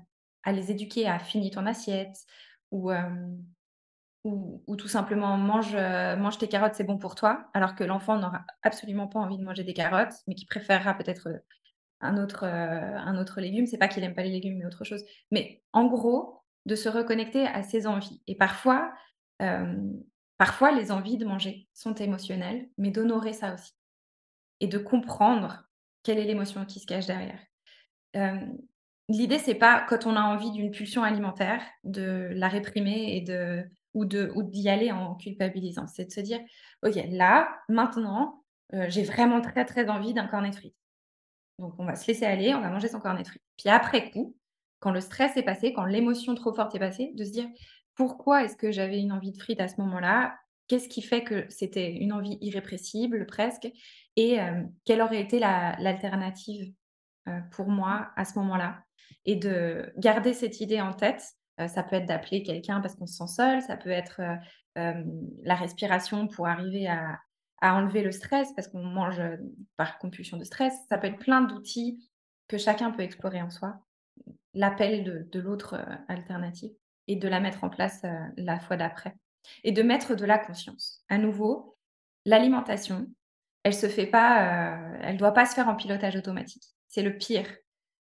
à 0.45 0.53
les 0.53 0.71
éduquer 0.71 1.09
à: 1.09 1.19
«Finis 1.19 1.51
ton 1.51 1.67
assiette» 1.67 2.17
ou 2.71 2.91
ou 4.27 4.63
ou 4.67 4.77
tout 4.77 4.89
simplement: 4.89 5.37
«Mange, 5.39 5.75
heu, 5.75 6.17
mange 6.17 6.39
tes 6.39 6.49
carottes, 6.49 6.75
c'est 6.75 6.85
bon 6.85 6.99
pour 6.99 7.15
toi», 7.15 7.49
alors 7.55 7.75
que 7.75 7.85
l'enfant 7.85 8.19
n'aura 8.19 8.45
absolument 8.63 9.09
pas 9.09 9.21
envie 9.21 9.39
de 9.39 9.45
manger 9.45 9.65
des 9.65 9.75
carottes, 9.75 10.15
mais 10.27 10.35
qui 10.35 10.47
préférera 10.47 10.95
peut-être, 10.95 11.29
heu, 11.31 11.41
un 12.01 12.19
autre, 12.23 12.45
heu, 12.47 12.49
un 12.51 13.19
autre 13.19 13.41
légume. 13.41 13.67
C'est 13.67 13.79
pas 13.79 13.89
qu'il 13.89 14.05
aime 14.05 14.15
pas 14.15 14.23
les 14.25 14.31
légumes, 14.31 14.59
mais 14.59 14.67
autre 14.67 14.85
chose. 14.85 15.05
Mais 15.33 15.63
en 15.73 15.87
gros, 15.87 16.43
de 16.67 16.77
se 16.77 16.89
reconnecter 16.89 17.47
à 17.47 17.63
ses 17.63 17.87
envies 17.87 18.23
et 18.29 18.37
parfois, 18.37 18.93
hem, 19.41 19.95
parfois 20.39 20.73
les 20.73 20.93
envies 20.93 21.19
de 21.19 21.27
manger 21.27 21.69
sont 21.75 21.95
émotionnelles, 21.95 22.69
mais 22.79 22.91
d'honorer 22.91 23.33
ça 23.35 23.55
aussi 23.55 23.73
et 24.61 24.69
de 24.69 24.79
comprendre 24.79 25.65
quelle 26.05 26.19
est 26.19 26.25
l'émotion 26.25 26.65
qui 26.67 26.81
se 26.81 26.87
cache 26.87 27.07
derrière. 27.07 27.41
L'idée, 29.09 29.39
c'est 29.39 29.55
pas 29.55 29.85
quand 29.89 30.07
on 30.07 30.17
a 30.17 30.21
envie 30.23 30.51
d'une 30.51 30.71
pulsion 30.73 31.03
alimentaire, 31.05 31.63
de 31.85 32.29
la 32.33 32.49
réprimer 32.49 33.17
et 33.17 33.21
de 33.21 33.65
ou 33.97 34.07
de 34.07 34.33
ou 34.37 34.45
d'y 34.45 34.71
aller 34.71 34.93
en 34.93 35.17
culpabilisant. 35.17 35.89
C'est 35.89 36.07
de 36.07 36.13
se 36.13 36.21
dire: 36.23 36.41
«OK, 36.85 36.97
là, 37.11 37.51
maintenant, 37.71 38.45
heu, 38.75 38.87
j'ai 38.91 39.05
vraiment 39.05 39.43
très, 39.43 39.67
très 39.67 39.89
envie 39.91 40.15
d'un 40.15 40.29
cornet 40.29 40.51
de 40.53 40.57
frites». 40.57 40.77
Donc 41.59 41.75
on 41.79 41.85
va 41.87 41.97
se 41.97 42.07
laisser 42.07 42.27
aller, 42.27 42.55
on 42.55 42.61
va 42.61 42.69
manger 42.71 42.89
son 42.89 43.01
cornet 43.01 43.23
de 43.23 43.29
frites. 43.29 43.43
Puis 43.59 43.69
après 43.69 44.11
coup, 44.11 44.37
quand 44.81 44.91
le 44.91 45.01
stress 45.01 45.37
est 45.37 45.43
passé, 45.43 45.73
quand 45.73 45.85
l'émotion 45.87 46.35
trop 46.35 46.53
forte 46.55 46.75
est 46.75 46.79
passée, 46.79 47.13
de 47.15 47.25
se 47.25 47.33
dire: 47.33 47.49
«Pourquoi 47.95 48.45
est-ce 48.45 48.57
que 48.57 48.71
j'avais 48.73 49.01
une 49.01 49.13
envie 49.13 49.33
de 49.33 49.39
frites 49.39 49.61
à 49.61 49.69
ce 49.69 49.81
moment-là? 49.81 50.37
Qu'est-ce 50.69 50.89
qui 50.89 51.01
fait 51.03 51.25
que 51.25 51.47
c'était 51.49 51.93
une 51.93 52.13
envie 52.13 52.39
irrépressible 52.43 53.27
presque? 53.27 53.69
Et 54.17 54.33
hem, 54.35 54.73
quelle 54.85 55.01
aurait 55.03 55.21
été 55.23 55.39
la 55.39 55.77
l'alternative, 55.81 56.75
heu, 57.29 57.43
pour 57.53 57.69
moi 57.71 58.11
à 58.17 58.25
ce 58.25 58.39
moment-là?» 58.41 58.83
et 59.27 59.37
de 59.37 59.93
garder 59.99 60.35
cette 60.35 60.61
idée 60.61 60.81
en 60.81 60.93
tête. 60.95 61.25
Heu, 61.61 61.69
ça 61.69 61.83
peut 61.83 61.97
être 61.97 62.07
d'appeler 62.07 62.43
quelqu'un 62.43 62.81
parce 62.81 62.95
qu'on 62.95 63.07
se 63.07 63.17
sent 63.17 63.29
seul, 63.35 63.63
ça 63.63 63.77
peut 63.77 63.91
être, 63.91 64.21
heu, 64.21 64.37
hem, 64.77 65.07
la 65.43 65.55
respiration 65.55 66.29
pour 66.29 66.47
arriver 66.47 66.87
à 66.87 67.19
enlever 67.63 68.03
le 68.03 68.13
stress 68.13 68.53
parce 68.55 68.69
qu'on 68.69 68.85
mange, 68.85 69.21
par 69.77 69.99
compulsion 69.99 70.37
de 70.37 70.45
stress. 70.45 70.75
Ça 70.89 70.99
peut 70.99 71.07
être 71.09 71.19
plein 71.19 71.41
d'outils 71.41 72.09
que 72.49 72.59
chacun 72.59 72.91
peut 72.91 73.03
explorer 73.03 73.41
en 73.43 73.51
soi. 73.51 73.81
L'appel 74.55 75.29
de 75.31 75.41
l'autre, 75.41 75.77
alternative 76.09 76.73
et 77.09 77.17
de 77.17 77.29
la 77.29 77.41
mettre 77.41 77.65
en 77.65 77.71
place, 77.71 78.03
la 78.37 78.59
fois 78.59 78.77
d'après 78.77 79.15
et 79.65 79.73
de 79.73 79.83
mettre 79.83 80.15
de 80.15 80.25
la 80.25 80.39
conscience. 80.39 81.03
À 81.09 81.19
nouveau, 81.19 81.77
l'alimentation, 82.25 83.07
elle 83.63 83.75
se 83.75 83.87
doit 85.17 85.33
pas 85.33 85.47
se 85.47 85.55
faire 85.55 85.69
en 85.69 85.77
pilotage 85.77 86.17
automatique. 86.17 86.65
C'est 86.89 87.03
le 87.03 87.17
pire. 87.17 87.49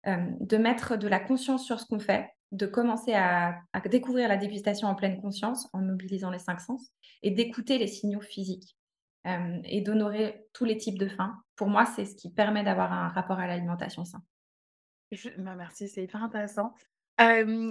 De 0.06 0.56
mettre 0.56 0.96
de 0.96 1.08
la 1.08 1.20
conscience 1.20 1.64
sur 1.64 1.78
ce 1.78 1.86
qu'on 1.86 2.00
fait, 2.00 2.28
de 2.52 2.66
commencer 2.66 3.14
à 3.14 3.60
à 3.72 3.80
découvrir 3.80 4.28
la 4.28 4.36
dégustation 4.38 4.88
en 4.88 4.94
pleine 4.94 5.20
conscience, 5.20 5.68
en 5.72 5.80
mobilisant 5.82 6.30
les 6.30 6.38
5 6.38 6.60
sens 6.60 6.90
et 7.22 7.30
d'écouter 7.32 7.78
les 7.78 7.88
signaux 7.88 8.20
physiques, 8.20 8.76
hem 9.24 9.62
et 9.64 9.80
d'honorer 9.82 10.46
tous 10.54 10.64
les 10.66 10.76
types 10.78 10.98
de 10.98 11.08
faim. 11.08 11.42
Pour 11.56 11.68
moi, 11.68 11.86
c'est 11.86 12.04
ce 12.06 12.16
qui 12.16 12.32
permet 12.32 12.64
d'avoir 12.64 12.92
un 12.92 13.08
rapport 13.08 13.38
à 13.40 13.46
l'alimentation 13.48 14.04
sain. 14.04 14.22
Je 15.10 15.28
bah, 15.38 15.54
merci, 15.56 15.88
c'est 15.88 16.02
hyper 16.04 16.22
intéressant. 16.22 16.74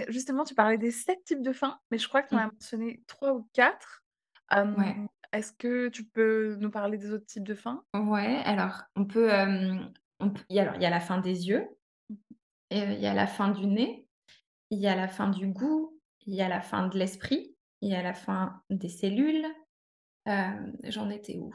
Justement, 0.07 0.43
tu 0.45 0.55
parlais 0.55 0.77
des 0.77 0.91
7 0.91 1.23
types 1.25 1.41
de 1.41 1.51
faim, 1.51 1.79
mais 1.91 1.97
je 1.97 2.07
crois 2.07 2.21
que 2.23 2.29
tu 2.29 2.35
en 2.35 2.37
Mmh. 2.37 2.39
as 2.39 2.51
mentionné 2.51 3.03
3 3.07 3.33
ou 3.33 3.49
4. 3.53 4.03
Hem, 4.51 4.77
Ouais. 4.77 5.09
est-ce 5.33 5.51
que 5.53 5.89
tu 5.89 6.05
peux 6.05 6.55
nous 6.59 6.71
parler 6.71 6.97
des 6.97 7.11
autres 7.11 7.25
types 7.25 7.43
de 7.47 7.55
faim? 7.55 7.83
Ouais, 7.93 8.41
alors 8.45 8.83
on 8.95 9.05
peut, 9.05 9.29
il 10.49 10.55
y 10.55 10.59
a 10.59 10.61
alors 10.63 10.75
il 10.75 10.81
y 10.81 10.85
a 10.85 10.89
la 10.89 10.99
faim 10.99 11.19
des 11.19 11.47
yeux, 11.47 11.67
Mmh 12.09 12.35
heu, 12.73 12.77
il 12.93 12.99
y 12.99 13.07
a 13.07 13.13
la 13.13 13.27
faim 13.27 13.49
du 13.51 13.65
nez, 13.67 14.07
il 14.71 14.79
y 14.79 14.87
a 14.87 14.95
la 14.95 15.07
faim 15.07 15.29
du 15.29 15.47
goût, 15.47 15.99
il 16.25 16.33
y 16.35 16.41
a 16.41 16.49
la 16.49 16.61
faim 16.61 16.87
de 16.87 16.97
l'esprit, 16.97 17.55
il 17.81 17.91
y 17.91 17.95
a 17.95 18.01
la 18.03 18.13
faim 18.15 18.63
des 18.71 18.89
cellules. 18.89 19.45
Hem, 20.25 20.77
j'en 20.85 21.09
étais 21.11 21.37
où? 21.37 21.53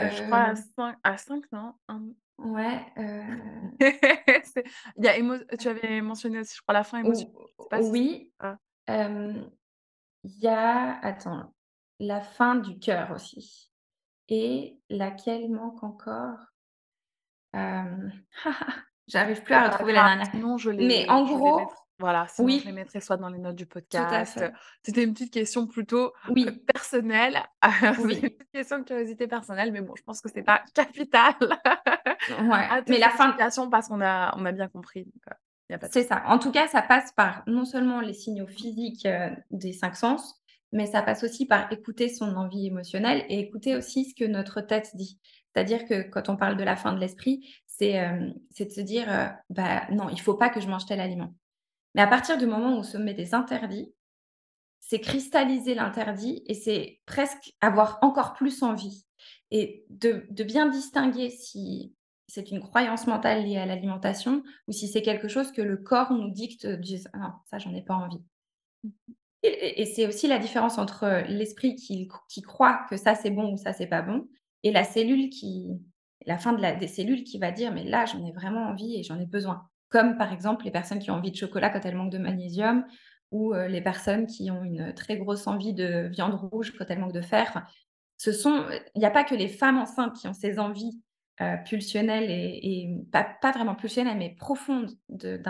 Heu, 0.00 0.10
je 0.10 0.22
crois 0.22 0.42
à 0.46 0.54
Heu, 0.54 0.64
5 0.76 0.98
à 1.04 1.16
5 1.18 1.44
non? 1.52 1.74
Un 1.88 2.12
ouais, 2.38 2.92
il 4.96 5.04
y 5.04 5.08
a 5.08 5.16
émo 5.16 5.36
tu 5.58 5.68
avais 5.68 6.00
mentionné 6.02 6.38
aussi, 6.40 6.54
je 6.56 6.62
crois, 6.62 6.74
la 6.74 6.84
faim 6.84 6.98
émotionnelle. 6.98 7.30
oui, 7.74 8.32
il 10.24 10.38
y 10.38 10.46
a 10.46 10.98
attends, 11.00 11.54
la 11.98 12.22
faim 12.22 12.56
du 12.56 12.78
cœur 12.78 13.10
aussi 13.10 13.70
et 14.28 14.80
laquelle 14.90 15.50
manque 15.50 15.82
encore? 15.84 16.38
J'arrive 19.10 19.42
plus 19.42 19.54
à 19.54 19.68
retrouver 19.68 19.92
la 19.92 20.04
dernière. 20.04 20.30
sinon 20.30 20.56
je 20.58 20.70
Mais 20.70 21.04
les 21.04 21.06
en 21.08 21.26
je 21.26 21.32
les 21.32 21.40
mettrai 21.42 21.66
gros 21.66 21.72
voilà, 21.98 22.26
sinon 22.28 22.56
je 22.56 22.64
les 22.64 22.70
oui, 22.70 22.72
mettrai 22.72 23.00
soit 23.00 23.18
dans 23.18 23.28
les 23.28 23.38
notes 23.38 23.56
du 23.56 23.66
podcast, 23.66 24.42
c'était 24.82 25.04
une 25.04 25.12
petite 25.12 25.32
question 25.32 25.66
plutôt, 25.66 26.12
Oui, 26.30 26.46
personnelle. 26.72 27.38
C'est 27.62 27.86
une 27.98 28.04
oui, 28.06 28.20
petite 28.20 28.50
question 28.52 28.78
de 28.78 28.84
curiosité 28.84 29.26
personnelle, 29.26 29.70
mais 29.70 29.82
bon, 29.82 29.94
je 29.96 30.02
pense 30.02 30.22
que 30.22 30.30
c'est 30.32 30.42
pas 30.42 30.62
capital 30.74 31.34
ouais, 31.40 32.82
mais 32.88 32.98
la 32.98 33.10
faim 33.10 33.26
l'explication 33.26 33.68
parce 33.68 33.88
qu'on 33.88 34.00
a 34.00 34.34
on 34.38 34.46
a 34.46 34.52
bien 34.52 34.68
compris, 34.68 35.04
de 35.04 35.78
C'est 35.90 36.04
ça. 36.04 36.22
En 36.26 36.38
tout 36.38 36.50
cas, 36.52 36.68
ça 36.68 36.82
passe 36.82 37.12
par 37.12 37.42
non 37.46 37.64
seulement 37.66 38.00
les 38.00 38.14
signaux 38.14 38.46
physiques, 38.46 39.06
heu, 39.06 39.30
des 39.50 39.72
5 39.72 39.94
sens, 39.94 40.40
mais 40.72 40.86
ça 40.86 41.02
passe 41.02 41.22
aussi 41.24 41.46
par 41.46 41.70
écouter 41.72 42.08
son 42.08 42.34
envie 42.36 42.66
émotionnelle 42.66 43.24
et 43.28 43.40
écouter 43.40 43.76
aussi 43.76 44.06
ce 44.06 44.14
que 44.14 44.28
notre 44.28 44.60
tête 44.60 44.90
dit. 44.94 45.18
C'est-à-dire 45.52 45.84
que 45.84 46.08
quand 46.08 46.28
on 46.28 46.36
parle 46.36 46.56
de 46.56 46.64
la 46.64 46.76
faim 46.76 46.92
de 46.92 47.00
l'esprit, 47.00 47.44
c'est, 47.80 47.90
hem, 47.92 48.34
c'est 48.52 48.66
de 48.66 48.72
se 48.72 48.82
dire, 48.82 49.06
heu: 49.10 49.28
«Bah, 49.50 49.84
non, 49.92 50.10
il 50.10 50.20
faut 50.20 50.34
pas 50.34 50.50
que 50.50 50.60
je 50.62 50.68
mange 50.68 50.86
tel 50.86 51.00
aliment». 51.00 51.34
Mais 51.96 52.02
à 52.02 52.08
partir 52.08 52.38
du 52.38 52.46
moment 52.46 52.74
où 52.76 52.78
on 52.80 52.84
se 52.84 52.98
met 52.98 53.14
des 53.14 53.34
interdits, 53.34 53.92
c'est 54.80 55.00
cristalliser 55.00 55.74
l'interdit 55.74 56.42
et 56.46 56.54
c'est 56.54 57.00
presque 57.06 57.54
avoir 57.60 57.98
encore 58.02 58.34
plus 58.34 58.62
envie 58.62 59.04
et 59.50 59.84
de 59.90 60.26
de 60.30 60.44
bien 60.44 60.68
distinguer 60.68 61.30
si 61.30 61.94
c'est 62.28 62.50
une 62.52 62.60
croyance 62.60 63.06
mentale 63.08 63.44
liée 63.46 63.58
à 63.58 63.66
l'alimentation 63.66 64.42
ou 64.68 64.72
si 64.72 64.88
c'est 64.88 65.02
quelque 65.02 65.28
chose 65.28 65.52
que 65.52 65.62
le 65.62 65.76
corps 65.78 66.12
nous 66.12 66.30
dicte, 66.30 66.66
dise: 66.66 67.08
«Ah 67.14 67.18
non, 67.18 67.32
ça 67.50 67.58
j'en 67.58 67.74
ai 67.74 67.82
pas 67.82 67.94
envie». 67.94 68.18
Mmh. 68.84 68.90
Et 69.44 69.86
c'est 69.86 70.06
aussi 70.06 70.28
la 70.28 70.38
différence 70.38 70.78
entre, 70.78 71.04
heu, 71.06 71.24
l'esprit 71.28 71.76
qui 71.76 72.08
qui 72.28 72.42
croit 72.42 72.86
que 72.90 72.96
ça 72.98 73.14
c'est 73.14 73.30
bon 73.30 73.54
ou 73.54 73.56
ça 73.58 73.72
c'est 73.72 73.86
pas 73.88 74.02
bon 74.02 74.28
et 74.64 74.72
la 74.72 74.84
cellule 74.84 75.30
qui 75.30 75.68
la 76.26 76.38
fin 76.38 76.52
des 76.52 76.86
cellules 76.88 77.24
qui 77.24 77.38
va 77.38 77.52
dire: 77.52 77.72
«Mais 77.72 77.84
là, 77.84 78.04
j'en 78.06 78.24
ai 78.26 78.32
vraiment 78.32 78.66
envie 78.68 78.96
et 78.98 79.02
j'en 79.02 79.18
ai 79.20 79.26
besoin». 79.26 79.68
Comme 79.88 80.16
par 80.18 80.32
exemple 80.32 80.64
les 80.64 80.70
personnes 80.70 81.00
qui 81.00 81.10
ont 81.10 81.14
envie 81.14 81.30
de 81.32 81.36
chocolat 81.36 81.70
quand 81.70 81.84
elles 81.84 81.96
manquent 81.96 82.12
de 82.12 82.18
magnésium 82.18 82.84
ou, 83.32 83.54
heu, 83.54 83.66
les 83.66 83.80
personnes 83.82 84.26
qui 84.26 84.50
ont 84.50 84.62
une 84.64 84.94
très 84.94 85.16
grosse 85.18 85.46
envie 85.46 85.74
de 85.74 86.08
viande 86.12 86.34
rouge 86.34 86.72
quand 86.78 86.84
elles 86.88 86.98
manquent 87.00 87.12
de 87.14 87.20
fer. 87.22 87.66
Ce 88.18 88.32
sont, 88.32 88.66
il 88.94 89.00
n'y 89.00 89.06
a 89.06 89.10
pas 89.10 89.24
que 89.24 89.34
les 89.34 89.48
femmes 89.48 89.78
enceintes 89.78 90.16
qui 90.16 90.28
ont 90.28 90.34
ces 90.34 90.58
envies, 90.58 91.02
heu, 91.40 91.56
pulsionnelle 91.66 92.26
et 92.30 92.88
pas 93.12 93.52
vraiment 93.52 93.74
pulsionnelle, 93.74 94.18
mais 94.18 94.34
profonde 94.36 94.92
de 95.08 95.40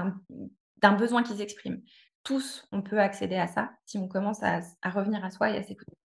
d'un 0.83 0.93
besoin 0.95 1.23
qui 1.23 1.37
s'exprime. 1.37 1.83
Tous, 2.25 2.67
on 2.73 2.83
peut 2.83 3.01
accéder 3.01 3.37
à 3.37 3.47
ça 3.47 3.73
si 3.87 3.99
on 3.99 4.09
commence 4.09 4.43
à 4.43 4.61
revenir 4.91 5.25
à 5.25 5.31
soi 5.31 5.51
et 5.51 5.57
à 5.59 5.63
s'écouter. 5.63 5.97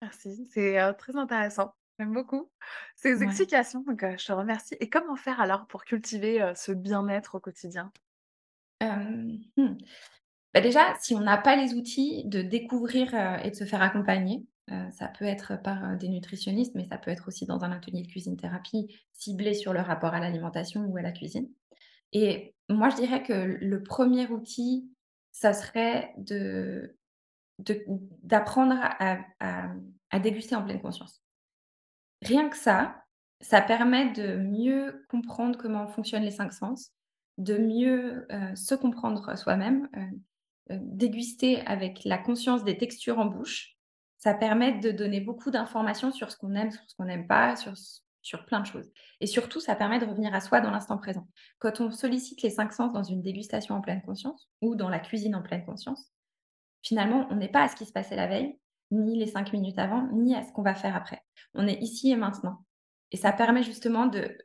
Merci, 0.00 0.46
c'est, 0.50 0.78
heu, 0.80 0.94
très 0.96 1.16
intéressant. 1.16 1.74
J'aime 1.98 2.12
beaucoup 2.12 2.50
ces 2.94 3.22
Ouais. 3.22 3.22
explications, 3.22 3.80
donc 3.80 4.00
je 4.18 4.26
te 4.26 4.32
remercie 4.32 4.76
et 4.80 4.90
comment 4.90 5.16
faire 5.16 5.40
alors 5.40 5.66
pour 5.66 5.84
cultiver, 5.84 6.52
ce 6.54 6.72
bien-être 6.72 7.36
au 7.36 7.40
quotidien? 7.40 7.90
Hem, 8.80 9.38
mmh, 9.56 9.76
bah, 10.54 10.60
déjà, 10.62 10.94
si 11.00 11.14
on 11.14 11.20
n'a 11.20 11.38
pas 11.38 11.56
les 11.56 11.74
outils, 11.74 12.24
de 12.26 12.42
découvrir, 12.42 13.14
et 13.44 13.50
de 13.50 13.56
se 13.56 13.64
faire 13.64 13.82
accompagner. 13.82 14.46
Ça 14.92 15.08
peut 15.08 15.26
être 15.26 15.62
par, 15.62 15.96
des 15.98 16.08
nutritionnistes, 16.08 16.74
mais 16.76 16.84
ça 16.86 16.98
peut 16.98 17.10
être 17.12 17.28
aussi 17.28 17.46
dans 17.46 17.64
un 17.64 17.72
atelier 17.72 18.02
de 18.02 18.08
cuisine 18.08 18.36
thérapie 18.36 18.88
ciblé 19.12 19.54
sur 19.54 19.72
le 19.74 19.80
rapport 19.80 20.14
à 20.14 20.20
l'alimentation 20.20 20.82
ou 20.86 20.96
à 20.98 21.02
la 21.02 21.12
cuisine 21.12 21.48
et 22.14 22.54
moi, 22.70 22.90
je 22.90 22.96
dirais 22.96 23.22
que 23.24 23.32
le 23.34 23.82
1er 23.82 24.28
outil, 24.28 24.90
ça 25.32 25.52
serait 25.54 26.14
de 26.18 26.96
de 27.60 27.84
d'apprendre 28.24 28.74
à 28.80 29.20
à 29.40 29.74
à 30.10 30.20
déguster 30.20 30.56
en 30.56 30.64
pleine 30.64 30.80
conscience. 30.82 31.18
Rien 32.26 32.48
que 32.48 32.56
ça, 32.56 32.96
ça 33.40 33.60
permet 33.60 34.12
de 34.12 34.36
mieux 34.36 35.04
comprendre 35.08 35.58
comment 35.58 35.86
fonctionnent 35.88 36.22
les 36.24 36.30
5 36.30 36.52
sens, 36.52 36.92
de 37.38 37.58
mieux, 37.58 38.26
heu, 38.32 38.56
se 38.56 38.74
comprendre 38.74 39.36
soi-même, 39.36 39.88
heu 39.96 40.00
heu, 40.74 40.78
déguster 40.82 41.60
avec 41.66 42.04
la 42.04 42.18
conscience 42.18 42.64
des 42.64 42.76
textures 42.78 43.18
en 43.18 43.26
bouche. 43.26 43.76
Ça 44.18 44.34
permet 44.34 44.78
de 44.80 44.90
donner 44.90 45.20
beaucoup 45.20 45.50
d'informations 45.50 46.10
sur 46.12 46.30
ce 46.32 46.36
qu'on 46.36 46.54
aime, 46.54 46.70
sur 46.72 46.82
ce 46.88 46.94
qu'on 46.96 47.04
n'aime 47.06 47.26
pas, 47.26 47.56
sur 47.56 47.74
sur 48.22 48.44
plein 48.44 48.58
de 48.60 48.66
choses 48.66 48.90
et 49.20 49.26
surtout, 49.28 49.60
ça 49.60 49.76
permet 49.76 50.00
de 50.00 50.04
revenir 50.04 50.34
à 50.34 50.40
soi 50.40 50.60
dans 50.60 50.72
l'instant 50.72 50.98
présent. 50.98 51.28
Quand 51.60 51.80
on 51.80 51.92
sollicite 51.92 52.42
les 52.42 52.50
5 52.50 52.72
sens 52.72 52.92
dans 52.92 53.04
une 53.04 53.22
dégustation 53.22 53.76
en 53.76 53.80
pleine 53.80 54.02
conscience 54.02 54.48
ou 54.60 54.74
dans 54.74 54.88
la 54.88 54.98
cuisine 54.98 55.36
en 55.36 55.42
pleine 55.42 55.64
conscience, 55.64 56.10
finalement, 56.82 57.26
on 57.30 57.36
n'est 57.36 57.48
pas 57.50 57.62
à 57.62 57.68
ce 57.68 57.76
qui 57.76 57.86
se 57.86 57.92
passait 57.92 58.16
la 58.16 58.28
veille, 58.28 58.58
ni 58.90 59.18
les 59.18 59.26
5 59.26 59.52
minutes 59.52 59.78
avant, 59.78 60.08
ni 60.12 60.34
à 60.34 60.42
ce 60.42 60.52
qu'on 60.52 60.62
va 60.62 60.74
faire 60.74 60.96
après. 60.96 61.24
On 61.54 61.66
est 61.66 61.80
ici 61.82 62.10
et 62.10 62.16
maintenant 62.16 62.64
et 63.12 63.16
ça 63.16 63.32
permet 63.32 63.62
justement 63.62 64.06
de 64.06 64.36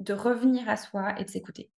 de 0.00 0.14
revenir 0.14 0.68
à 0.68 0.76
soi 0.76 1.18
et 1.20 1.24
de 1.24 1.30
s'écouter. 1.30 1.70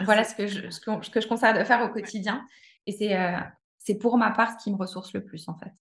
Voilà 0.00 0.24
ce 0.24 0.34
que 0.34 0.46
je 0.46 0.70
ce 0.70 0.80
qu'on 0.80 1.02
ce 1.02 1.10
que 1.10 1.20
je 1.20 1.28
conseille 1.28 1.58
de 1.58 1.64
faire 1.64 1.82
au 1.82 1.88
quotidien 1.92 2.46
et 2.86 2.92
c'est, 2.92 3.16
c'est 3.78 3.96
pour 3.96 4.16
ma 4.16 4.30
part 4.30 4.58
ce 4.58 4.64
qui 4.64 4.70
me 4.70 4.76
ressource 4.76 5.12
le 5.12 5.22
plus, 5.24 5.48
en 5.48 5.54
fait. 5.56 5.72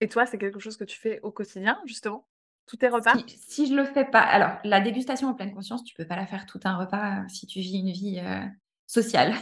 Et 0.00 0.08
toi, 0.08 0.26
c'est 0.26 0.38
quelque 0.38 0.58
chose 0.60 0.76
que 0.76 0.84
tu 0.84 0.98
fais 0.98 1.20
au 1.22 1.30
quotidien, 1.30 1.80
justement? 1.86 2.26
Tous 2.66 2.76
tes 2.76 2.88
repas? 2.88 3.16
Si 3.16 3.38
si 3.38 3.66
je 3.66 3.74
le 3.74 3.84
fais 3.84 4.04
pas 4.04 4.20
alors 4.20 4.58
la 4.64 4.80
dégustation 4.80 5.28
en 5.28 5.34
pleine 5.34 5.54
conscience, 5.54 5.84
tu 5.84 5.94
peux 5.94 6.06
pas 6.06 6.16
la 6.16 6.26
faire 6.26 6.46
tout 6.46 6.60
un 6.64 6.76
repas, 6.76 7.22
heu, 7.22 7.28
si 7.28 7.46
tu 7.46 7.60
vis 7.60 7.78
une 7.78 7.92
vie, 7.92 8.20
heu, 8.20 8.48
sociale, 8.86 9.34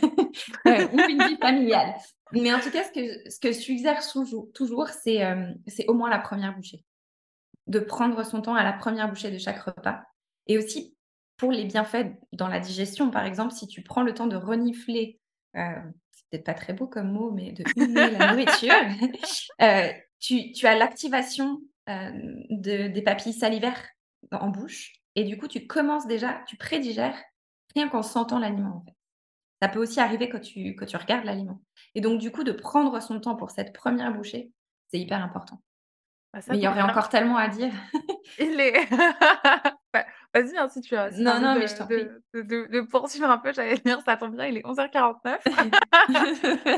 heu, 0.66 0.88
ou 0.92 1.00
une 1.08 1.22
vie 1.22 1.36
familiale. 1.38 1.94
Mais 2.34 2.52
en 2.52 2.60
tout 2.60 2.70
cas, 2.70 2.84
ce 2.84 2.92
que 2.92 3.30
ce 3.30 3.38
que 3.40 3.52
je 3.52 3.58
suggère 3.58 4.00
toujours, 4.54 4.88
c'est, 4.88 5.16
hem, 5.16 5.56
c'est 5.66 5.86
au 5.88 5.94
moins 5.94 6.10
la 6.10 6.18
1re 6.18 6.54
bouchée. 6.56 6.84
De 7.66 7.78
prendre 7.80 8.24
son 8.24 8.42
temps 8.42 8.54
à 8.54 8.64
la 8.64 8.72
1re 8.74 9.08
bouchée 9.08 9.30
de 9.30 9.38
chaque 9.38 9.60
repas 9.60 10.02
et 10.46 10.58
aussi 10.58 10.96
pour 11.36 11.52
les 11.52 11.64
bienfaits 11.64 12.06
dans 12.32 12.48
la 12.48 12.60
digestion, 12.60 13.10
par 13.10 13.24
exemple, 13.26 13.52
si 13.54 13.66
tu 13.66 13.82
prends 13.82 14.02
le 14.02 14.14
temps 14.14 14.26
de 14.28 14.36
renifler, 14.36 15.18
heu, 15.56 15.60
c'est 16.12 16.24
peut-être 16.30 16.44
pas 16.44 16.54
très 16.54 16.72
beau 16.74 16.86
comme 16.86 17.10
mot, 17.12 17.30
mais 17.32 17.52
de 17.52 17.64
humer 17.76 18.10
la 18.10 18.22
nourriture, 18.22 18.74
heu, 19.62 19.90
tu 20.20 20.52
tu 20.52 20.66
as 20.66 20.76
l'activation, 20.76 21.60
de 21.88 22.88
des 22.88 23.02
papilles 23.02 23.32
salivaires 23.34 23.84
en 24.32 24.48
bouche 24.48 24.94
et 25.16 25.24
du 25.24 25.36
coup, 25.38 25.48
tu 25.48 25.66
commences 25.66 26.06
déjà 26.06 26.42
tu 26.48 26.56
prédigères 26.56 27.16
rien 27.74 27.88
qu'en 27.88 28.02
sentant 28.02 28.38
l'aliment, 28.38 28.78
en 28.78 28.84
fait. 28.86 28.93
Ça 29.64 29.70
peut 29.70 29.78
aussi 29.78 29.98
arriver 29.98 30.28
quand 30.28 30.40
tu 30.40 30.76
quand 30.76 30.84
tu 30.84 30.98
regardes 30.98 31.24
l'aliment 31.24 31.58
et 31.94 32.02
donc 32.02 32.20
du 32.20 32.30
coup, 32.30 32.44
de 32.44 32.52
prendre 32.52 33.00
son 33.00 33.18
temps 33.18 33.34
pour 33.34 33.50
cette 33.50 33.74
1re 33.74 34.12
bouchée, 34.12 34.52
c'est 34.88 34.98
hyper 34.98 35.22
important. 35.24 35.58
Ça 36.34 36.40
Mais 36.50 36.58
il 36.58 36.62
y 36.62 36.66
aurait 36.66 36.82
bien. 36.82 36.90
encore 36.90 37.08
tellement 37.08 37.38
à 37.38 37.48
dire. 37.48 37.72
Il 38.38 38.60
est 38.60 38.86
bah, 39.92 40.04
vas-y, 40.34 40.58
hein, 40.58 40.68
si 40.68 40.82
tu 40.82 40.96
as 40.96 41.12
si 41.12 41.22
Non, 41.22 41.40
non, 41.40 41.54
mais 41.54 41.66
je 41.66 41.76
t'en 41.76 41.86
prie. 41.86 42.04
de 42.34 42.42
de 42.42 42.80
poursuivre 42.82 43.30
un 43.30 43.38
peu, 43.38 43.54
j'allais 43.54 43.78
dire, 43.78 44.02
ça 44.04 44.18
tombe 44.18 44.34
bien, 44.34 44.46
il 44.46 44.58
est 44.58 44.66
11:49 44.66 45.38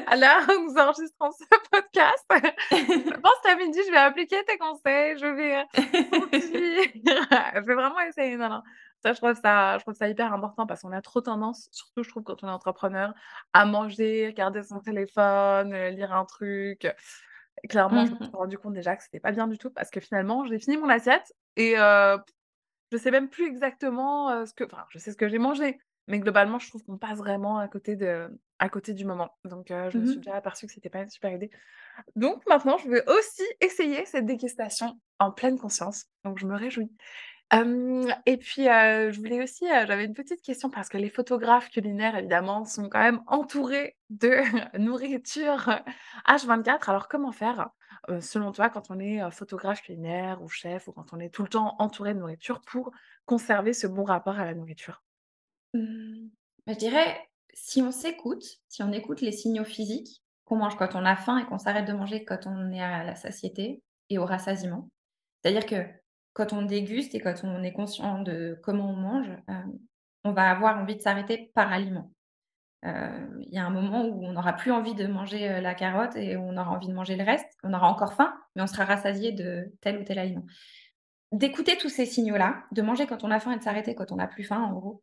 à 0.06 0.16
l'heure 0.16 0.42
où 0.48 0.70
nous 0.70 0.76
enregistrons 0.78 1.32
ce 1.32 1.44
podcast. 1.72 2.24
Je 2.70 3.20
pense 3.20 3.40
qu'à 3.42 3.56
midi, 3.56 3.80
je 3.84 3.90
vais 3.90 3.96
appliquer 3.96 4.44
tes 4.44 4.58
conseils, 4.58 5.18
je 5.18 5.26
vais, 5.26 5.64
sentir 5.74 6.40
je 7.56 7.66
vais 7.66 7.74
vraiment 7.74 7.98
essayer, 8.00 8.36
non, 8.36 8.48
non. 8.48 8.62
Ça, 9.06 9.12
je 9.12 9.18
trouve 9.20 9.34
ça 9.40 9.78
je 9.78 9.84
trouve 9.84 9.94
ça 9.94 10.08
hyper 10.08 10.32
important 10.32 10.66
parce 10.66 10.82
qu'on 10.82 10.90
a 10.92 11.00
trop 11.00 11.20
tendance, 11.20 11.68
surtout 11.72 12.02
je 12.02 12.10
trouve 12.10 12.24
quand 12.24 12.42
on 12.42 12.48
est 12.48 12.50
entrepreneur, 12.50 13.14
à 13.52 13.64
manger, 13.64 14.26
regarder 14.28 14.64
son 14.64 14.80
téléphone, 14.80 15.72
heu, 15.74 15.90
lire 15.90 16.12
un 16.12 16.24
truc, 16.24 16.86
et 17.64 17.68
clairement, 17.68 18.04
je 18.06 18.10
Mmh 18.10 18.16
me 18.18 18.20
suis 18.22 18.30
mh. 18.30 18.36
rendu 18.36 18.58
compte 18.58 18.74
déjà 18.74 18.96
que 18.96 19.02
c'était 19.04 19.20
pas 19.20 19.32
bien 19.32 19.48
du 19.48 19.58
tout 19.58 19.70
parce 19.70 19.90
que 19.90 20.00
finalement, 20.00 20.44
j'ai 20.46 20.58
fini 20.58 20.76
mon 20.78 20.88
assiette 20.90 21.32
et 21.56 21.76
heu, 21.78 22.18
je 22.92 22.98
sais 22.98 23.10
même 23.12 23.30
plus 23.30 23.46
exactement, 23.46 24.30
heu, 24.32 24.46
ce 24.46 24.54
que 24.54 24.64
enfin, 24.64 24.86
je 24.90 24.98
sais 24.98 25.12
ce 25.12 25.16
que 25.18 25.28
j'ai 25.28 25.38
mangé, 25.38 25.78
mais 26.08 26.20
globalement, 26.20 26.58
je 26.60 26.68
trouve 26.70 26.84
qu'on 26.84 26.98
passe 26.98 27.18
vraiment 27.18 27.58
à 27.58 27.68
côté 27.68 27.96
de 27.96 28.28
à 28.60 28.68
côté 28.70 28.94
du 28.94 29.04
moment. 29.06 29.30
Donc 29.44 29.70
heu, 29.72 29.90
je 29.90 29.98
me 29.98 30.04
Mmh 30.04 30.06
suis 30.06 30.20
mh. 30.20 30.22
déjà 30.22 30.36
aperçue 30.36 30.66
que 30.66 30.72
c'était 30.74 30.90
pas 30.90 31.00
une 31.02 31.10
super 31.10 31.32
idée. 31.32 31.50
Donc 32.16 32.44
maintenant, 32.48 32.78
je 32.78 32.88
vais 32.90 33.04
aussi 33.10 33.42
essayer 33.60 34.06
cette 34.06 34.26
dégustation 34.26 35.00
en 35.20 35.32
pleine 35.32 35.58
conscience, 35.58 36.06
donc 36.24 36.38
je 36.38 36.46
me 36.46 36.56
réjouis. 36.56 36.90
Et 37.52 38.36
puis, 38.38 38.64
je 38.64 39.16
voulais 39.16 39.42
aussi, 39.42 39.66
j'avais 39.68 40.04
une 40.04 40.14
petite 40.14 40.42
question 40.42 40.68
parce 40.68 40.88
que 40.88 40.98
les 40.98 41.10
photographes 41.10 41.70
culinaires, 41.70 42.16
évidemment, 42.16 42.64
sont 42.64 42.88
quand 42.88 43.02
même 43.02 43.22
entourés 43.26 43.96
de 44.10 44.40
nourriture 44.78 45.80
H24. 46.26 46.88
Alors 46.88 47.08
comment 47.08 47.32
faire, 47.32 47.70
selon 48.20 48.52
toi, 48.52 48.68
quand 48.68 48.90
on 48.90 48.98
est, 48.98 49.30
photographe 49.30 49.82
culinaire 49.82 50.42
ou 50.42 50.48
chef 50.48 50.88
ou 50.88 50.92
quand 50.92 51.12
on 51.12 51.20
est 51.20 51.30
tout 51.30 51.42
le 51.42 51.48
temps 51.48 51.76
entouré 51.78 52.14
de 52.14 52.18
nourriture 52.18 52.60
pour 52.62 52.90
conserver 53.26 53.72
ce 53.72 53.86
bon 53.86 54.04
rapport 54.04 54.38
à 54.38 54.44
la 54.44 54.54
nourriture? 54.54 55.04
Mmh, 55.74 56.28
bah, 56.66 56.72
je 56.72 56.78
dirais, 56.78 57.28
si 57.54 57.80
on 57.80 57.92
s'écoute, 57.92 58.44
si 58.68 58.82
on 58.82 58.92
écoute 58.92 59.20
les 59.20 59.32
signaux 59.32 59.64
physiques, 59.64 60.22
qu'on 60.44 60.56
mange 60.56 60.76
quand 60.76 60.94
on 60.94 61.04
a 61.04 61.16
faim 61.16 61.38
et 61.38 61.46
qu'on 61.46 61.58
s'arrête 61.58 61.86
de 61.86 61.92
manger 61.92 62.24
quand 62.24 62.46
on 62.46 62.72
est 62.72 62.82
à 62.82 63.04
la 63.04 63.14
satiété 63.14 63.82
et 64.10 64.18
au 64.18 64.24
rassasiement. 64.24 64.88
C'est-à-dire 65.42 65.66
que 65.66 65.84
quand 66.36 66.52
on 66.52 66.60
déguste 66.60 67.14
et 67.14 67.20
quand 67.20 67.34
on 67.44 67.62
est 67.62 67.72
conscient 67.72 68.20
de 68.20 68.60
comment 68.62 68.90
on 68.90 68.96
mange, 68.96 69.30
hem, 69.48 69.72
on 70.22 70.32
va 70.32 70.50
avoir 70.50 70.76
envie 70.76 70.94
de 70.94 71.00
s'arrêter 71.00 71.50
par 71.54 71.72
aliment. 71.72 72.12
Heu, 72.84 73.40
il 73.40 73.54
y 73.54 73.56
a 73.56 73.64
un 73.64 73.70
moment 73.70 74.04
où 74.04 74.22
on 74.22 74.32
n'aura 74.32 74.52
plus 74.52 74.70
envie 74.70 74.94
de 74.94 75.06
manger, 75.06 75.48
heu, 75.48 75.60
la 75.62 75.74
carotte 75.74 76.14
et 76.14 76.36
on 76.36 76.58
aura 76.58 76.72
envie 76.72 76.88
de 76.88 76.92
manger 76.92 77.16
le 77.16 77.24
reste. 77.24 77.46
On 77.62 77.72
aura 77.72 77.88
encore 77.88 78.12
faim, 78.12 78.34
mais 78.54 78.60
on 78.60 78.66
sera 78.66 78.84
rassasié 78.84 79.32
de 79.32 79.72
tel 79.80 79.98
ou 79.98 80.04
tel 80.04 80.18
aliment. 80.18 80.44
D'écouter 81.32 81.78
tous 81.78 81.88
ces 81.88 82.04
signaux-là, 82.04 82.64
de 82.70 82.82
manger 82.82 83.06
quand 83.06 83.24
on 83.24 83.30
a 83.30 83.40
faim 83.40 83.52
et 83.52 83.58
de 83.58 83.62
s'arrêter 83.62 83.94
quand 83.94 84.12
on 84.12 84.16
n'a 84.16 84.28
plus 84.28 84.44
faim, 84.44 84.60
en 84.60 84.74
gros, 84.74 85.02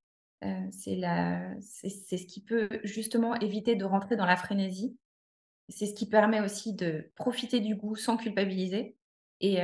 c'est 0.69 0.99
ce 0.99 2.25
qui 2.27 2.43
peut 2.43 2.69
justement 2.84 3.34
éviter 3.39 3.75
de 3.75 3.86
rentrer 3.86 4.17
dans 4.17 4.27
la 4.27 4.38
frénésie. 4.38 4.95
C'est 5.69 5.88
ce 5.88 5.95
qui 5.95 6.07
permet 6.07 6.41
aussi 6.41 6.75
de 6.75 7.11
profiter 7.15 7.59
du 7.59 7.73
goût 7.73 7.95
sans 7.95 8.17
culpabiliser 8.17 8.95
et 9.41 9.61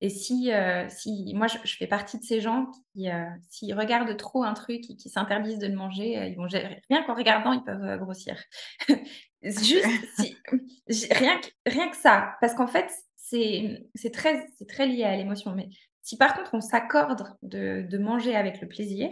et 0.00 0.10
si, 0.10 0.50
heu, 0.52 0.86
si 0.90 1.32
moi 1.34 1.46
je 1.46 1.58
je 1.64 1.76
fais 1.76 1.86
partie 1.86 2.18
de 2.18 2.24
ces 2.24 2.40
gens 2.40 2.66
qui, 2.94 3.08
heu, 3.10 3.24
s'ils 3.50 3.74
regardent 3.74 4.16
trop 4.16 4.44
un 4.44 4.52
truc 4.54 4.90
et 4.90 4.96
qui 4.96 5.08
s'interdisent 5.08 5.58
de 5.58 5.66
le 5.68 5.74
manger, 5.76 6.18
heu, 6.18 6.26
ils 6.28 6.36
vont 6.36 6.48
gé 6.48 6.58
rien 6.90 7.02
qu'en 7.04 7.14
regardant, 7.14 7.52
ils 7.52 7.64
peuvent, 7.64 7.98
grossir. 7.98 8.36
Juste 9.42 9.86
si 10.88 11.08
rien 11.12 11.38
que 11.40 11.48
rien 11.70 11.88
que 11.88 11.96
ça, 11.96 12.34
parce 12.40 12.54
qu'en 12.54 12.66
fait, 12.66 12.90
c'est 13.16 13.88
c'est 13.94 14.10
très 14.12 14.46
c'est 14.58 14.68
très 14.68 14.86
lié 14.86 15.04
à 15.04 15.16
l'émotion, 15.16 15.52
mais 15.54 15.68
si 16.02 16.16
par 16.16 16.34
contre 16.34 16.54
on 16.54 16.60
s'accorde 16.60 17.36
de 17.42 17.82
de 17.88 17.98
manger 17.98 18.36
avec 18.36 18.60
le 18.60 18.68
plaisir, 18.68 19.10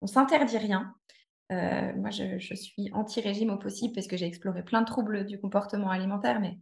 on 0.00 0.06
s'interdit 0.06 0.58
rien. 0.58 0.94
Moi 1.50 2.10
je 2.10 2.38
je 2.38 2.54
suis 2.54 2.90
anti-régime 2.92 3.50
au 3.50 3.58
possible 3.58 3.94
parce 3.94 4.06
que 4.08 4.16
j'ai 4.16 4.26
exploré 4.26 4.64
plein 4.64 4.80
de 4.82 4.86
troubles 4.86 5.24
du 5.26 5.40
comportement 5.40 5.90
alimentaire, 5.90 6.40
mais 6.40 6.58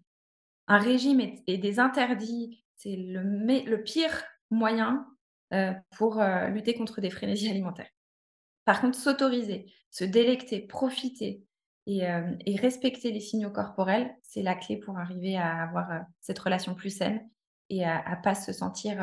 un 0.69 0.79
régime 0.79 1.21
et 1.21 1.43
et 1.47 1.59
des 1.59 1.81
interdits, 1.81 2.65
c'est 2.77 2.97
le 2.97 3.77
pire 3.83 4.25
moyen, 4.51 5.07
heu, 5.55 5.75
pour, 5.97 6.21
heu, 6.21 6.49
lutter 6.51 6.75
contre 6.75 7.01
des 7.01 7.11
frénésies 7.11 7.49
alimentaires. 7.51 7.91
Par 8.65 8.81
contre, 8.81 8.99
s'autoriser, 8.99 9.67
se 9.91 10.05
délecter, 10.05 10.61
profiter 10.61 11.45
et 11.87 11.99
hem 12.01 12.39
et 12.47 12.57
respecter 12.57 13.13
les 13.13 13.21
signaux 13.21 13.51
corporels, 13.51 14.15
c'est 14.23 14.43
la 14.43 14.55
clé 14.55 14.77
pour 14.79 14.99
arriver 14.99 15.37
à 15.37 15.63
avoir, 15.65 16.05
cette 16.21 16.39
relation 16.39 16.75
plus 16.75 16.91
saine 16.97 17.29
et 17.71 17.85
à 17.85 17.99
à 18.01 18.17
pas 18.17 18.35
se 18.37 18.53
sentir, 18.53 18.99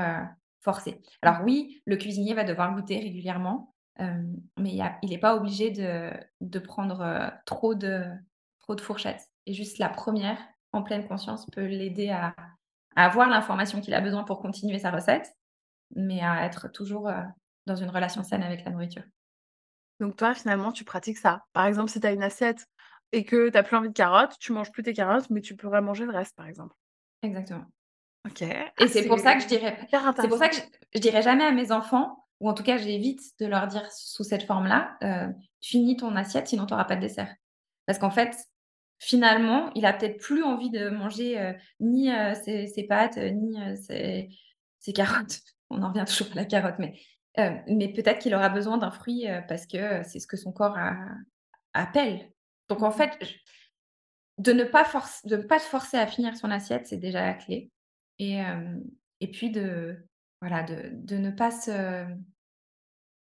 forcé. 0.62 1.02
Alors 1.22 1.44
oui, 1.46 1.82
le 1.86 1.98
cuisinier 1.98 2.34
va 2.36 2.44
devoir 2.46 2.74
goûter 2.76 3.00
régulièrement, 3.00 3.76
mais 4.00 4.70
il 4.72 4.76
y 4.76 4.82
a 4.82 4.98
il 5.04 5.14
est 5.14 5.18
pas 5.20 5.36
obligé 5.36 5.72
de 5.72 6.60
prendre, 6.60 7.32
trop 7.46 7.76
de 7.76 8.06
trop 8.60 8.76
de 8.76 8.82
fourchettes 8.82 9.30
et 9.46 9.54
juste 9.54 9.78
la 9.80 9.90
1re, 9.90 10.38
en 10.74 10.84
pleine 10.84 11.08
conscience, 11.08 11.46
peut 11.48 11.66
l'aider 11.66 12.10
à 12.10 12.36
à 12.96 13.06
avoir 13.06 13.30
l'information 13.30 13.82
qu'il 13.82 13.94
a 13.94 14.02
besoin 14.02 14.24
pour 14.24 14.40
continuer 14.42 14.80
sa 14.80 14.92
recette 14.92 15.28
mais 15.96 16.22
à 16.22 16.46
être 16.46 16.70
toujours, 16.72 17.10
heu, 17.10 17.24
dans 17.66 17.76
une 17.76 17.90
relation 17.90 18.24
saine 18.24 18.44
avec 18.44 18.66
la 18.66 18.72
nourriture. 18.72 19.04
Donc 20.00 20.16
toi, 20.18 20.34
finalement, 20.34 20.72
tu 20.72 20.84
pratiques 20.84 21.18
ça? 21.18 21.44
Par 21.54 21.66
exemple, 21.66 21.90
si 21.90 22.00
tu 22.00 22.08
as 22.08 22.12
une 22.12 22.24
assiette 22.24 22.68
et 23.12 23.24
que 23.26 23.50
tu 23.50 23.58
as 23.58 23.64
plus 23.64 23.76
envie 23.78 23.90
de 23.90 23.94
carottes, 23.94 24.36
tu 24.40 24.52
manges 24.52 24.72
plus 24.72 24.84
tes 24.84 24.94
carottes, 24.94 25.30
mais 25.30 25.42
tu 25.42 25.56
pourrais 25.56 25.82
manger 25.82 26.06
le 26.06 26.12
reste, 26.12 26.36
par 26.36 26.48
exemple? 26.48 26.76
Exactement. 27.22 27.66
OK. 28.28 28.42
Et 28.42 28.74
Ah, 28.82 28.88
c'est 28.88 29.08
pour 29.08 29.20
ça 29.20 29.36
que 29.36 29.42
je 29.42 29.48
dirais 29.48 29.78
c'est 30.16 30.28
pour 30.28 30.38
ça 30.38 30.50
que 30.50 30.56
je 30.56 30.62
je 30.96 31.00
dirais 31.00 31.22
jamais 31.22 31.44
à 31.44 31.52
mes 31.52 31.72
enfants, 31.72 32.26
ou 32.40 32.50
en 32.50 32.54
tout 32.54 32.64
cas 32.64 32.78
j'évite 32.78 33.22
de 33.40 33.46
leur 33.46 33.68
dire 33.68 33.92
sous 33.92 34.24
cette 34.24 34.44
forme-là, 34.44 34.98
«Finis 35.62 35.98
ton 35.98 36.16
assiette, 36.16 36.48
sinon 36.48 36.66
tu 36.66 36.74
auras 36.74 36.86
pas 36.86 36.96
de 36.96 37.02
dessert». 37.02 37.34
Parce 37.86 38.00
qu'en 38.00 38.10
fait, 38.12 38.36
finalement, 39.00 39.72
il 39.76 39.86
a 39.86 39.94
peut-être 39.94 40.20
plus 40.20 40.44
envie 40.44 40.70
de 40.72 40.90
manger, 40.90 41.40
heu, 41.40 41.56
ni, 41.80 42.10
heu, 42.12 42.34
ses 42.44 42.86
pâtes, 42.88 43.18
heu, 43.18 43.30
ni, 43.30 43.60
heu, 43.62 43.76
ses 44.80 44.94
carottes. 44.94 45.40
On 45.72 45.84
en 45.84 45.90
revient 45.90 46.06
toujours 46.08 46.28
à 46.34 46.36
la 46.36 46.46
carotte, 46.46 46.76
mais, 46.80 46.96
mais 47.68 47.94
peut-être 47.94 48.20
qu'il 48.20 48.34
aura 48.36 48.50
besoin 48.50 48.78
d'un 48.80 48.92
fruit, 48.92 49.26
parce 49.48 49.68
que, 49.68 50.04
c'est 50.04 50.20
ce 50.20 50.28
que 50.28 50.38
son 50.38 50.52
corps 50.52 50.78
appelle. 51.74 52.32
Donc 52.70 52.84
en 52.84 52.92
fait, 52.92 53.18
de 54.40 54.54
ne 54.54 54.64
pas 54.66 54.86
de 55.26 55.38
pas 55.38 55.60
se 55.60 55.68
forcer 55.68 55.98
à 55.98 56.08
finir 56.08 56.36
son 56.38 56.52
assiette, 56.52 56.88
c'est 56.88 56.98
déjà 56.98 57.26
la 57.26 57.34
clé 57.36 57.72
et 58.20 58.40
et 59.22 59.28
puis 59.32 59.52
de 59.52 59.98
voilà, 60.42 60.64
de 60.64 60.92
de 60.94 61.18
ne 61.18 61.32
pas 61.32 61.52
se 61.52 62.06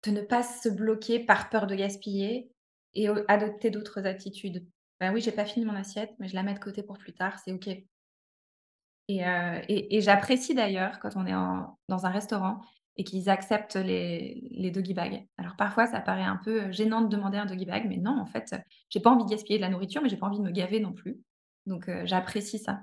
de 0.04 0.10
ne 0.12 0.20
pas 0.22 0.42
se 0.42 0.68
bloquer 0.68 1.18
par 1.20 1.50
peur 1.50 1.66
de 1.66 1.74
gaspiller 1.74 2.50
et 2.94 3.08
adopter 3.28 3.70
d'autres 3.70 4.06
attitudes. 4.06 4.66
«Bah, 5.00 5.10
oui, 5.12 5.20
j'ai 5.20 5.32
pas 5.32 5.44
fini 5.44 5.64
mon 5.66 5.74
assiette, 5.74 6.14
mais 6.20 6.28
je 6.28 6.34
la 6.36 6.42
mets 6.44 6.54
de 6.54 6.58
côté 6.60 6.82
pour 6.84 6.98
plus 6.98 7.12
tard, 7.14 7.38
c'est 7.40 7.52
OK» 7.52 7.68
et 9.08 9.96
et 9.96 10.00
j'apprécie 10.02 10.54
d'ailleurs 10.54 10.98
quand 11.00 11.10
on 11.16 11.26
est 11.26 11.32
dans 11.88 12.06
un 12.06 12.10
restaurant 12.10 12.60
et 12.96 13.04
qu'ils 13.04 13.30
acceptent 13.30 13.76
les 13.76 14.70
doggy 14.74 14.92
bags. 14.92 15.26
Alors 15.38 15.56
parfois, 15.56 15.86
ça 15.86 16.00
paraît 16.00 16.24
un 16.24 16.36
peu, 16.36 16.70
gênant 16.72 17.00
de 17.02 17.08
demander 17.08 17.38
un 17.38 17.46
doggy 17.46 17.64
bag, 17.64 17.86
mais 17.88 17.96
non, 17.96 18.18
en 18.20 18.26
fait, 18.26 18.54
j'ai 18.90 19.00
pas 19.00 19.10
envie 19.10 19.24
de 19.24 19.30
gaspiller 19.30 19.58
de 19.58 19.62
la 19.62 19.70
nourriture, 19.70 20.02
mais 20.02 20.08
j'ai 20.08 20.16
pas 20.16 20.26
envie 20.26 20.38
de 20.38 20.42
me 20.44 20.50
gaver 20.50 20.80
non 20.80 20.92
plus. 20.92 21.18
Donc 21.66 21.88
heu, 21.88 22.04
j'apprécie 22.06 22.58
ça. 22.58 22.80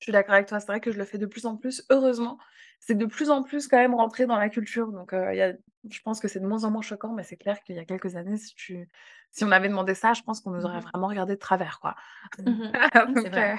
Je 0.00 0.04
suis 0.04 0.12
d'accord 0.12 0.34
avec 0.34 0.46
toi, 0.48 0.60
c'est 0.60 0.66
vrai 0.66 0.80
que 0.80 0.92
je 0.92 0.98
le 0.98 1.04
fais 1.04 1.18
de 1.18 1.26
plus 1.26 1.46
en 1.46 1.56
plus, 1.56 1.84
heureusement. 1.90 2.38
C'est 2.80 2.94
de 2.96 3.06
plus 3.06 3.30
en 3.30 3.42
plus 3.42 3.66
quand 3.68 3.78
même 3.78 3.94
rentré 3.94 4.26
dans 4.26 4.36
la 4.38 4.48
culture, 4.48 4.92
donc 4.92 5.10
il 5.12 5.36
y 5.36 5.42
a 5.42 5.54
je 5.90 6.00
pense 6.02 6.20
que 6.20 6.28
c'est 6.28 6.40
de 6.40 6.46
moins 6.46 6.64
en 6.64 6.70
moins 6.70 6.82
choquant, 6.82 7.12
mais 7.14 7.22
c'est 7.22 7.36
clair 7.36 7.62
qu'il 7.62 7.76
y 7.76 7.78
a 7.78 7.84
quelques 7.84 8.14
années, 8.16 8.36
si 8.36 8.54
tu 8.54 8.88
si 9.32 9.44
on 9.44 9.50
avait 9.52 9.68
demandé 9.68 9.94
ça, 9.94 10.12
je 10.12 10.22
pense 10.22 10.40
qu'on 10.40 10.50
nous 10.50 10.64
Mmh 10.64 10.64
aurait 10.64 10.80
mh. 10.82 10.92
vraiment 10.92 11.06
regardé 11.08 11.34
de 11.34 11.38
travers, 11.40 11.80
quoi. 11.80 11.94
Mmh 12.38 12.72
Mmh, 13.06 13.16
c'est 13.16 13.30
Donc 13.30 13.30
vrai. 13.30 13.48
heu, 13.48 13.56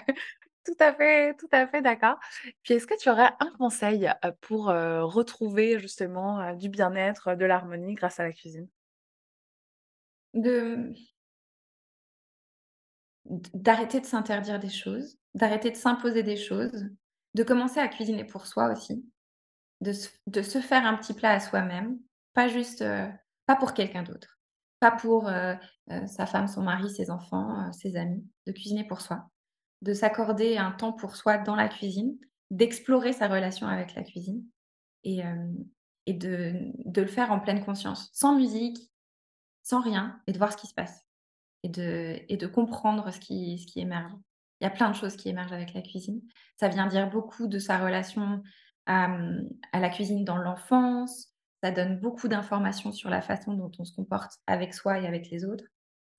tout 0.65 0.75
à 0.79 0.93
fait 0.93 1.35
tout 1.37 1.49
à 1.51 1.67
fait 1.67 1.81
d'accord. 1.81 2.19
Puis 2.63 2.75
est-ce 2.75 2.87
que 2.87 2.97
tu 2.99 3.09
aurais 3.09 3.31
un 3.41 3.51
conseil, 3.59 4.09
pour, 4.41 4.65
retrouver 4.67 5.79
justement, 5.79 6.53
du 6.55 6.69
bien-être, 6.69 7.35
de 7.35 7.45
l'harmonie 7.45 7.95
grâce 7.95 8.19
à 8.19 8.23
la 8.23 8.33
cuisine? 8.33 8.69
De 10.33 10.93
d'arrêter 13.53 13.99
de 13.99 14.05
s'interdire 14.05 14.59
des 14.59 14.69
choses, 14.69 15.18
d'arrêter 15.36 15.71
de 15.71 15.75
s'imposer 15.77 16.23
des 16.23 16.38
choses, 16.38 16.86
de 17.36 17.43
commencer 17.43 17.80
à 17.80 17.88
cuisiner 17.88 18.25
pour 18.25 18.47
soi 18.47 18.71
aussi, 18.71 19.05
de 19.82 19.93
se 19.93 20.09
de 20.27 20.41
se 20.41 20.59
faire 20.61 20.86
un 20.86 20.95
petit 20.97 21.13
plat 21.13 21.32
à 21.34 21.39
soi-même, 21.39 21.99
pas 22.34 22.47
juste, 22.47 22.82
heu, 22.82 23.07
pas 23.47 23.55
pour 23.55 23.73
quelqu'un 23.73 24.03
d'autre, 24.03 24.39
pas 24.80 24.91
pour, 24.91 25.30
heu 25.30 25.55
heu, 25.91 26.07
sa 26.07 26.25
femme, 26.27 26.47
son 26.47 26.63
mari, 26.63 26.89
ses 26.91 27.11
enfants, 27.11 27.71
ses 27.73 27.95
amis, 27.97 28.25
de 28.47 28.51
cuisiner 28.53 28.86
pour 28.86 29.01
soi, 29.01 29.30
de 29.84 29.93
s'accorder 29.93 30.57
un 30.57 30.71
temps 30.71 30.93
pour 30.93 31.15
soi 31.17 31.38
dans 31.39 31.55
la 31.55 31.69
cuisine, 31.69 32.17
d'explorer 32.51 33.13
sa 33.13 33.27
relation 33.27 33.67
avec 33.67 33.95
la 33.95 34.03
cuisine 34.03 34.43
et 35.05 35.21
et 36.07 36.13
de 36.13 36.55
de 36.86 37.01
le 37.01 37.07
faire 37.07 37.32
en 37.32 37.39
pleine 37.39 37.63
conscience, 37.65 38.09
sans 38.13 38.36
musique, 38.36 38.91
sans 39.63 39.82
rien 39.82 40.21
et 40.27 40.34
de 40.34 40.38
voir 40.39 40.51
ce 40.53 40.57
qui 40.57 40.67
se 40.67 40.73
passe. 40.75 41.05
Et 41.63 41.69
de 41.69 42.19
et 42.30 42.38
de 42.38 42.47
comprendre 42.47 43.11
ce 43.13 43.19
qui 43.19 43.59
ce 43.59 43.67
qui 43.67 43.82
émerge. 43.82 44.13
Il 44.60 44.66
y 44.66 44.68
a 44.68 44.72
plein 44.72 44.89
de 44.89 44.95
choses 44.95 45.16
qui 45.16 45.30
émergent 45.30 45.53
avec 45.53 45.74
la 45.74 45.82
cuisine. 45.82 46.22
Ça 46.57 46.68
vient 46.68 46.88
dire 46.88 47.10
beaucoup 47.10 47.47
de 47.47 47.60
sa 47.60 47.78
relation 47.78 48.43
à, 48.86 49.10
à 49.72 49.80
la 49.80 49.89
cuisine 49.89 50.26
dans 50.26 50.38
l'enfance. 50.38 51.28
Ça 51.64 51.72
donne 51.72 51.99
beaucoup 51.99 52.28
d'informations 52.28 52.91
sur 52.91 53.10
la 53.10 53.22
façon 53.22 53.53
dont 53.53 53.72
on 53.80 53.86
se 53.86 53.93
comporte 53.93 54.34
avec 54.47 54.74
soi 54.74 54.99
et 54.99 55.07
avec 55.07 55.30
les 55.30 55.45
autres. 55.45 55.66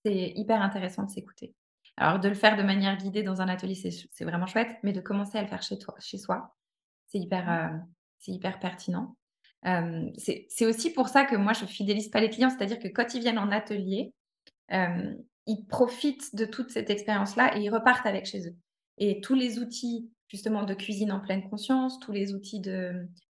C'est 0.04 0.32
hyper 0.36 0.62
intéressant 0.62 1.02
de 1.04 1.10
s'écouter. 1.10 1.54
Alors 1.96 2.18
de 2.18 2.28
le 2.28 2.34
faire 2.34 2.56
de 2.56 2.62
manière 2.62 2.96
guidée 2.96 3.22
dans 3.22 3.42
un 3.42 3.48
atelier, 3.48 3.74
c'est 3.74 4.24
vraiment 4.24 4.46
chouette, 4.46 4.78
mais 4.82 4.92
de 4.92 5.00
commencer 5.00 5.36
à 5.36 5.42
le 5.42 5.48
faire 5.48 5.62
chez 5.62 5.78
toi 5.78 5.94
chez 5.98 6.16
soi, 6.16 6.56
c'est 7.08 7.18
hyper, 7.18 7.78
c'est 8.18 8.32
hyper 8.32 8.58
pertinent. 8.58 9.16
Hem, 9.64 10.10
c'est 10.16 10.64
aussi 10.64 10.92
pour 10.92 11.08
ça 11.08 11.24
que 11.24 11.36
moi 11.36 11.52
je 11.52 11.66
fidélise 11.66 12.08
pas 12.08 12.20
les 12.20 12.30
clients, 12.30 12.48
c'est-à-dire 12.48 12.78
que 12.78 12.88
quand 12.88 13.12
ils 13.12 13.20
viennent 13.20 13.38
en 13.38 13.50
atelier, 13.50 14.14
ils 15.50 15.66
profitent 15.66 16.34
de 16.36 16.44
toute 16.44 16.70
cette 16.70 16.90
expérience-là 16.90 17.56
et 17.56 17.62
ils 17.62 17.70
repartent 17.70 18.06
avec 18.06 18.26
chez 18.26 18.48
eux. 18.48 18.56
Et 18.98 19.20
tous 19.20 19.34
les 19.34 19.58
outils 19.58 20.10
justement 20.28 20.62
de 20.62 20.74
cuisine 20.74 21.10
en 21.10 21.18
pleine 21.18 21.48
conscience, 21.50 21.98
tous 21.98 22.12
les 22.12 22.34
outils 22.34 22.62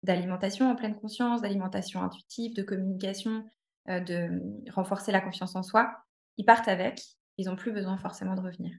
d'alimentation 0.03 0.69
en 0.69 0.75
pleine 0.75 0.97
conscience, 0.97 1.43
d'alimentation 1.43 2.03
intuitive, 2.03 2.57
de 2.57 2.63
communication, 2.63 3.45
heu, 3.89 4.01
de, 4.01 4.43
renforcer 4.73 5.13
la 5.13 5.21
confiance 5.21 5.55
en 5.55 5.63
soi, 5.63 5.93
ils 6.39 6.45
partent 6.45 6.67
avec, 6.67 7.01
ils 7.37 7.49
ont 7.49 7.55
plus 7.55 7.71
besoin 7.71 7.97
forcément 7.99 8.35
de 8.35 8.41
revenir. 8.41 8.73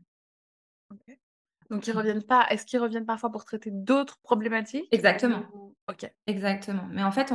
Donc 1.69 1.87
ils 1.87 1.93
reviennent 1.93 2.23
pas 2.23 2.45
est-ce 2.49 2.65
qu'ils 2.65 2.79
reviennent 2.79 3.05
parfois 3.05 3.31
pour 3.31 3.45
traiter 3.45 3.69
d'autres 3.71 4.19
problématiques? 4.21 4.87
Exactement, 4.91 5.45
OK. 5.87 6.11
exactement. 6.27 6.87
Mais 6.91 7.03
en 7.03 7.11
fait, 7.11 7.31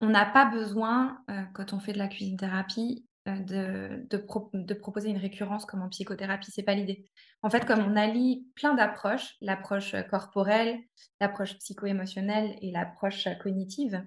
on 0.00 0.08
n'a 0.10 0.26
pas 0.26 0.44
besoin, 0.44 1.18
heu, 1.30 1.46
quand 1.54 1.72
on 1.72 1.78
fait 1.80 1.94
de 1.94 1.98
la 1.98 2.08
cuisine 2.08 2.36
thérapie, 2.36 3.06
de 3.26 4.06
de 4.08 4.16
pro 4.16 4.50
de 4.52 4.74
proposer 4.74 5.08
une 5.10 5.18
récurrence 5.18 5.64
comme 5.64 5.82
en 5.82 5.88
psychothérapie, 5.88 6.50
c'est 6.50 6.62
pas 6.62 6.74
l'idée. 6.74 7.10
En 7.42 7.50
fait, 7.50 7.64
comme 7.66 7.80
on 7.80 7.96
allie 7.96 8.48
plein 8.54 8.74
d'approches, 8.74 9.36
l'approche, 9.40 9.94
corporelle, 10.10 10.78
l'approche 11.20 11.58
psycho-émotionnelle 11.58 12.56
et 12.60 12.70
l'approche, 12.70 13.28
cognitive, 13.42 14.06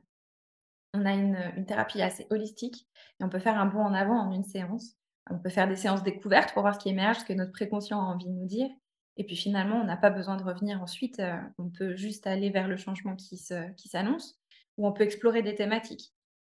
on 0.94 1.06
a 1.06 1.14
une, 1.14 1.38
une 1.58 1.66
thérapie 1.66 2.02
assez 2.02 2.28
holistique 2.30 2.88
et 3.20 3.24
on 3.24 3.30
peut 3.30 3.40
faire 3.40 3.60
un 3.60 3.66
bond 3.66 3.82
en 3.84 3.94
avant 3.94 4.20
en 4.20 4.32
une 4.32 4.44
séance. 4.44 4.96
On 5.30 5.40
peut 5.40 5.50
faire 5.50 5.68
des 5.68 5.76
séances 5.76 6.04
découvertes 6.04 6.54
pour 6.54 6.62
voir 6.62 6.76
ce 6.76 6.80
qui 6.80 6.90
émerge, 6.90 7.20
ce 7.20 7.26
que 7.26 7.34
notre 7.34 7.52
préconscient 7.52 8.00
a 8.00 8.04
envie 8.04 8.26
de 8.28 8.32
nous 8.32 8.48
dire 8.48 8.70
et 9.20 9.26
puis 9.26 9.36
finalement, 9.36 9.78
on 9.78 9.84
n'a 9.84 9.98
pas 9.98 10.12
besoin 10.12 10.38
de 10.38 10.44
revenir 10.44 10.82
ensuite, 10.82 11.20
heu, 11.20 11.34
on 11.58 11.70
peut 11.70 11.96
juste 11.96 12.28
aller 12.28 12.52
vers 12.52 12.68
le 12.68 12.78
changement 12.78 13.16
qui 13.16 13.38
s'annonce 13.38 14.40
ou 14.78 14.88
on 14.88 14.94
peut 14.94 15.04
explorer 15.04 15.42
des 15.42 15.56
thématiques. 15.56 16.14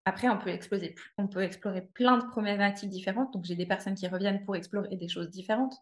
Après, 0.09 0.29
on 0.29 0.39
peut 0.39 0.51
exploser 0.51 0.91
p 0.91 1.03
on 1.19 1.29
peut 1.29 1.43
explorer 1.43 1.83
plein 1.83 2.19
de 2.19 2.25
problématiques 2.27 2.91
différentes, 2.91 3.33
donc 3.33 3.45
j'ai 3.45 3.57
des 3.57 3.67
personnes 3.67 3.95
qui 3.95 4.09
reviennent 4.09 4.45
pour 4.45 4.57
explorer 4.57 4.97
des 4.97 5.09
choses 5.09 5.31
différentes. 5.31 5.75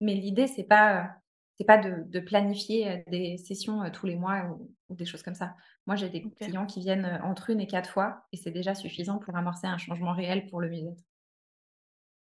Mais 0.00 0.14
l'idée, 0.14 0.46
c'est 0.46 0.64
pas, 0.64 1.16
c'est 1.58 1.64
pas 1.66 1.78
de 1.78 2.04
de 2.06 2.20
planifier, 2.20 2.90
heu, 3.00 3.04
des 3.08 3.36
sessions, 3.38 3.82
heu, 3.84 3.90
tous 3.92 4.06
les 4.06 4.16
mois 4.16 4.44
ou 4.50 4.74
ou 4.90 4.94
des 4.96 5.06
choses 5.06 5.22
comme 5.22 5.34
ça. 5.34 5.56
Moi, 5.86 5.96
j'ai 5.96 6.10
des 6.10 6.30
clients 6.40 6.66
qui 6.66 6.80
viennent, 6.80 7.20
entre 7.24 7.50
1 7.50 7.58
et 7.60 7.66
4 7.66 7.90
fois 7.90 8.26
et 8.32 8.36
c'est 8.36 8.50
déjà 8.52 8.74
suffisant 8.74 9.18
pour 9.18 9.36
amorcer 9.36 9.66
un 9.66 9.78
changement 9.78 10.12
réel 10.12 10.46
pour 10.48 10.60
le 10.60 10.68
mieux-être. 10.70 11.02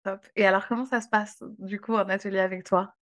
Top 0.03 0.25
et 0.35 0.45
alors 0.47 0.67
comment 0.67 0.85
ça 0.85 1.01
se 1.01 1.07
passe, 1.09 1.43
du 1.59 1.79
coup, 1.79 1.93
en 1.93 2.09
atelier 2.09 2.39
avec 2.39 2.63
toi? 2.63 2.95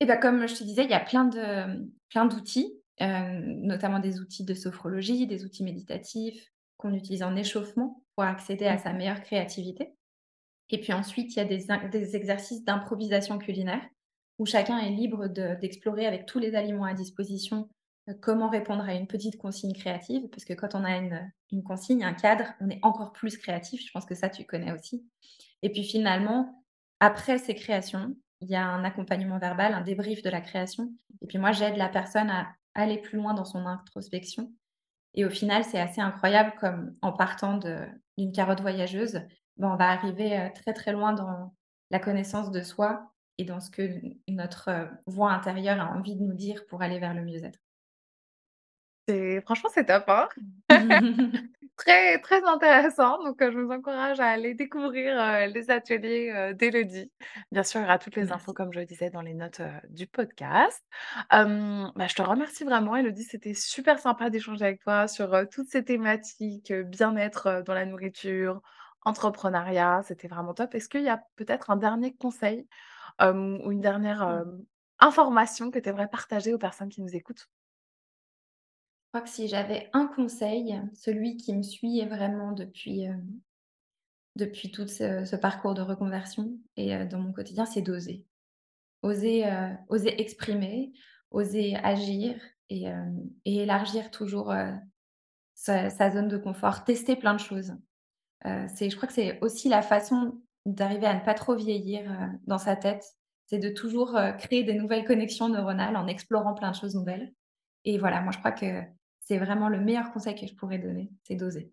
Et 0.00 0.06
bah, 0.06 0.16
comme 0.16 0.46
je 0.46 0.54
te 0.54 0.64
disais, 0.64 0.84
il 0.84 0.90
y 0.90 0.94
a 0.94 1.00
plein 1.00 1.24
de, 1.24 1.90
plein 2.10 2.26
d'outils, 2.26 2.72
notamment 3.00 3.98
des 3.98 4.20
outils 4.20 4.44
de 4.44 4.54
sophrologie, 4.54 5.26
des 5.26 5.44
outils 5.44 5.64
méditatifs 5.64 6.52
qu'on 6.86 6.94
utilise 6.94 7.22
en 7.22 7.36
échauffement 7.36 8.02
pour 8.14 8.24
accéder 8.24 8.66
à 8.66 8.78
sa 8.78 8.92
Mmh 8.92 8.96
meilleure 8.96 9.20
créativité. 9.22 9.94
Et 10.70 10.80
puis 10.80 10.92
ensuite, 10.92 11.34
il 11.34 11.38
y 11.38 11.40
a 11.40 11.44
des 11.88 12.16
exercices 12.16 12.64
d'improvisation 12.64 13.38
culinaire 13.38 13.82
où 14.38 14.46
chacun 14.46 14.78
est 14.78 14.90
libre 14.90 15.28
de 15.28 15.54
d'explorer 15.60 16.06
avec 16.06 16.26
tous 16.26 16.38
les 16.38 16.54
aliments 16.54 16.84
à 16.84 16.94
disposition, 16.94 17.68
heu, 18.08 18.14
comment 18.20 18.48
répondre 18.48 18.82
à 18.82 18.94
une 18.94 19.06
petite 19.06 19.38
consigne 19.38 19.72
créative. 19.72 20.28
Parce 20.28 20.44
que 20.44 20.52
quand 20.52 20.74
on 20.74 20.84
a 20.84 20.96
une, 20.96 21.32
une 21.52 21.62
consigne, 21.62 22.04
un 22.04 22.14
cadre, 22.14 22.52
on 22.60 22.68
est 22.68 22.80
encore 22.82 23.12
plus 23.12 23.36
créatif. 23.36 23.80
Je 23.84 23.90
pense 23.92 24.04
que 24.04 24.14
ça, 24.14 24.28
tu 24.28 24.44
connais 24.44 24.72
aussi. 24.72 25.04
Et 25.62 25.70
puis 25.70 25.84
finalement, 25.84 26.64
après 27.00 27.38
ces 27.38 27.54
créations, 27.54 28.14
il 28.40 28.48
y 28.48 28.56
a 28.56 28.66
un 28.66 28.84
accompagnement 28.84 29.38
verbal, 29.38 29.72
un 29.72 29.82
débrief 29.82 30.22
de 30.22 30.30
la 30.30 30.40
création. 30.40 30.92
Et 31.22 31.26
puis 31.26 31.38
moi, 31.38 31.52
j'aide 31.52 31.76
la 31.76 31.88
personne 31.88 32.28
à 32.28 32.54
aller 32.74 32.98
plus 32.98 33.18
loin 33.18 33.34
dans 33.34 33.46
son 33.46 33.64
introspection 33.66 34.52
et 35.16 35.24
au 35.24 35.30
final, 35.30 35.64
c'est 35.64 35.80
assez 35.80 36.00
incroyable 36.00 36.54
comme 36.60 36.96
en 37.02 37.12
partant 37.12 37.58
d'une 37.58 38.32
carotte 38.32 38.60
voyageuse, 38.60 39.14
ben, 39.56 39.70
on 39.72 39.76
va 39.76 39.90
arriver, 39.90 40.36
heu, 40.38 40.50
très, 40.54 40.72
très 40.74 40.92
loin 40.92 41.12
dans 41.14 41.54
la 41.90 41.98
connaissance 42.00 42.50
de 42.50 42.62
soi 42.62 43.12
et 43.38 43.44
dans 43.44 43.60
ce 43.60 43.70
que 43.70 43.82
notre, 44.28 44.70
heu, 44.70 44.88
voix 45.06 45.32
intérieure 45.32 45.80
a 45.80 45.92
envie 45.96 46.16
de 46.16 46.22
nous 46.22 46.34
dire 46.34 46.66
pour 46.68 46.82
aller 46.82 46.98
vers 47.00 47.14
le 47.14 47.24
mieux-être. 47.24 47.58
C'est 49.08 49.40
franchement, 49.42 49.70
c'est 49.72 49.84
top, 49.86 50.04
hein. 50.08 50.28
Très, 51.76 52.18
très 52.20 52.42
intéressant, 52.44 53.22
donc 53.24 53.42
heu, 53.42 53.50
je 53.52 53.58
vous 53.58 53.70
encourage 53.70 54.18
à 54.20 54.28
aller 54.28 54.54
découvrir, 54.54 55.14
heu, 55.20 55.46
les 55.52 55.70
ateliers, 55.70 56.30
heu, 56.34 56.54
d'Élodie. 56.54 57.12
Bien 57.52 57.62
sûr, 57.62 57.80
il 57.80 57.84
y 57.84 57.86
aura 57.86 57.98
toutes 57.98 58.16
les 58.16 58.32
infos, 58.32 58.52
comme 58.52 58.72
je 58.72 58.80
le 58.80 58.86
disais, 58.86 59.10
dans 59.10 59.20
les 59.22 59.34
notes, 59.34 59.60
heu, 59.60 59.70
du 59.88 60.06
podcast. 60.06 60.82
Bah, 61.94 62.06
je 62.08 62.14
te 62.14 62.22
remercie 62.22 62.64
vraiment, 62.64 62.96
Élodie, 62.96 63.24
c'était 63.24 63.54
super 63.54 63.98
sympa 63.98 64.30
d'échanger 64.30 64.64
avec 64.64 64.80
toi 64.82 65.08
sur, 65.08 65.34
toutes 65.50 65.68
ces 65.68 65.84
thématiques, 65.84 66.72
bien-être, 66.72 67.62
dans 67.66 67.74
la 67.74 67.86
nourriture, 67.86 68.60
entrepreneuriat, 69.04 70.02
c'était 70.04 70.28
vraiment 70.28 70.54
top. 70.54 70.74
Est-ce 70.74 70.88
qu'il 70.88 71.02
y 71.02 71.08
a 71.08 71.22
peut-être 71.36 71.70
un 71.70 71.76
dernier 71.76 72.14
conseil, 72.16 72.66
ou 73.22 73.72
une 73.72 73.80
dernière, 73.80 74.22
Mmh. 74.26 74.66
information 75.00 75.70
que 75.70 75.78
tu 75.80 75.88
aimerais 75.90 76.08
partager 76.08 76.54
aux 76.54 76.58
personnes 76.58 76.90
qui 76.90 77.02
nous 77.02 77.16
écoutent? 77.16 77.48
Je 79.06 79.18
crois 79.18 79.22
que 79.22 79.28
si 79.34 79.48
j'avais 79.48 79.88
un 79.94 80.06
conseil, 80.08 80.80
celui 80.94 81.36
qui 81.36 81.54
me 81.54 81.62
suit 81.62 82.04
vraiment 82.04 82.52
depuis, 82.52 83.02
hem, 83.02 83.40
depuis 84.36 84.70
tout 84.70 84.86
ce 84.88 85.36
parcours 85.36 85.74
de 85.74 85.82
reconversion 85.82 86.58
et 86.76 86.94
heu, 86.94 87.06
dans 87.06 87.18
mon 87.20 87.32
quotidien, 87.32 87.66
c'est 87.66 87.82
d'oser. 87.82 88.26
Oser, 89.02 89.46
heu, 89.46 89.76
oser 89.88 90.20
exprimer, 90.20 90.92
oser 91.30 91.76
agir 91.76 92.36
et 92.70 92.86
élargir 93.46 94.10
toujours, 94.10 94.54
sa 95.54 95.90
sa 95.90 96.10
zone 96.12 96.28
de 96.28 96.38
confort, 96.38 96.84
tester 96.84 97.16
plein 97.16 97.34
de 97.34 97.40
choses. 97.40 97.74
C'est 98.74 98.90
je 98.90 98.96
crois 98.96 99.08
que 99.08 99.14
c'est 99.14 99.40
aussi 99.40 99.68
la 99.68 99.82
façon 99.82 100.40
d'arriver 100.66 101.06
à 101.06 101.14
ne 101.14 101.24
pas 101.24 101.34
trop 101.34 101.56
vieillir, 101.56 102.10
dans 102.46 102.58
sa 102.58 102.76
tête. 102.76 103.04
C'est 103.46 103.58
de 103.58 103.70
toujours, 103.70 104.18
créer 104.38 104.64
des 104.64 104.74
nouvelles 104.74 105.04
connexions 105.06 105.48
neuronales 105.50 105.96
en 105.96 106.06
explorant 106.08 106.54
plein 106.54 106.72
de 106.72 106.76
choses 106.76 106.94
nouvelles 106.96 107.34
et 107.86 107.98
voilà, 107.98 108.20
moi 108.20 108.32
je 108.32 108.38
crois 108.38 108.52
que 108.52 108.82
c'est 109.20 109.38
vraiment 109.38 109.68
le 109.68 109.80
meilleur 109.80 110.12
conseil 110.12 110.34
que 110.34 110.46
je 110.46 110.54
pourrais 110.54 110.78
donner, 110.78 111.10
c'est 111.22 111.36
d'oser. 111.36 111.72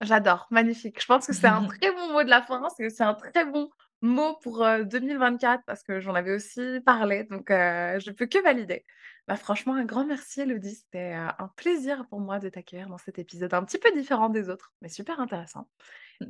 J'adore, 0.00 0.46
magnifique. 0.50 1.00
Je 1.00 1.06
pense 1.06 1.26
que 1.26 1.32
c'est 1.32 1.46
un 1.46 1.64
très 1.68 1.92
bon 1.92 2.12
mot 2.12 2.24
de 2.24 2.30
la 2.30 2.42
fin, 2.42 2.66
c'est 2.76 3.00
un 3.02 3.14
très 3.14 3.44
bon 3.44 3.70
mot 4.02 4.36
pour, 4.42 4.64
heu, 4.64 4.84
2024 4.84 5.62
parce 5.64 5.82
que 5.82 6.00
j'en 6.00 6.14
avais 6.14 6.34
aussi 6.34 6.80
parlé 6.84 7.24
donc 7.24 7.50
heu, 7.50 7.98
je 8.00 8.10
peux 8.10 8.26
que 8.26 8.42
valider. 8.42 8.84
Bah, 9.28 9.36
franchement, 9.36 9.74
un 9.74 9.84
grand 9.84 10.04
merci 10.04 10.42
Elodie, 10.42 10.74
c'était, 10.74 11.14
heu, 11.14 11.28
un 11.38 11.48
plaisir 11.56 12.06
pour 12.08 12.20
moi 12.20 12.38
de 12.38 12.48
t'accueillir 12.48 12.88
dans 12.88 12.98
cet 12.98 13.18
épisode 13.18 13.54
un 13.54 13.64
petit 13.64 13.78
peu 13.78 13.92
différent 13.92 14.28
des 14.28 14.48
autres, 14.48 14.72
mais 14.82 14.88
super 14.88 15.20
intéressant 15.20 15.68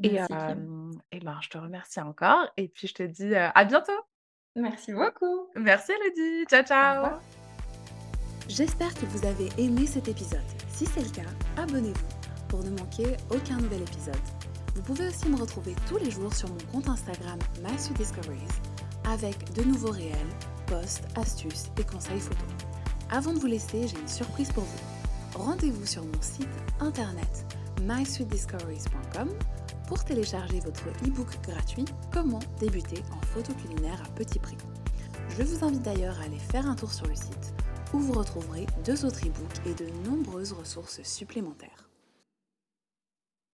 et 0.03 0.15
Merci 0.15 0.33
hem 0.33 0.91
et 1.13 1.21
ben, 1.21 1.39
je 1.41 1.49
te 1.51 1.59
remercie 1.59 2.01
encore 2.01 2.47
et 2.57 2.69
puis 2.69 2.89
je 2.89 2.95
te 2.95 3.03
dis, 3.03 3.35
heu, 3.35 3.49
à 3.55 3.65
bientôt. 3.65 3.93
Merci 4.57 4.93
beaucoup. 4.93 5.49
Merci 5.57 5.93
Elodie. 5.93 6.47
Ciao, 6.49 6.63
ciao. 6.63 7.21
J'espère 8.49 8.93
que 8.95 9.07
vous 9.07 9.27
avez 9.27 9.49
aimé 9.57 9.87
cet 9.87 10.09
épisode. 10.09 10.41
Si 10.69 10.85
c'est 10.87 11.03
le 11.03 11.09
cas, 11.09 11.29
abonnez-vous 11.57 12.47
pour 12.49 12.63
ne 12.63 12.71
manquer 12.71 13.17
aucun 13.31 13.57
nouvel 13.57 13.81
épisode. 13.83 14.21
Vous 14.75 14.83
pouvez 14.83 15.09
aussi 15.09 15.29
me 15.29 15.37
retrouver 15.37 15.75
tous 15.89 15.97
les 15.97 16.11
jours 16.11 16.33
sur 16.35 16.49
mon 16.51 16.59
compte 16.71 16.89
Instagram 16.89 17.39
MySweetDiscoveries 17.63 18.39
avec 19.11 19.53
de 19.55 19.63
nouveaux 19.63 19.91
réels, 19.91 20.15
posts, 20.67 21.05
astuces 21.17 21.71
et 21.79 21.85
conseils 21.85 22.21
photos. 22.21 22.45
Avant 23.11 23.33
de 23.33 23.39
vous 23.39 23.47
laisser, 23.47 23.89
j'ai 23.89 23.99
une 23.99 24.09
surprise 24.09 24.53
pour 24.53 24.65
vous. 24.65 25.43
Rendez-vous 25.43 25.87
sur 25.87 26.05
mon 26.05 26.21
site 26.21 26.49
internet 26.81 27.47
mysweetdiscoveries.com 27.83 29.31
pour 29.89 30.05
télécharger 30.05 30.61
votre 30.61 30.87
e-book 31.07 31.29
gratuit 31.49 31.87
Comment 32.13 32.41
débuter 32.61 33.03
en 33.11 33.27
photo 33.27 33.53
culinaire 33.55 34.03
à 34.05 34.09
petit 34.11 34.39
prix. 34.39 34.59
Je 35.31 35.43
vous 35.43 35.65
invite 35.65 35.83
d'ailleurs 35.83 36.19
à 36.21 36.25
aller 36.25 36.39
faire 36.39 36.67
un 36.67 36.75
tour 36.75 36.93
sur 36.93 37.07
le 37.07 37.15
site 37.15 37.55
où 37.95 38.01
vous 38.01 38.13
retrouverez 38.13 38.67
deux 38.85 39.05
autres 39.05 39.21
e-books 39.21 39.67
et 39.67 39.75
de 39.75 39.89
nombreuses 40.09 40.53
ressources 40.53 41.01
supplémentaires. 41.05 41.84